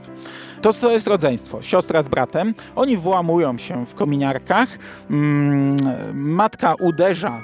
To, 0.65 0.73
to 0.73 0.91
jest 0.91 1.07
rodzeństwo, 1.07 1.61
siostra 1.61 2.03
z 2.03 2.07
bratem. 2.07 2.53
Oni 2.75 2.97
włamują 2.97 3.57
się 3.57 3.85
w 3.85 3.95
kominiarkach. 3.95 4.69
Mm, 5.09 5.77
matka 6.13 6.75
uderza 6.79 7.43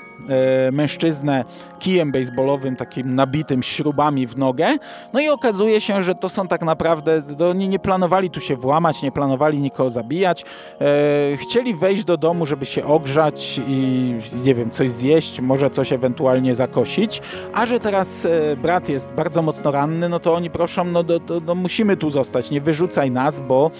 mężczyznę 0.72 1.46
kijem 1.80 2.12
baseballowym, 2.12 2.76
takim 2.76 3.16
nabitym 3.16 3.64
śrubami 3.64 4.28
w 4.28 4.38
nogę. 4.38 4.78
No 5.14 5.20
i 5.20 5.30
okazuje 5.30 5.82
się, 5.82 6.04
że 6.04 6.16
to 6.16 6.30
są 6.30 6.48
tak 6.48 6.62
naprawdę, 6.62 7.22
oni 7.50 7.70
nie 7.70 7.80
planowali 7.80 8.30
tu 8.30 8.40
się 8.40 8.56
włamać, 8.56 9.02
nie 9.02 9.12
planowali 9.12 9.60
nikogo 9.60 9.90
zabijać. 9.90 10.46
E, 10.82 11.38
chcieli 11.38 11.76
wejść 11.76 12.04
do 12.04 12.18
domu, 12.18 12.46
żeby 12.46 12.66
się 12.66 12.86
ogrzać 12.86 13.62
i 13.68 14.14
nie 14.46 14.56
wiem, 14.56 14.72
coś 14.72 14.92
zjeść, 14.92 15.40
może 15.40 15.70
coś 15.70 15.94
ewentualnie 15.94 16.56
zakosić. 16.56 17.22
A 17.54 17.66
że 17.66 17.80
teraz 17.80 18.26
e, 18.26 18.56
brat 18.56 18.90
jest 18.90 19.14
bardzo 19.14 19.42
mocno 19.42 19.72
ranny, 19.72 20.10
no 20.10 20.20
to 20.20 20.34
oni 20.34 20.50
proszą, 20.50 20.84
no, 20.84 21.04
do, 21.04 21.20
do, 21.20 21.40
no 21.40 21.56
musimy 21.56 21.98
tu 21.98 22.10
zostać, 22.10 22.52
nie 22.52 22.62
wyrzucaj 22.62 23.12
nas, 23.12 23.40
bo 23.40 23.72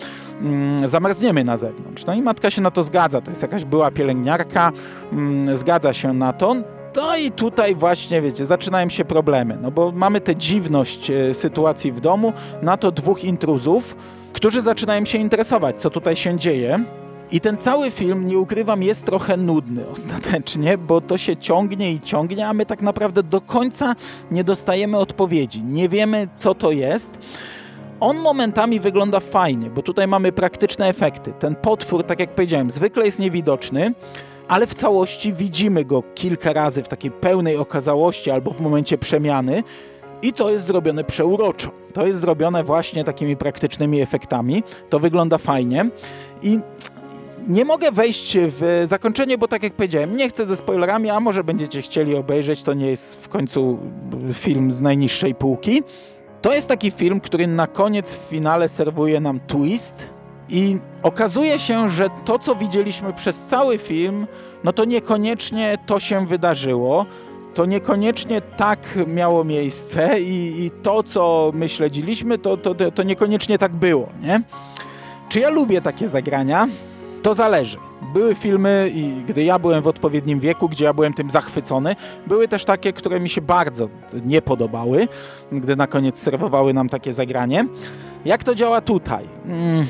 mm, 0.42 0.88
zamarzniemy 0.88 1.44
na 1.44 1.58
zewnątrz. 1.58 2.06
No 2.06 2.14
i 2.14 2.22
matka 2.22 2.52
się 2.52 2.62
na 2.62 2.72
to 2.72 2.84
zgadza. 2.84 3.22
To 3.22 3.32
jest 3.32 3.42
jakaś 3.42 3.66
była 3.66 3.92
pielęgniarka, 3.92 4.72
mm, 5.12 5.58
zgadza 5.58 5.94
się 5.94 6.14
na 6.14 6.34
to. 6.42 6.56
No 6.96 7.18
i 7.18 7.32
tutaj 7.32 7.76
właśnie, 7.76 8.22
wiecie, 8.22 8.46
zaczynają 8.46 8.90
się 8.90 9.06
problemy, 9.06 9.58
no 9.62 9.72
bo 9.72 9.92
mamy 9.92 10.22
tę 10.22 10.36
dziwność 10.36 11.12
e, 11.12 11.34
sytuacji 11.34 11.92
w 11.92 12.00
domu, 12.00 12.34
na 12.62 12.78
to 12.78 12.92
dwóch 12.92 13.24
intruzów, 13.24 13.96
którzy 14.34 14.62
zaczynają 14.62 15.06
się 15.06 15.18
interesować, 15.18 15.76
co 15.76 15.90
tutaj 15.90 16.16
się 16.16 16.40
dzieje. 16.40 16.84
I 17.32 17.42
ten 17.42 17.58
cały 17.58 17.92
film, 17.92 18.28
nie 18.28 18.38
ukrywam, 18.38 18.84
jest 18.84 19.06
trochę 19.06 19.38
nudny 19.38 19.88
ostatecznie, 19.94 20.78
bo 20.78 21.02
to 21.02 21.18
się 21.18 21.38
ciągnie 21.38 21.92
i 21.92 22.00
ciągnie, 22.00 22.48
a 22.48 22.54
my 22.54 22.66
tak 22.66 22.82
naprawdę 22.82 23.24
do 23.24 23.42
końca 23.42 23.96
nie 24.32 24.44
dostajemy 24.44 24.98
odpowiedzi. 24.98 25.64
Nie 25.64 25.90
wiemy, 25.90 26.28
co 26.36 26.56
to 26.56 26.72
jest. 26.72 27.20
On 28.00 28.18
momentami 28.18 28.80
wygląda 28.80 29.20
fajnie, 29.20 29.70
bo 29.70 29.82
tutaj 29.82 30.08
mamy 30.08 30.32
praktyczne 30.32 30.88
efekty. 30.88 31.34
Ten 31.40 31.56
potwór, 31.56 32.04
tak 32.04 32.20
jak 32.20 32.36
powiedziałem, 32.36 32.72
zwykle 32.72 33.06
jest 33.06 33.20
niewidoczny, 33.20 33.94
ale 34.52 34.68
w 34.68 34.74
całości 34.74 35.34
widzimy 35.34 35.86
go 35.86 36.04
kilka 36.16 36.54
razy 36.54 36.84
w 36.84 36.88
takiej 36.88 37.12
pełnej 37.12 37.58
okazałości 37.58 38.32
albo 38.32 38.52
w 38.52 38.62
momencie 38.62 38.98
przemiany. 38.98 39.64
I 40.22 40.34
to 40.34 40.50
jest 40.50 40.66
zrobione 40.66 41.04
przeuroczo. 41.04 41.72
To 41.94 42.08
jest 42.08 42.20
zrobione 42.20 42.64
właśnie 42.64 43.04
takimi 43.04 43.38
praktycznymi 43.38 44.02
efektami. 44.02 44.64
To 44.90 45.00
wygląda 45.00 45.38
fajnie. 45.38 45.90
I 46.42 46.60
nie 47.48 47.66
mogę 47.66 47.92
wejść 47.92 48.38
w 48.40 48.84
zakończenie, 48.86 49.38
bo 49.38 49.48
tak 49.48 49.64
jak 49.64 49.74
powiedziałem, 49.74 50.16
nie 50.16 50.30
chcę 50.30 50.46
ze 50.46 50.58
spoilerami, 50.58 51.10
a 51.10 51.20
może 51.20 51.44
będziecie 51.44 51.82
chcieli 51.82 52.16
obejrzeć, 52.16 52.64
to 52.64 52.74
nie 52.74 52.90
jest 52.90 53.24
w 53.24 53.30
końcu 53.30 53.80
film 54.34 54.72
z 54.72 54.82
najniższej 54.82 55.36
półki. 55.36 55.84
To 56.42 56.54
jest 56.54 56.68
taki 56.68 56.92
film, 56.92 57.20
który 57.20 57.48
na 57.48 57.68
koniec 57.68 58.16
w 58.16 58.30
finale 58.30 58.70
serwuje 58.70 59.20
nam 59.20 59.40
twist 59.40 60.10
i 60.52 60.78
okazuje 61.04 61.60
się, 61.60 61.90
że 61.90 62.10
to, 62.26 62.40
co 62.40 62.56
widzieliśmy 62.56 63.14
przez 63.14 63.46
cały 63.46 63.78
film, 63.78 64.28
no 64.64 64.74
to 64.74 64.86
niekoniecznie 64.86 65.78
to 65.86 66.00
się 66.00 66.28
wydarzyło. 66.28 67.06
To 67.54 67.66
niekoniecznie 67.66 68.42
tak 68.42 68.80
miało 69.08 69.44
miejsce 69.44 70.22
i, 70.22 70.66
i 70.66 70.72
to, 70.72 71.04
co 71.04 71.52
my 71.54 71.70
śledziliśmy, 71.70 72.38
to, 72.38 72.58
to, 72.58 72.76
to 72.92 73.04
niekoniecznie 73.04 73.58
tak 73.58 73.72
było, 73.72 74.08
nie? 74.22 74.42
Czy 75.30 75.40
ja 75.40 75.50
lubię 75.50 75.82
takie 75.82 76.08
zagrania? 76.08 76.68
To 77.24 77.34
zależy. 77.34 77.78
Były 78.14 78.36
filmy, 78.36 78.92
i 78.94 79.12
gdy 79.28 79.44
ja 79.44 79.60
byłem 79.60 79.84
w 79.84 79.88
odpowiednim 79.88 80.40
wieku, 80.40 80.70
gdzie 80.70 80.86
ja 80.86 80.94
byłem 80.94 81.14
tym 81.14 81.32
zachwycony, 81.32 81.96
były 82.28 82.48
też 82.48 82.66
takie, 82.66 82.94
które 82.94 83.20
mi 83.20 83.30
się 83.30 83.42
bardzo 83.42 83.90
nie 84.26 84.42
podobały, 84.42 85.08
gdy 85.52 85.76
na 85.76 85.88
koniec 85.88 86.20
serwowały 86.20 86.74
nam 86.74 86.90
takie 86.90 87.14
zagranie. 87.14 87.66
Jak 88.26 88.44
to 88.44 88.56
działa 88.56 88.82
tutaj? 88.82 89.26
Hmm. 89.48 89.86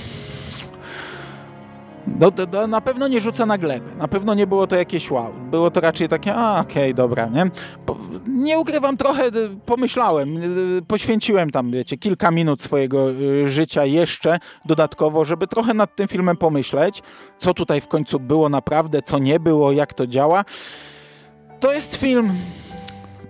No, 2.07 2.31
do, 2.31 2.45
do, 2.45 2.67
na 2.67 2.81
pewno 2.81 3.07
nie 3.07 3.19
rzuca 3.19 3.45
na 3.45 3.57
glebę. 3.57 3.95
Na 3.97 4.07
pewno 4.07 4.33
nie 4.33 4.47
było 4.47 4.67
to 4.67 4.75
jakieś 4.75 5.11
wow. 5.11 5.33
Było 5.51 5.71
to 5.71 5.81
raczej 5.81 6.09
takie, 6.09 6.35
a 6.35 6.61
okej, 6.61 6.83
okay, 6.83 6.93
dobra, 6.93 7.27
nie? 7.27 7.51
Po, 7.85 7.97
nie 8.27 8.59
ukrywam, 8.59 8.97
trochę 8.97 9.31
pomyślałem, 9.65 10.29
poświęciłem 10.87 11.49
tam, 11.49 11.71
wiecie, 11.71 11.97
kilka 11.97 12.31
minut 12.31 12.61
swojego 12.61 13.11
y, 13.11 13.49
życia 13.49 13.85
jeszcze 13.85 14.39
dodatkowo, 14.65 15.25
żeby 15.25 15.47
trochę 15.47 15.73
nad 15.73 15.95
tym 15.95 16.07
filmem 16.07 16.37
pomyśleć, 16.37 17.03
co 17.37 17.53
tutaj 17.53 17.81
w 17.81 17.87
końcu 17.87 18.19
było 18.19 18.49
naprawdę, 18.49 19.01
co 19.01 19.19
nie 19.19 19.39
było, 19.39 19.71
jak 19.71 19.93
to 19.93 20.07
działa. 20.07 20.45
To 21.59 21.73
jest 21.73 21.95
film 21.95 22.33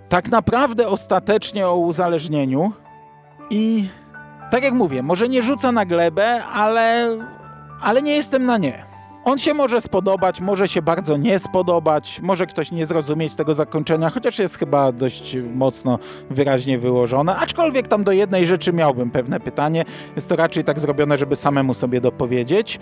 tak 0.08 0.28
naprawdę 0.28 0.88
ostatecznie 0.88 1.68
o 1.68 1.76
uzależnieniu 1.76 2.72
i 3.50 3.88
tak 4.50 4.62
jak 4.62 4.74
mówię, 4.74 5.02
może 5.02 5.28
nie 5.28 5.42
rzuca 5.42 5.72
na 5.72 5.84
glebę, 5.84 6.44
ale 6.44 7.08
ale 7.82 8.02
nie 8.02 8.16
jestem 8.16 8.46
na 8.46 8.58
nie. 8.58 8.84
On 9.24 9.38
się 9.38 9.54
może 9.54 9.80
spodobać, 9.80 10.40
może 10.40 10.68
się 10.68 10.82
bardzo 10.82 11.16
nie 11.16 11.38
spodobać, 11.38 12.20
może 12.22 12.46
ktoś 12.46 12.72
nie 12.72 12.86
zrozumieć 12.86 13.34
tego 13.34 13.54
zakończenia, 13.54 14.10
chociaż 14.10 14.38
jest 14.38 14.58
chyba 14.58 14.92
dość 14.92 15.36
mocno 15.54 15.98
wyraźnie 16.30 16.78
wyłożone. 16.78 17.36
Aczkolwiek 17.36 17.88
tam 17.88 18.04
do 18.04 18.12
jednej 18.12 18.46
rzeczy 18.46 18.72
miałbym 18.72 19.10
pewne 19.10 19.40
pytanie. 19.40 19.84
Jest 20.16 20.28
to 20.28 20.36
raczej 20.36 20.64
tak 20.64 20.80
zrobione, 20.80 21.18
żeby 21.18 21.36
samemu 21.36 21.74
sobie 21.74 22.00
dopowiedzieć. 22.00 22.78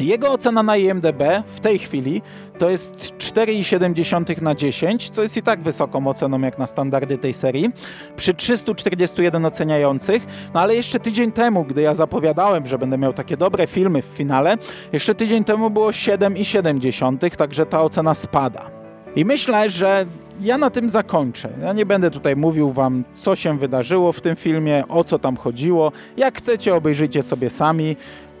Jego 0.00 0.32
ocena 0.32 0.62
na 0.62 0.76
IMDb 0.76 1.22
w 1.46 1.60
tej 1.60 1.78
chwili 1.78 2.22
to 2.58 2.70
jest 2.70 2.94
4,7 2.94 4.42
na 4.42 4.54
10, 4.54 5.10
co 5.10 5.22
jest 5.22 5.36
i 5.36 5.42
tak 5.42 5.60
wysoką 5.60 6.06
oceną 6.06 6.40
jak 6.40 6.58
na 6.58 6.66
standardy 6.66 7.18
tej 7.18 7.32
serii, 7.32 7.70
przy 8.16 8.34
341 8.34 9.46
oceniających, 9.46 10.26
no 10.54 10.60
ale 10.60 10.74
jeszcze 10.74 11.00
tydzień 11.00 11.32
temu, 11.32 11.64
gdy 11.64 11.82
ja 11.82 11.94
zapowiadałem, 11.94 12.66
że 12.66 12.78
będę 12.78 12.98
miał 12.98 13.12
takie 13.12 13.36
dobre 13.36 13.66
filmy 13.66 14.02
w 14.02 14.06
finale, 14.06 14.56
jeszcze 14.92 15.14
tydzień 15.14 15.44
temu 15.44 15.70
było 15.70 15.90
7,7, 15.90 17.36
także 17.36 17.66
ta 17.66 17.82
ocena 17.82 18.14
spada. 18.14 18.70
I 19.16 19.24
myślę, 19.24 19.70
że 19.70 20.06
ja 20.40 20.58
na 20.58 20.70
tym 20.70 20.90
zakończę. 20.90 21.48
Ja 21.62 21.72
nie 21.72 21.86
będę 21.86 22.10
tutaj 22.10 22.36
mówił 22.36 22.72
wam, 22.72 23.04
co 23.14 23.36
się 23.36 23.58
wydarzyło 23.58 24.12
w 24.12 24.20
tym 24.20 24.36
filmie, 24.36 24.84
o 24.88 25.04
co 25.04 25.18
tam 25.18 25.36
chodziło. 25.36 25.92
Jak 26.16 26.38
chcecie, 26.38 26.74
obejrzyjcie 26.74 27.22
sobie 27.22 27.50
sami 27.50 27.96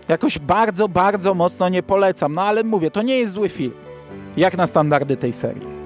jakoś 0.08 0.38
bardzo, 0.38 0.88
bardzo 0.88 1.34
mocno 1.34 1.68
nie 1.68 1.82
polecam. 1.82 2.34
No 2.34 2.42
ale 2.42 2.64
mówię, 2.64 2.90
to 2.90 3.02
nie 3.02 3.18
jest 3.18 3.32
zły 3.32 3.48
film. 3.48 3.72
Jak 4.36 4.56
na 4.56 4.66
standardy 4.66 5.16
tej 5.16 5.32
serii. 5.32 5.81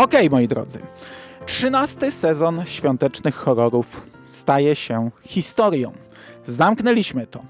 Okej, 0.00 0.26
okay, 0.26 0.30
moi 0.30 0.48
drodzy. 0.48 0.78
Trzynasty 1.46 2.10
sezon 2.10 2.62
świątecznych 2.66 3.34
horrorów 3.34 4.00
staje 4.24 4.74
się 4.74 5.10
historią. 5.22 5.92
Zamknęliśmy 6.46 7.26
to. 7.26 7.42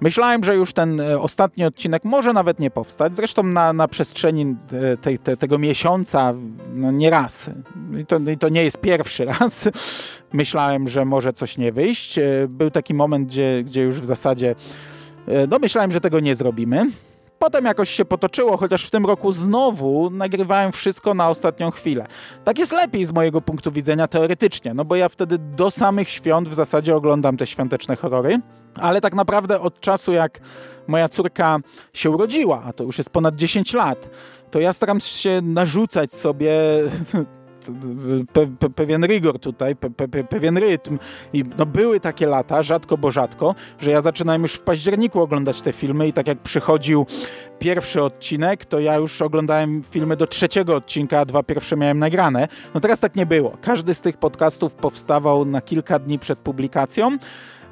Myślałem, 0.00 0.44
że 0.44 0.56
już 0.56 0.72
ten 0.72 1.00
e, 1.00 1.20
ostatni 1.20 1.64
odcinek 1.64 2.04
może 2.04 2.32
nawet 2.32 2.58
nie 2.58 2.70
powstać. 2.70 3.16
Zresztą 3.16 3.42
na, 3.42 3.72
na 3.72 3.88
przestrzeni 3.88 4.56
e, 4.72 4.96
te, 4.96 5.18
te, 5.18 5.36
tego 5.36 5.58
miesiąca 5.58 6.34
no 6.74 6.92
nie 6.92 7.10
raz. 7.10 7.50
I 8.00 8.06
to, 8.06 8.18
I 8.18 8.38
to 8.38 8.48
nie 8.48 8.64
jest 8.64 8.80
pierwszy 8.80 9.24
raz. 9.40 9.68
Myślałem, 10.32 10.88
że 10.88 11.04
może 11.04 11.32
coś 11.32 11.58
nie 11.58 11.72
wyjść. 11.72 12.18
E, 12.18 12.22
był 12.48 12.70
taki 12.70 12.94
moment, 12.94 13.28
gdzie, 13.28 13.62
gdzie 13.64 13.82
już 13.82 14.00
w 14.00 14.04
zasadzie 14.04 14.54
no 15.48 15.58
myślałem, 15.58 15.90
że 15.90 16.00
tego 16.00 16.20
nie 16.20 16.34
zrobimy. 16.34 16.86
Potem 17.38 17.64
jakoś 17.64 17.90
się 17.90 18.04
potoczyło, 18.04 18.56
chociaż 18.56 18.86
w 18.86 18.90
tym 18.90 19.06
roku 19.06 19.32
znowu 19.32 20.10
nagrywałem 20.10 20.72
wszystko 20.72 21.14
na 21.14 21.30
ostatnią 21.30 21.70
chwilę. 21.70 22.06
Tak 22.44 22.58
jest 22.58 22.72
lepiej 22.72 23.04
z 23.04 23.12
mojego 23.12 23.40
punktu 23.40 23.72
widzenia 23.72 24.08
teoretycznie, 24.08 24.74
no 24.74 24.84
bo 24.84 24.96
ja 24.96 25.08
wtedy 25.08 25.38
do 25.38 25.70
samych 25.70 26.08
świąt 26.08 26.48
w 26.48 26.54
zasadzie 26.54 26.96
oglądam 26.96 27.36
te 27.36 27.46
świąteczne 27.46 27.96
horrory, 27.96 28.40
ale 28.74 29.00
tak 29.00 29.14
naprawdę 29.14 29.60
od 29.60 29.80
czasu 29.80 30.12
jak 30.12 30.40
moja 30.86 31.08
córka 31.08 31.58
się 31.92 32.10
urodziła, 32.10 32.62
a 32.64 32.72
to 32.72 32.84
już 32.84 32.98
jest 32.98 33.10
ponad 33.10 33.34
10 33.34 33.72
lat, 33.72 34.10
to 34.50 34.60
ja 34.60 34.72
staram 34.72 35.00
się 35.00 35.40
narzucać 35.42 36.14
sobie 36.14 36.52
pe, 38.32 38.46
pe, 38.46 38.70
pewien 38.70 39.04
rygor 39.04 39.38
tutaj, 39.38 39.76
pe, 39.76 40.24
pewien 40.24 40.58
rytm. 40.58 40.98
I 41.32 41.44
no, 41.58 41.66
były 41.66 42.00
takie 42.00 42.26
lata, 42.26 42.62
rzadko 42.62 42.98
bo 42.98 43.10
rzadko, 43.10 43.54
że 43.78 43.90
ja 43.90 44.00
zaczynałem 44.00 44.42
już 44.42 44.54
w 44.54 44.62
październiku 44.62 45.20
oglądać 45.20 45.62
te 45.62 45.72
filmy 45.72 46.08
i 46.08 46.12
tak 46.12 46.28
jak 46.28 46.38
przychodził 46.38 47.06
pierwszy 47.58 48.02
odcinek, 48.02 48.64
to 48.64 48.80
ja 48.80 48.96
już 48.96 49.22
oglądałem 49.22 49.82
filmy 49.90 50.16
do 50.16 50.26
trzeciego 50.26 50.76
odcinka, 50.76 51.20
a 51.20 51.24
dwa 51.24 51.42
pierwsze 51.42 51.76
miałem 51.76 51.98
nagrane. 51.98 52.48
No 52.74 52.80
teraz 52.80 53.00
tak 53.00 53.16
nie 53.16 53.26
było. 53.26 53.56
Każdy 53.60 53.94
z 53.94 54.00
tych 54.00 54.16
podcastów 54.16 54.74
powstawał 54.74 55.44
na 55.44 55.60
kilka 55.60 55.98
dni 55.98 56.18
przed 56.18 56.38
publikacją. 56.38 57.18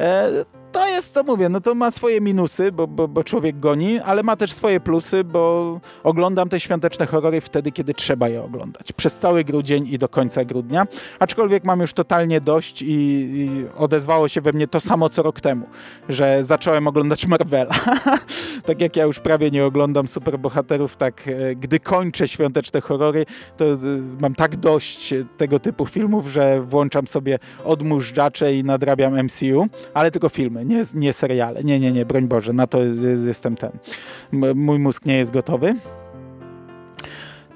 E, 0.00 0.30
to 0.72 0.88
jest, 0.88 1.14
to 1.14 1.22
mówię, 1.22 1.48
no 1.48 1.60
to 1.60 1.74
ma 1.74 1.90
swoje 1.90 2.20
minusy, 2.20 2.72
bo, 2.72 2.86
bo, 2.86 3.08
bo, 3.08 3.24
człowiek 3.24 3.60
goni, 3.60 4.00
ale 4.00 4.22
ma 4.22 4.36
też 4.36 4.52
swoje 4.52 4.80
plusy, 4.80 5.24
bo 5.24 5.80
oglądam 6.04 6.48
te 6.48 6.60
świąteczne 6.60 7.06
horrory 7.06 7.40
wtedy, 7.40 7.72
kiedy 7.72 7.94
trzeba 7.94 8.28
je 8.28 8.42
oglądać. 8.42 8.92
Przez 8.92 9.18
cały 9.18 9.44
grudzień 9.44 9.86
i 9.86 9.98
do 9.98 10.08
końca 10.08 10.44
grudnia. 10.44 10.86
Aczkolwiek 11.18 11.64
mam 11.64 11.80
już 11.80 11.92
totalnie 11.92 12.40
dość 12.40 12.82
i, 12.82 12.86
i 12.92 13.64
odezwało 13.76 14.28
się 14.28 14.40
we 14.40 14.52
mnie 14.52 14.68
to 14.68 14.80
samo 14.80 15.08
co 15.08 15.22
rok 15.22 15.40
temu, 15.40 15.66
że 16.08 16.44
zacząłem 16.44 16.86
oglądać 16.86 17.26
Marvela. 17.26 17.74
tak 18.66 18.80
jak 18.80 18.96
ja 18.96 19.04
już 19.04 19.18
prawie 19.18 19.50
nie 19.50 19.64
oglądam 19.64 20.08
superbohaterów, 20.08 20.96
tak 20.96 21.28
e, 21.28 21.54
gdy 21.54 21.80
kończę 21.80 22.28
świąteczne 22.28 22.80
horrory, 22.80 23.26
to 23.56 23.64
e, 23.64 23.76
mam 24.20 24.34
tak 24.34 24.56
dość 24.56 25.14
tego 25.36 25.58
typu 25.58 25.86
filmów, 25.86 26.26
że 26.28 26.62
włączam 26.62 27.06
sobie 27.06 27.38
odmóżdżacze 27.64 28.54
i 28.54 28.64
nadrabiam 28.64 29.24
MCU, 29.24 29.66
ale 29.94 30.10
tylko 30.10 30.28
filmy 30.28 30.61
nie, 30.64 30.84
nie 30.94 31.12
seriale. 31.12 31.64
Nie, 31.64 31.80
nie, 31.80 31.92
nie, 31.92 32.06
broń 32.06 32.28
Boże, 32.28 32.52
na 32.52 32.66
to 32.66 32.78
jestem 33.26 33.56
ten. 33.56 33.70
Mój 34.54 34.78
mózg 34.78 35.06
nie 35.06 35.16
jest 35.16 35.30
gotowy. 35.30 35.74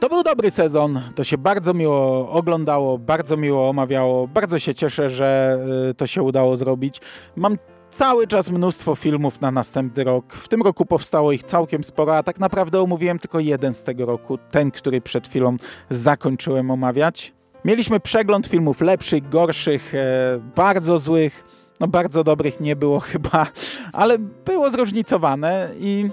To 0.00 0.08
był 0.08 0.22
dobry 0.22 0.50
sezon, 0.50 1.00
to 1.14 1.24
się 1.24 1.38
bardzo 1.38 1.74
miło 1.74 2.30
oglądało, 2.30 2.98
bardzo 2.98 3.36
miło 3.36 3.68
omawiało. 3.68 4.28
Bardzo 4.28 4.58
się 4.58 4.74
cieszę, 4.74 5.08
że 5.08 5.58
y, 5.90 5.94
to 5.94 6.06
się 6.06 6.22
udało 6.22 6.56
zrobić. 6.56 7.00
Mam 7.36 7.58
cały 7.90 8.26
czas 8.26 8.50
mnóstwo 8.50 8.94
filmów 8.94 9.40
na 9.40 9.50
następny 9.50 10.04
rok. 10.04 10.32
W 10.32 10.48
tym 10.48 10.62
roku 10.62 10.86
powstało 10.86 11.32
ich 11.32 11.42
całkiem 11.42 11.84
sporo, 11.84 12.16
a 12.16 12.22
tak 12.22 12.40
naprawdę 12.40 12.80
omówiłem 12.80 13.18
tylko 13.18 13.40
jeden 13.40 13.74
z 13.74 13.82
tego 13.84 14.06
roku, 14.06 14.38
ten, 14.50 14.70
który 14.70 15.00
przed 15.00 15.28
chwilą 15.28 15.56
zakończyłem 15.90 16.70
omawiać. 16.70 17.32
Mieliśmy 17.64 18.00
przegląd 18.00 18.46
filmów 18.46 18.80
lepszych, 18.80 19.28
gorszych, 19.28 19.94
e, 19.94 20.40
bardzo 20.56 20.98
złych 20.98 21.44
no 21.80 21.88
bardzo 21.88 22.24
dobrych 22.24 22.60
nie 22.60 22.76
było 22.76 23.00
chyba, 23.10 23.46
ale 23.92 24.18
było 24.18 24.70
zróżnicowane 24.70 25.70
i 25.78 26.10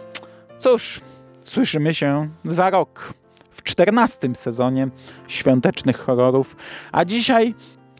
cóż, 0.57 1.01
słyszymy 1.43 1.93
się 1.93 2.29
za 2.45 2.69
rok 2.69 3.13
w 3.51 3.63
czternastym 3.63 4.35
sezonie 4.35 4.87
świątecznych 5.27 5.97
horrorów, 5.97 6.55
a 6.91 7.05
dzisiaj 7.05 7.55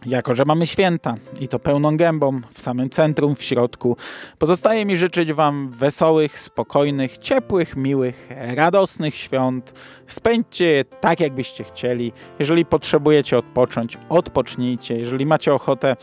jako, 0.06 0.36
że 0.36 0.46
mamy 0.46 0.68
święta 0.68 1.16
i 1.40 1.48
to 1.48 1.60
pełną 1.60 1.98
gębą 1.98 2.42
w 2.54 2.62
samym 2.62 2.90
centrum, 2.90 3.36
w 3.36 3.44
środku, 3.44 3.98
pozostaje 4.40 4.86
mi 4.86 4.98
życzyć 4.98 5.34
Wam 5.34 5.70
wesołych, 5.72 6.40
spokojnych, 6.40 7.18
ciepłych, 7.18 7.76
miłych, 7.76 8.30
radosnych 8.56 9.16
świąt. 9.16 9.74
Spędźcie 10.08 10.66
je 10.66 10.86
tak, 10.86 11.20
jakbyście 11.20 11.64
chcieli. 11.64 12.12
Jeżeli 12.40 12.66
potrzebujecie 12.66 13.38
odpocząć, 13.38 13.98
odpocznijcie. 14.10 14.96
Jeżeli 14.96 15.26
macie 15.26 15.54
ochotę 15.54 15.96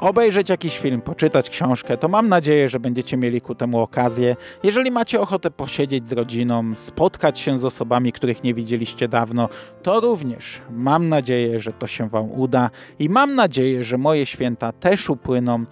obejrzeć 0.00 0.50
jakiś 0.50 0.78
film, 0.78 1.00
poczytać 1.00 1.50
książkę, 1.50 1.96
to 1.96 2.08
mam 2.08 2.28
nadzieję, 2.28 2.68
że 2.68 2.80
będziecie 2.80 3.16
mieli 3.16 3.40
ku 3.40 3.54
temu 3.54 3.80
okazję. 3.80 4.36
Jeżeli 4.62 4.90
macie 4.90 5.20
ochotę 5.20 5.50
posiedzieć 5.50 6.08
z 6.08 6.12
rodziną, 6.12 6.74
spotkać 6.74 7.38
się 7.38 7.58
z 7.58 7.64
osobami, 7.64 8.12
których 8.12 8.44
nie 8.44 8.54
widzieliście 8.54 9.08
dawno, 9.08 9.48
to 9.82 10.00
również 10.00 10.60
mam 10.70 11.08
nadzieję, 11.08 11.60
że 11.60 11.72
to 11.72 11.86
się 11.86 12.08
Wam 12.08 12.30
uda 12.32 12.70
i 12.98 13.08
mam 13.08 13.34
nadzieję, 13.34 13.84
że 13.84 13.98
moje 13.98 14.26
święta 14.26 14.72
też 14.72 15.10
upłyną 15.10 15.64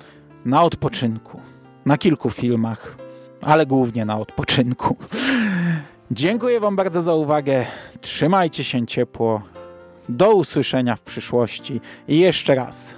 na 0.45 0.63
odpoczynku, 0.63 1.41
na 1.87 1.99
kilku 1.99 2.31
filmach, 2.31 2.97
ale 3.43 3.67
głównie 3.67 4.05
na 4.05 4.19
odpoczynku. 4.19 4.97
Dziękuję 6.11 6.61
Wam 6.61 6.77
bardzo 6.77 7.03
za 7.03 7.15
uwagę. 7.15 7.67
Trzymajcie 8.01 8.65
się 8.65 8.87
ciepło. 8.87 9.43
Do 10.09 10.35
usłyszenia 10.35 10.97
w 10.97 11.03
przyszłości 11.03 11.81
i 12.09 12.19
jeszcze 12.19 12.55
raz 12.55 12.98